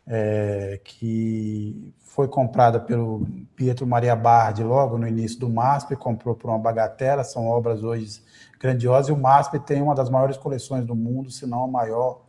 é, 0.06 0.80
que 0.84 1.92
foi 2.02 2.28
comprada 2.28 2.78
pelo 2.78 3.26
Pietro 3.56 3.86
Maria 3.86 4.14
Bardi 4.14 4.62
logo 4.62 4.96
no 4.96 5.08
início 5.08 5.40
do 5.40 5.48
MASP, 5.48 5.96
comprou 5.96 6.34
por 6.34 6.48
uma 6.48 6.58
bagatela, 6.58 7.24
são 7.24 7.46
obras 7.46 7.82
hoje 7.82 8.22
grandiosas, 8.60 9.08
e 9.08 9.12
o 9.12 9.16
MASP 9.16 9.58
tem 9.58 9.82
uma 9.82 9.94
das 9.94 10.08
maiores 10.08 10.36
coleções 10.36 10.86
do 10.86 10.94
mundo, 10.94 11.30
se 11.30 11.46
não 11.46 11.64
a 11.64 11.68
maior, 11.68 12.20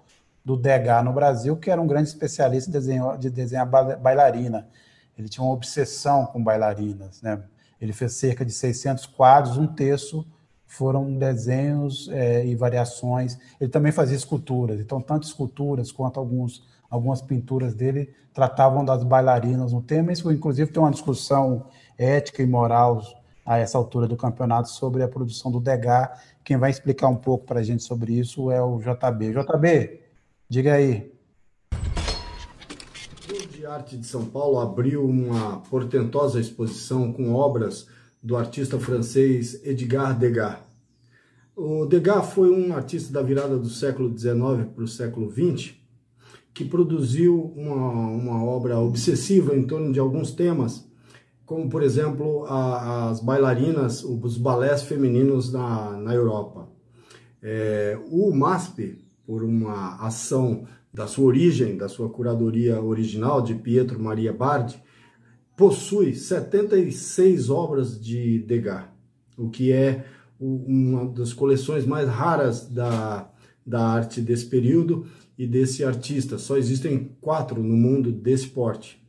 do 0.44 0.56
Degas 0.56 1.04
no 1.04 1.14
Brasil, 1.14 1.58
que 1.58 1.70
era 1.70 1.82
um 1.82 1.88
grande 1.88 2.10
especialista 2.10 2.72
de 2.72 2.78
desenhar, 2.78 3.18
de 3.18 3.30
desenhar 3.30 3.68
bailarina. 3.68 4.68
Ele 5.18 5.30
tinha 5.30 5.44
uma 5.44 5.54
obsessão 5.54 6.26
com 6.26 6.44
bailarinas, 6.44 7.22
né? 7.22 7.42
Ele 7.80 7.94
fez 7.94 8.14
cerca 8.14 8.46
de 8.46 8.52
600 8.52 9.06
quadros, 9.06 9.58
um 9.58 9.68
terço 9.68 10.26
foram 10.76 11.18
desenhos 11.18 12.10
é, 12.12 12.46
e 12.46 12.56
variações. 12.56 13.38
Ele 13.60 13.70
também 13.70 13.92
fazia 13.92 14.16
esculturas, 14.16 14.80
então 14.80 15.02
tanto 15.02 15.26
esculturas 15.26 15.92
quanto 15.92 16.20
alguns, 16.20 16.68
algumas 16.90 17.22
pinturas 17.22 17.74
dele 17.74 18.14
tratavam 18.34 18.84
das 18.84 19.04
bailarinas 19.04 19.72
no 19.72 19.82
tema. 19.82 20.12
Isso, 20.12 20.32
inclusive, 20.32 20.72
tem 20.72 20.82
uma 20.82 20.92
discussão 20.92 21.68
ética 21.98 22.44
e 22.44 22.46
moral 22.46 23.02
a 23.46 23.58
essa 23.58 23.78
altura 23.78 24.08
do 24.08 24.18
campeonato 24.18 24.70
sobre 24.70 25.04
a 25.04 25.08
produção 25.08 25.52
do 25.52 25.60
Degas. 25.60 26.10
Quem 26.44 26.58
vai 26.58 26.70
explicar 26.70 27.08
um 27.08 27.16
pouco 27.16 27.46
para 27.46 27.60
a 27.60 27.64
gente 27.64 27.84
sobre 27.84 28.14
isso 28.14 28.52
é 28.52 28.62
o 28.62 28.80
JB. 28.80 29.34
JB, 29.34 30.02
diga 30.50 30.74
aí. 30.74 31.14
O 31.72 33.32
Museu 33.32 33.48
de 33.48 33.66
Arte 33.66 33.98
de 33.98 34.06
São 34.06 34.26
Paulo 34.26 34.60
abriu 34.60 35.06
uma 35.06 35.62
portentosa 35.70 36.40
exposição 36.40 37.14
com 37.14 37.34
obras 37.34 37.88
do 38.22 38.36
artista 38.36 38.80
francês 38.80 39.64
Edgar 39.64 40.18
Degas. 40.18 40.65
O 41.56 41.86
Degas 41.86 42.34
foi 42.34 42.50
um 42.50 42.76
artista 42.76 43.14
da 43.14 43.22
virada 43.22 43.58
do 43.58 43.70
século 43.70 44.16
XIX 44.18 44.68
para 44.76 44.84
o 44.84 44.88
século 44.88 45.32
XX 45.32 45.74
que 46.54 46.66
produziu 46.66 47.54
uma, 47.56 48.08
uma 48.08 48.44
obra 48.44 48.78
obsessiva 48.80 49.56
em 49.56 49.64
torno 49.64 49.92
de 49.92 50.00
alguns 50.00 50.32
temas, 50.32 50.86
como, 51.46 51.70
por 51.70 51.82
exemplo, 51.82 52.46
a, 52.46 53.10
as 53.10 53.22
bailarinas, 53.22 54.04
os 54.04 54.38
balés 54.38 54.84
femininos 54.84 55.52
na, 55.52 55.92
na 55.98 56.14
Europa. 56.14 56.70
É, 57.42 57.98
o 58.10 58.34
MASP, 58.34 59.06
por 59.26 59.44
uma 59.44 59.96
ação 59.98 60.66
da 60.94 61.08
sua 61.08 61.26
origem, 61.26 61.78
da 61.78 61.88
sua 61.88 62.10
curadoria 62.10 62.82
original, 62.82 63.42
de 63.42 63.56
Pietro 63.56 64.00
Maria 64.00 64.34
Bardi, 64.34 64.82
possui 65.56 66.16
76 66.16 67.50
obras 67.50 68.00
de 68.00 68.40
Degas, 68.40 68.86
o 69.38 69.50
que 69.50 69.72
é 69.72 70.06
uma 70.40 71.06
das 71.06 71.34
coleções 71.34 71.86
mais 71.86 72.08
raras 72.08 72.68
da, 72.68 73.30
da 73.66 73.82
arte 73.82 74.22
desse 74.22 74.46
período 74.46 75.06
e 75.38 75.48
desse 75.48 75.84
artista. 75.84 76.38
Só 76.38 76.58
existem 76.58 77.12
quatro 77.22 77.62
no 77.62 77.76
mundo 77.76 78.12
desse 78.12 78.48
porte. 78.48 79.02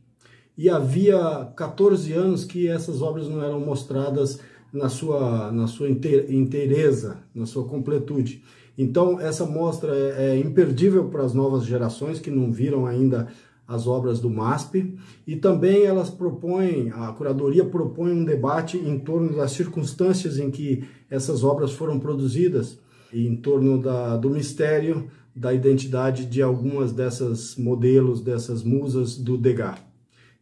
E 0.57 0.71
havia 0.71 1.53
14 1.57 2.13
anos 2.13 2.45
que 2.45 2.67
essas 2.67 3.03
obras 3.03 3.29
não 3.29 3.43
eram 3.43 3.61
mostradas 3.61 4.41
na 4.73 4.89
sua, 4.89 5.53
na 5.53 5.67
sua 5.67 5.89
inteireza, 5.89 7.19
na 7.35 7.47
sua 7.47 7.65
completude. 7.65 8.43
Então, 8.79 9.19
essa 9.19 9.45
mostra 9.47 9.95
é, 9.95 10.31
é 10.31 10.39
imperdível 10.39 11.09
para 11.09 11.25
as 11.25 11.33
novas 11.33 11.65
gerações 11.65 12.19
que 12.19 12.31
não 12.31 12.53
viram 12.53 12.87
ainda 12.87 13.29
as 13.67 13.87
obras 13.87 14.21
do 14.21 14.31
MASP 14.31 14.97
e 15.27 15.37
também 15.37 15.85
elas 15.85 16.09
propõem, 16.09 16.91
a 16.91 17.13
curadoria 17.13 17.65
propõe 17.65 18.13
um 18.13 18.25
debate 18.25 18.77
em 18.77 18.99
torno 18.99 19.37
das 19.37 19.53
circunstâncias 19.53 20.39
em 20.39 20.51
que 20.51 20.85
essas 21.11 21.43
obras 21.43 21.73
foram 21.73 21.99
produzidas, 21.99 22.79
em 23.13 23.37
torno 23.37 23.81
da, 23.81 24.17
do 24.17 24.31
mistério 24.31 25.09
da 25.35 25.53
identidade 25.53 26.25
de 26.25 26.41
algumas 26.41 26.93
dessas 26.93 27.57
modelos, 27.57 28.21
dessas 28.21 28.63
musas 28.63 29.19
do 29.19 29.37
Degas. 29.37 29.79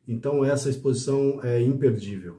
Então 0.06 0.44
essa 0.44 0.68
exposição 0.68 1.40
é 1.42 1.60
imperdível. 1.60 2.36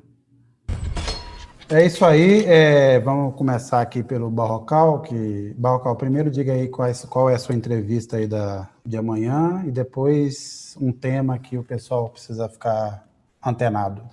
É 1.68 1.84
isso 1.84 2.06
aí. 2.06 2.46
É, 2.46 3.00
vamos 3.00 3.36
começar 3.36 3.82
aqui 3.82 4.04
pelo 4.04 4.30
Barrocal. 4.30 5.02
Que, 5.02 5.54
Barrocal, 5.58 5.96
primeiro 5.96 6.30
diga 6.30 6.54
aí 6.54 6.68
qual 6.68 7.30
é 7.30 7.34
a 7.34 7.40
sua 7.40 7.56
entrevista 7.56 8.18
aí 8.18 8.28
da, 8.28 8.70
de 8.86 8.98
amanhã 8.98 9.64
e 9.66 9.72
depois 9.72 10.78
um 10.80 10.92
tema 10.92 11.40
que 11.40 11.58
o 11.58 11.64
pessoal 11.64 12.10
precisa 12.10 12.48
ficar 12.48 13.08
antenado. 13.44 14.04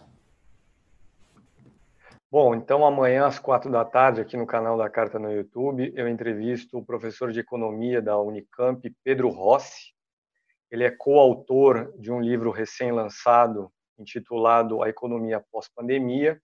Bom, 2.31 2.55
então 2.55 2.87
amanhã 2.87 3.27
às 3.27 3.39
quatro 3.39 3.71
da 3.71 3.85
tarde, 3.85 4.23
aqui 4.23 4.39
no 4.39 4.47
canal 4.47 4.79
da 4.79 4.89
Carta 4.89 5.19
no 5.19 5.31
YouTube, 5.31 5.93
eu 5.95 6.09
entrevisto 6.09 6.79
o 6.79 6.85
professor 6.85 7.31
de 7.31 7.41
Economia 7.41 8.01
da 8.01 8.19
Unicamp, 8.19 8.91
Pedro 9.05 9.29
Rossi. 9.29 9.93
Ele 10.71 10.85
é 10.85 10.91
coautor 10.91 11.93
de 11.99 12.11
um 12.11 12.19
livro 12.19 12.51
recém-lançado 12.51 13.71
intitulado 13.99 14.83
A 14.83 14.89
Economia 14.89 15.45
Pós-Pandemia. 15.53 16.41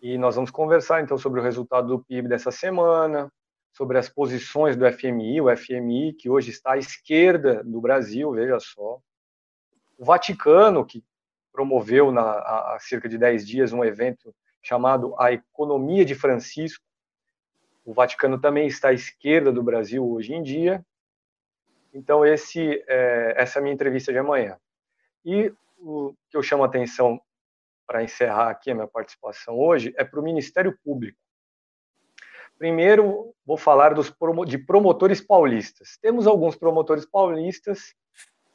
E 0.00 0.16
nós 0.16 0.36
vamos 0.36 0.50
conversar 0.50 1.02
então 1.02 1.18
sobre 1.18 1.40
o 1.40 1.42
resultado 1.42 1.88
do 1.88 2.02
PIB 2.02 2.26
dessa 2.26 2.50
semana, 2.50 3.30
sobre 3.72 3.98
as 3.98 4.08
posições 4.08 4.76
do 4.76 4.90
FMI, 4.90 5.40
o 5.40 5.56
FMI 5.56 6.12
que 6.14 6.28
hoje 6.28 6.50
está 6.50 6.72
à 6.72 6.78
esquerda 6.78 7.62
do 7.64 7.80
Brasil, 7.80 8.30
veja 8.32 8.58
só. 8.58 9.00
O 9.98 10.04
Vaticano, 10.04 10.84
que 10.84 11.04
promoveu 11.52 12.10
na, 12.12 12.22
há 12.22 12.78
cerca 12.80 13.08
de 13.08 13.18
10 13.18 13.46
dias 13.46 13.72
um 13.72 13.84
evento 13.84 14.34
chamado 14.62 15.14
A 15.18 15.32
Economia 15.32 16.04
de 16.04 16.14
Francisco. 16.14 16.84
O 17.84 17.92
Vaticano 17.92 18.40
também 18.40 18.66
está 18.66 18.88
à 18.88 18.92
esquerda 18.92 19.52
do 19.52 19.62
Brasil 19.62 20.06
hoje 20.08 20.34
em 20.34 20.42
dia. 20.42 20.84
Então, 21.92 22.24
esse, 22.24 22.84
é, 22.86 23.34
essa 23.36 23.58
é 23.58 23.60
a 23.60 23.62
minha 23.62 23.74
entrevista 23.74 24.12
de 24.12 24.18
amanhã. 24.18 24.58
E 25.24 25.52
o 25.78 26.14
que 26.30 26.36
eu 26.36 26.42
chamo 26.42 26.62
a 26.62 26.66
atenção 26.66 27.20
para 27.86 28.04
encerrar 28.04 28.50
aqui 28.50 28.70
a 28.70 28.74
minha 28.74 28.86
participação 28.86 29.58
hoje 29.58 29.92
é 29.96 30.04
para 30.04 30.20
o 30.20 30.22
Ministério 30.22 30.78
Público. 30.84 31.18
Primeiro, 32.60 33.34
vou 33.46 33.56
falar 33.56 33.94
dos 33.94 34.12
de 34.46 34.58
promotores 34.58 35.18
paulistas. 35.18 35.96
Temos 36.02 36.26
alguns 36.26 36.54
promotores 36.54 37.06
paulistas 37.06 37.94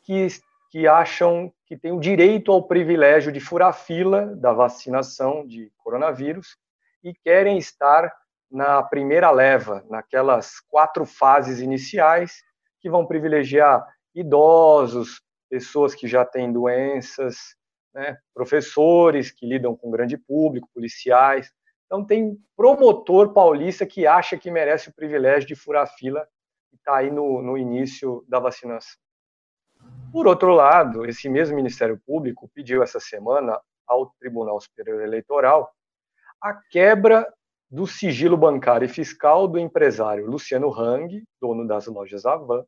que, 0.04 0.28
que 0.70 0.86
acham 0.86 1.52
que 1.66 1.76
têm 1.76 1.92
o 1.92 2.00
direito 2.00 2.52
ao 2.52 2.68
privilégio 2.68 3.32
de 3.32 3.40
furar 3.40 3.74
fila 3.74 4.28
da 4.36 4.54
vacinação 4.54 5.44
de 5.48 5.72
coronavírus 5.78 6.56
e 7.04 7.16
querem 7.16 7.58
estar 7.58 8.16
na 8.52 8.84
primeira 8.84 9.32
leva, 9.32 9.84
naquelas 9.90 10.60
quatro 10.70 11.04
fases 11.04 11.60
iniciais 11.60 12.44
que 12.80 12.88
vão 12.88 13.08
privilegiar 13.08 13.84
idosos, 14.14 15.20
pessoas 15.50 15.96
que 15.96 16.08
já 16.08 16.24
têm 16.24 16.54
doenças, 16.54 17.56
né, 17.92 18.20
professores 18.36 19.32
que 19.32 19.48
lidam 19.48 19.76
com 19.76 19.90
grande 19.90 20.16
público, 20.16 20.70
policiais. 20.76 21.52
Então, 21.86 22.04
tem 22.04 22.38
promotor 22.56 23.34
paulista 23.34 23.86
que 23.86 24.08
acha 24.08 24.38
que 24.38 24.50
merece 24.50 24.90
o 24.90 24.94
privilégio 24.94 25.48
de 25.48 25.56
furar 25.56 25.88
fila 25.96 26.28
e 26.74 26.76
está 26.76 26.98
aí 26.98 27.12
no, 27.12 27.42
no 27.42 27.58
início 27.58 28.26
da 28.28 28.40
vacinação. 28.40 28.98
Por 30.12 30.28
outro 30.28 30.54
lado, 30.54 31.06
esse 31.06 31.30
mesmo 31.30 31.56
Ministério 31.56 32.02
Público 32.06 32.50
pediu 32.54 32.82
essa 32.82 33.00
semana 33.00 33.60
ao 33.86 34.08
Tribunal 34.20 34.60
Superior 34.60 35.02
Eleitoral 35.02 35.72
a 36.42 36.54
quebra 36.54 37.32
do 37.70 37.86
sigilo 37.86 38.38
bancário 38.38 38.86
e 38.86 38.90
fiscal 38.90 39.48
do 39.48 39.60
empresário 39.60 40.26
Luciano 40.26 40.72
Hang, 40.74 41.24
dono 41.42 41.68
das 41.68 41.88
lojas 41.88 42.26
Avan, 42.26 42.64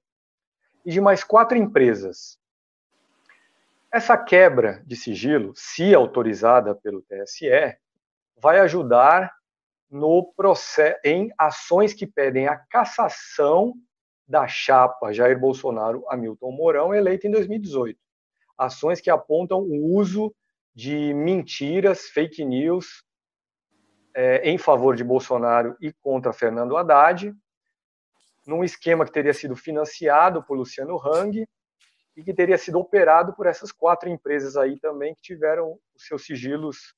e 0.85 0.91
de 0.91 0.99
mais 0.99 1.23
quatro 1.23 1.57
empresas. 1.57 2.37
Essa 3.91 4.17
quebra 4.17 4.83
de 4.85 4.95
sigilo, 4.95 5.53
se 5.55 5.93
autorizada 5.93 6.75
pelo 6.75 7.01
TSE, 7.03 7.77
vai 8.37 8.59
ajudar 8.59 9.33
no 9.89 10.31
processo 10.33 10.99
em 11.03 11.31
ações 11.37 11.93
que 11.93 12.05
pedem 12.05 12.47
a 12.47 12.57
cassação 12.57 13.73
da 14.27 14.47
chapa 14.47 15.13
Jair 15.13 15.39
Bolsonaro 15.39 16.03
Hamilton 16.09 16.51
Mourão, 16.51 16.93
eleita 16.93 17.27
em 17.27 17.31
2018. 17.31 17.97
Ações 18.57 18.99
que 18.99 19.09
apontam 19.09 19.59
o 19.61 19.95
uso 19.95 20.35
de 20.75 21.13
mentiras, 21.13 22.07
fake 22.07 22.43
news, 22.43 23.03
é, 24.13 24.49
em 24.49 24.57
favor 24.57 24.95
de 24.95 25.03
Bolsonaro 25.03 25.77
e 25.79 25.93
contra 25.93 26.33
Fernando 26.33 26.75
Haddad, 26.75 27.33
num 28.45 28.63
esquema 28.63 29.05
que 29.05 29.11
teria 29.11 29.33
sido 29.33 29.55
financiado 29.55 30.43
por 30.43 30.57
Luciano 30.57 30.99
Hang 30.99 31.47
e 32.15 32.23
que 32.23 32.33
teria 32.33 32.57
sido 32.57 32.79
operado 32.79 33.33
por 33.33 33.45
essas 33.45 33.71
quatro 33.71 34.09
empresas 34.09 34.57
aí 34.57 34.79
também 34.79 35.13
que 35.13 35.21
tiveram 35.21 35.77
os 35.95 36.05
seus 36.05 36.25
sigilos, 36.25 36.95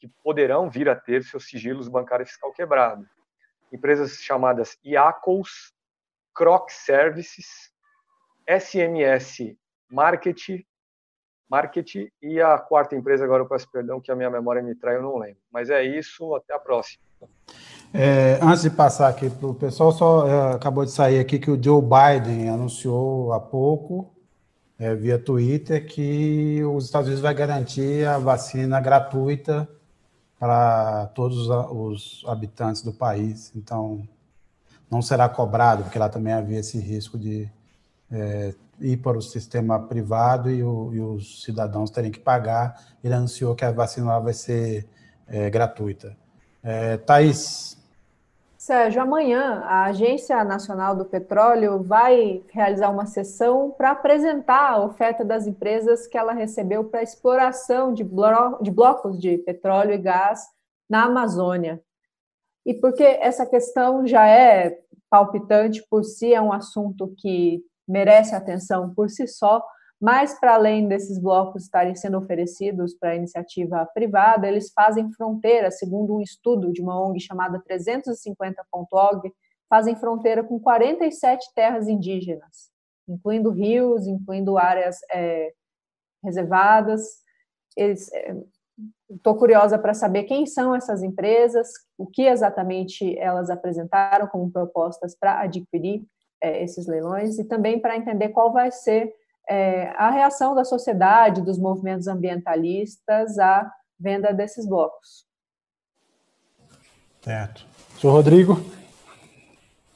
que 0.00 0.08
poderão 0.24 0.70
vir 0.70 0.88
a 0.88 0.96
ter 0.96 1.22
seus 1.22 1.46
sigilos 1.46 1.86
bancário 1.86 2.26
fiscal 2.26 2.52
quebrado. 2.52 3.06
Empresas 3.72 4.14
chamadas 4.14 4.78
IACOS, 4.84 5.72
Croc 6.34 6.70
Services, 6.70 7.70
SMS 8.48 9.56
Marketing, 9.90 10.64
Marketing 11.48 12.08
e 12.22 12.40
a 12.40 12.56
quarta 12.58 12.94
empresa, 12.94 13.24
agora 13.24 13.42
eu 13.42 13.48
peço 13.48 13.68
perdão 13.70 14.00
que 14.00 14.10
a 14.10 14.16
minha 14.16 14.30
memória 14.30 14.62
me 14.62 14.74
trai, 14.74 14.96
eu 14.96 15.02
não 15.02 15.18
lembro. 15.18 15.38
Mas 15.52 15.68
é 15.68 15.82
isso, 15.82 16.34
até 16.34 16.54
a 16.54 16.58
próxima. 16.58 17.02
É, 17.92 18.38
antes 18.40 18.62
de 18.62 18.70
passar 18.70 19.08
aqui 19.08 19.28
para 19.28 19.48
o 19.48 19.54
pessoal, 19.54 19.90
só 19.90 20.26
é, 20.26 20.54
acabou 20.54 20.84
de 20.84 20.92
sair 20.92 21.18
aqui 21.18 21.40
que 21.40 21.50
o 21.50 21.60
Joe 21.60 21.82
Biden 21.82 22.48
anunciou 22.48 23.32
há 23.32 23.40
pouco, 23.40 24.14
é, 24.78 24.94
via 24.94 25.18
Twitter, 25.18 25.84
que 25.86 26.62
os 26.64 26.84
Estados 26.84 27.08
Unidos 27.08 27.20
vai 27.22 27.34
garantir 27.34 28.06
a 28.06 28.16
vacina 28.16 28.80
gratuita 28.80 29.68
para 30.40 31.06
todos 31.08 31.50
os 31.50 32.24
habitantes 32.26 32.80
do 32.80 32.94
país. 32.94 33.52
Então, 33.54 34.08
não 34.90 35.02
será 35.02 35.28
cobrado, 35.28 35.84
porque 35.84 35.98
lá 35.98 36.08
também 36.08 36.32
havia 36.32 36.58
esse 36.58 36.80
risco 36.80 37.18
de 37.18 37.46
é, 38.10 38.54
ir 38.80 38.96
para 38.96 39.18
o 39.18 39.22
sistema 39.22 39.78
privado 39.78 40.50
e, 40.50 40.64
o, 40.64 40.94
e, 40.94 41.00
os 41.00 41.44
cidadãos 41.44 41.90
terem 41.90 42.10
que 42.10 42.18
pagar. 42.18 42.82
Ele 43.04 43.12
anunciou 43.12 43.54
que 43.54 43.66
a 43.66 43.70
vacina 43.70 44.06
lá 44.06 44.18
vai 44.18 44.32
ser 44.32 44.88
é, 45.28 45.50
gratuita. 45.50 46.16
É, 46.62 46.96
Thaís, 46.96 47.76
Sérgio, 48.60 49.00
amanhã 49.00 49.62
a 49.64 49.84
Agência 49.84 50.44
Nacional 50.44 50.94
do 50.94 51.06
Petróleo 51.06 51.82
vai 51.82 52.44
realizar 52.50 52.90
uma 52.90 53.06
sessão 53.06 53.70
para 53.70 53.92
apresentar 53.92 54.72
a 54.72 54.84
oferta 54.84 55.24
das 55.24 55.46
empresas 55.46 56.06
que 56.06 56.18
ela 56.18 56.34
recebeu 56.34 56.84
para 56.84 57.02
exploração 57.02 57.94
de, 57.94 58.04
blo 58.04 58.58
de 58.60 58.70
blocos 58.70 59.18
de 59.18 59.38
petróleo 59.38 59.94
e 59.94 59.98
gás 59.98 60.42
na 60.90 61.04
Amazônia. 61.04 61.82
E 62.66 62.74
porque 62.74 63.02
essa 63.02 63.46
questão 63.46 64.06
já 64.06 64.26
é 64.28 64.78
palpitante 65.08 65.82
por 65.88 66.04
si, 66.04 66.34
é 66.34 66.42
um 66.42 66.52
assunto 66.52 67.14
que 67.16 67.64
merece 67.88 68.34
atenção 68.34 68.92
por 68.94 69.08
si 69.08 69.26
só, 69.26 69.64
mas, 70.00 70.38
para 70.40 70.54
além 70.54 70.88
desses 70.88 71.18
blocos 71.18 71.64
estarem 71.64 71.94
sendo 71.94 72.16
oferecidos 72.16 72.94
para 72.94 73.14
iniciativa 73.14 73.84
privada, 73.92 74.48
eles 74.48 74.72
fazem 74.72 75.12
fronteira, 75.12 75.70
segundo 75.70 76.16
um 76.16 76.22
estudo 76.22 76.72
de 76.72 76.80
uma 76.80 76.98
ONG 76.98 77.20
chamada 77.20 77.62
350.org, 77.68 79.30
fazem 79.68 79.94
fronteira 79.94 80.42
com 80.42 80.58
47 80.58 81.52
terras 81.54 81.86
indígenas, 81.86 82.70
incluindo 83.06 83.50
rios, 83.50 84.06
incluindo 84.06 84.56
áreas 84.56 84.96
é, 85.12 85.52
reservadas. 86.24 87.02
Estou 87.76 89.34
é, 89.34 89.38
curiosa 89.38 89.78
para 89.78 89.92
saber 89.92 90.24
quem 90.24 90.46
são 90.46 90.74
essas 90.74 91.02
empresas, 91.02 91.68
o 91.98 92.06
que 92.06 92.22
exatamente 92.22 93.18
elas 93.18 93.50
apresentaram 93.50 94.26
como 94.28 94.50
propostas 94.50 95.14
para 95.14 95.42
adquirir 95.42 96.06
é, 96.40 96.64
esses 96.64 96.86
leilões 96.86 97.38
e 97.38 97.44
também 97.44 97.78
para 97.78 97.98
entender 97.98 98.30
qual 98.30 98.50
vai 98.50 98.72
ser 98.72 99.14
é, 99.50 99.92
a 99.96 100.10
reação 100.10 100.54
da 100.54 100.64
sociedade, 100.64 101.42
dos 101.42 101.58
movimentos 101.58 102.06
ambientalistas 102.06 103.36
à 103.36 103.68
venda 103.98 104.32
desses 104.32 104.64
blocos. 104.64 105.26
Certo. 107.20 107.66
Senhor 108.00 108.12
Rodrigo? 108.12 108.64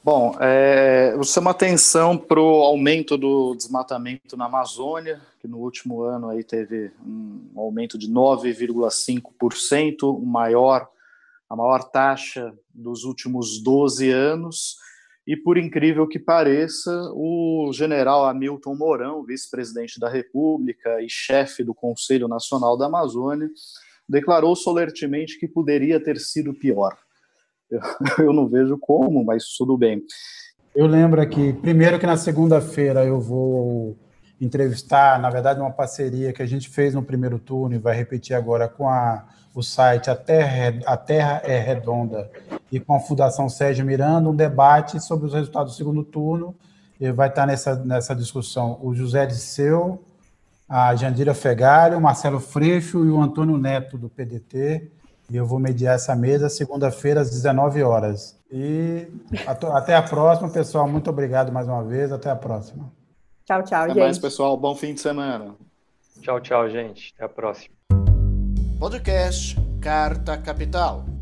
Bom, 0.03 0.35
é, 0.41 1.13
eu 1.15 1.23
chamo 1.23 1.47
atenção 1.49 2.17
para 2.17 2.39
o 2.39 2.61
aumento 2.61 3.17
do 3.17 3.55
desmatamento 3.55 4.35
na 4.35 4.45
Amazônia, 4.45 5.21
que 5.39 5.47
no 5.47 5.57
último 5.57 6.03
ano 6.03 6.29
aí 6.29 6.43
teve 6.43 6.91
um 7.03 7.49
aumento 7.55 7.97
de 7.97 8.11
9,5%, 8.11 10.03
o 10.03 10.25
maior, 10.25 10.87
a 11.49 11.55
maior 11.55 11.81
taxa 11.85 12.53
dos 12.71 13.05
últimos 13.05 13.63
12 13.63 14.11
anos. 14.11 14.77
E 15.27 15.35
por 15.35 15.57
incrível 15.57 16.07
que 16.07 16.19
pareça, 16.19 16.91
o 17.13 17.71
general 17.73 18.25
Hamilton 18.25 18.75
Mourão, 18.75 19.23
vice-presidente 19.23 19.99
da 19.99 20.07
República 20.07 21.01
e 21.01 21.09
chefe 21.09 21.63
do 21.63 21.73
Conselho 21.73 22.27
Nacional 22.27 22.77
da 22.77 22.85
Amazônia, 22.85 23.49
declarou 24.07 24.55
solertemente 24.55 25.39
que 25.39 25.47
poderia 25.47 25.99
ter 25.99 26.19
sido 26.19 26.53
pior. 26.53 26.95
Eu, 27.71 27.79
eu 28.25 28.33
não 28.33 28.47
vejo 28.47 28.77
como, 28.77 29.23
mas 29.23 29.55
tudo 29.57 29.75
bem. 29.75 30.03
Eu 30.75 30.85
lembro 30.85 31.19
aqui, 31.19 31.53
primeiro 31.53 31.97
que 31.97 32.05
na 32.05 32.17
segunda-feira 32.17 33.03
eu 33.03 33.19
vou 33.19 33.97
entrevistar, 34.39 35.19
na 35.19 35.29
verdade, 35.29 35.59
uma 35.59 35.71
parceria 35.71 36.33
que 36.33 36.41
a 36.41 36.45
gente 36.45 36.69
fez 36.69 36.93
no 36.93 37.01
primeiro 37.01 37.39
turno 37.39 37.75
e 37.75 37.79
vai 37.79 37.95
repetir 37.95 38.35
agora 38.35 38.67
com 38.67 38.87
a 38.87 39.25
o 39.55 39.63
site 39.63 40.09
A 40.09 40.15
Terra, 40.15 40.77
a 40.85 40.97
Terra 40.97 41.41
é 41.45 41.57
Redonda 41.57 42.29
e 42.71 42.79
com 42.79 42.95
a 42.95 42.99
Fundação 42.99 43.47
Sérgio 43.47 43.85
Miranda, 43.85 44.29
um 44.29 44.35
debate 44.35 44.99
sobre 44.99 45.27
os 45.27 45.33
resultados 45.33 45.73
do 45.73 45.77
segundo 45.77 46.03
turno. 46.03 46.55
E 46.99 47.11
vai 47.11 47.27
estar 47.27 47.45
nessa, 47.45 47.75
nessa 47.75 48.15
discussão 48.15 48.79
o 48.81 48.93
José 48.93 49.25
Disseu, 49.25 50.03
a 50.67 50.95
Jandira 50.95 51.33
Fegário, 51.33 51.97
o 51.97 52.01
Marcelo 52.01 52.39
Freixo 52.39 53.05
e 53.05 53.09
o 53.09 53.21
Antônio 53.21 53.57
Neto, 53.57 53.97
do 53.97 54.09
PDT. 54.09 54.91
E 55.29 55.35
eu 55.35 55.45
vou 55.45 55.59
mediar 55.59 55.95
essa 55.95 56.15
mesa 56.15 56.49
segunda-feira, 56.49 57.21
às 57.21 57.29
19 57.29 57.83
horas. 57.83 58.39
E 58.51 59.07
até 59.47 59.95
a 59.95 60.01
próxima, 60.01 60.49
pessoal. 60.49 60.87
Muito 60.87 61.09
obrigado 61.09 61.51
mais 61.51 61.67
uma 61.67 61.83
vez. 61.83 62.11
Até 62.11 62.29
a 62.29 62.35
próxima. 62.35 62.91
Tchau, 63.45 63.63
tchau, 63.63 63.83
Até 63.83 63.93
gente. 63.93 64.03
mais, 64.03 64.19
pessoal. 64.19 64.57
Bom 64.57 64.75
fim 64.75 64.93
de 64.93 65.01
semana. 65.01 65.55
Tchau, 66.21 66.39
tchau, 66.39 66.69
gente. 66.69 67.13
Até 67.15 67.25
a 67.25 67.29
próxima. 67.29 67.75
Podcast 68.79 69.55
Carta 69.81 70.37
Capital. 70.37 71.14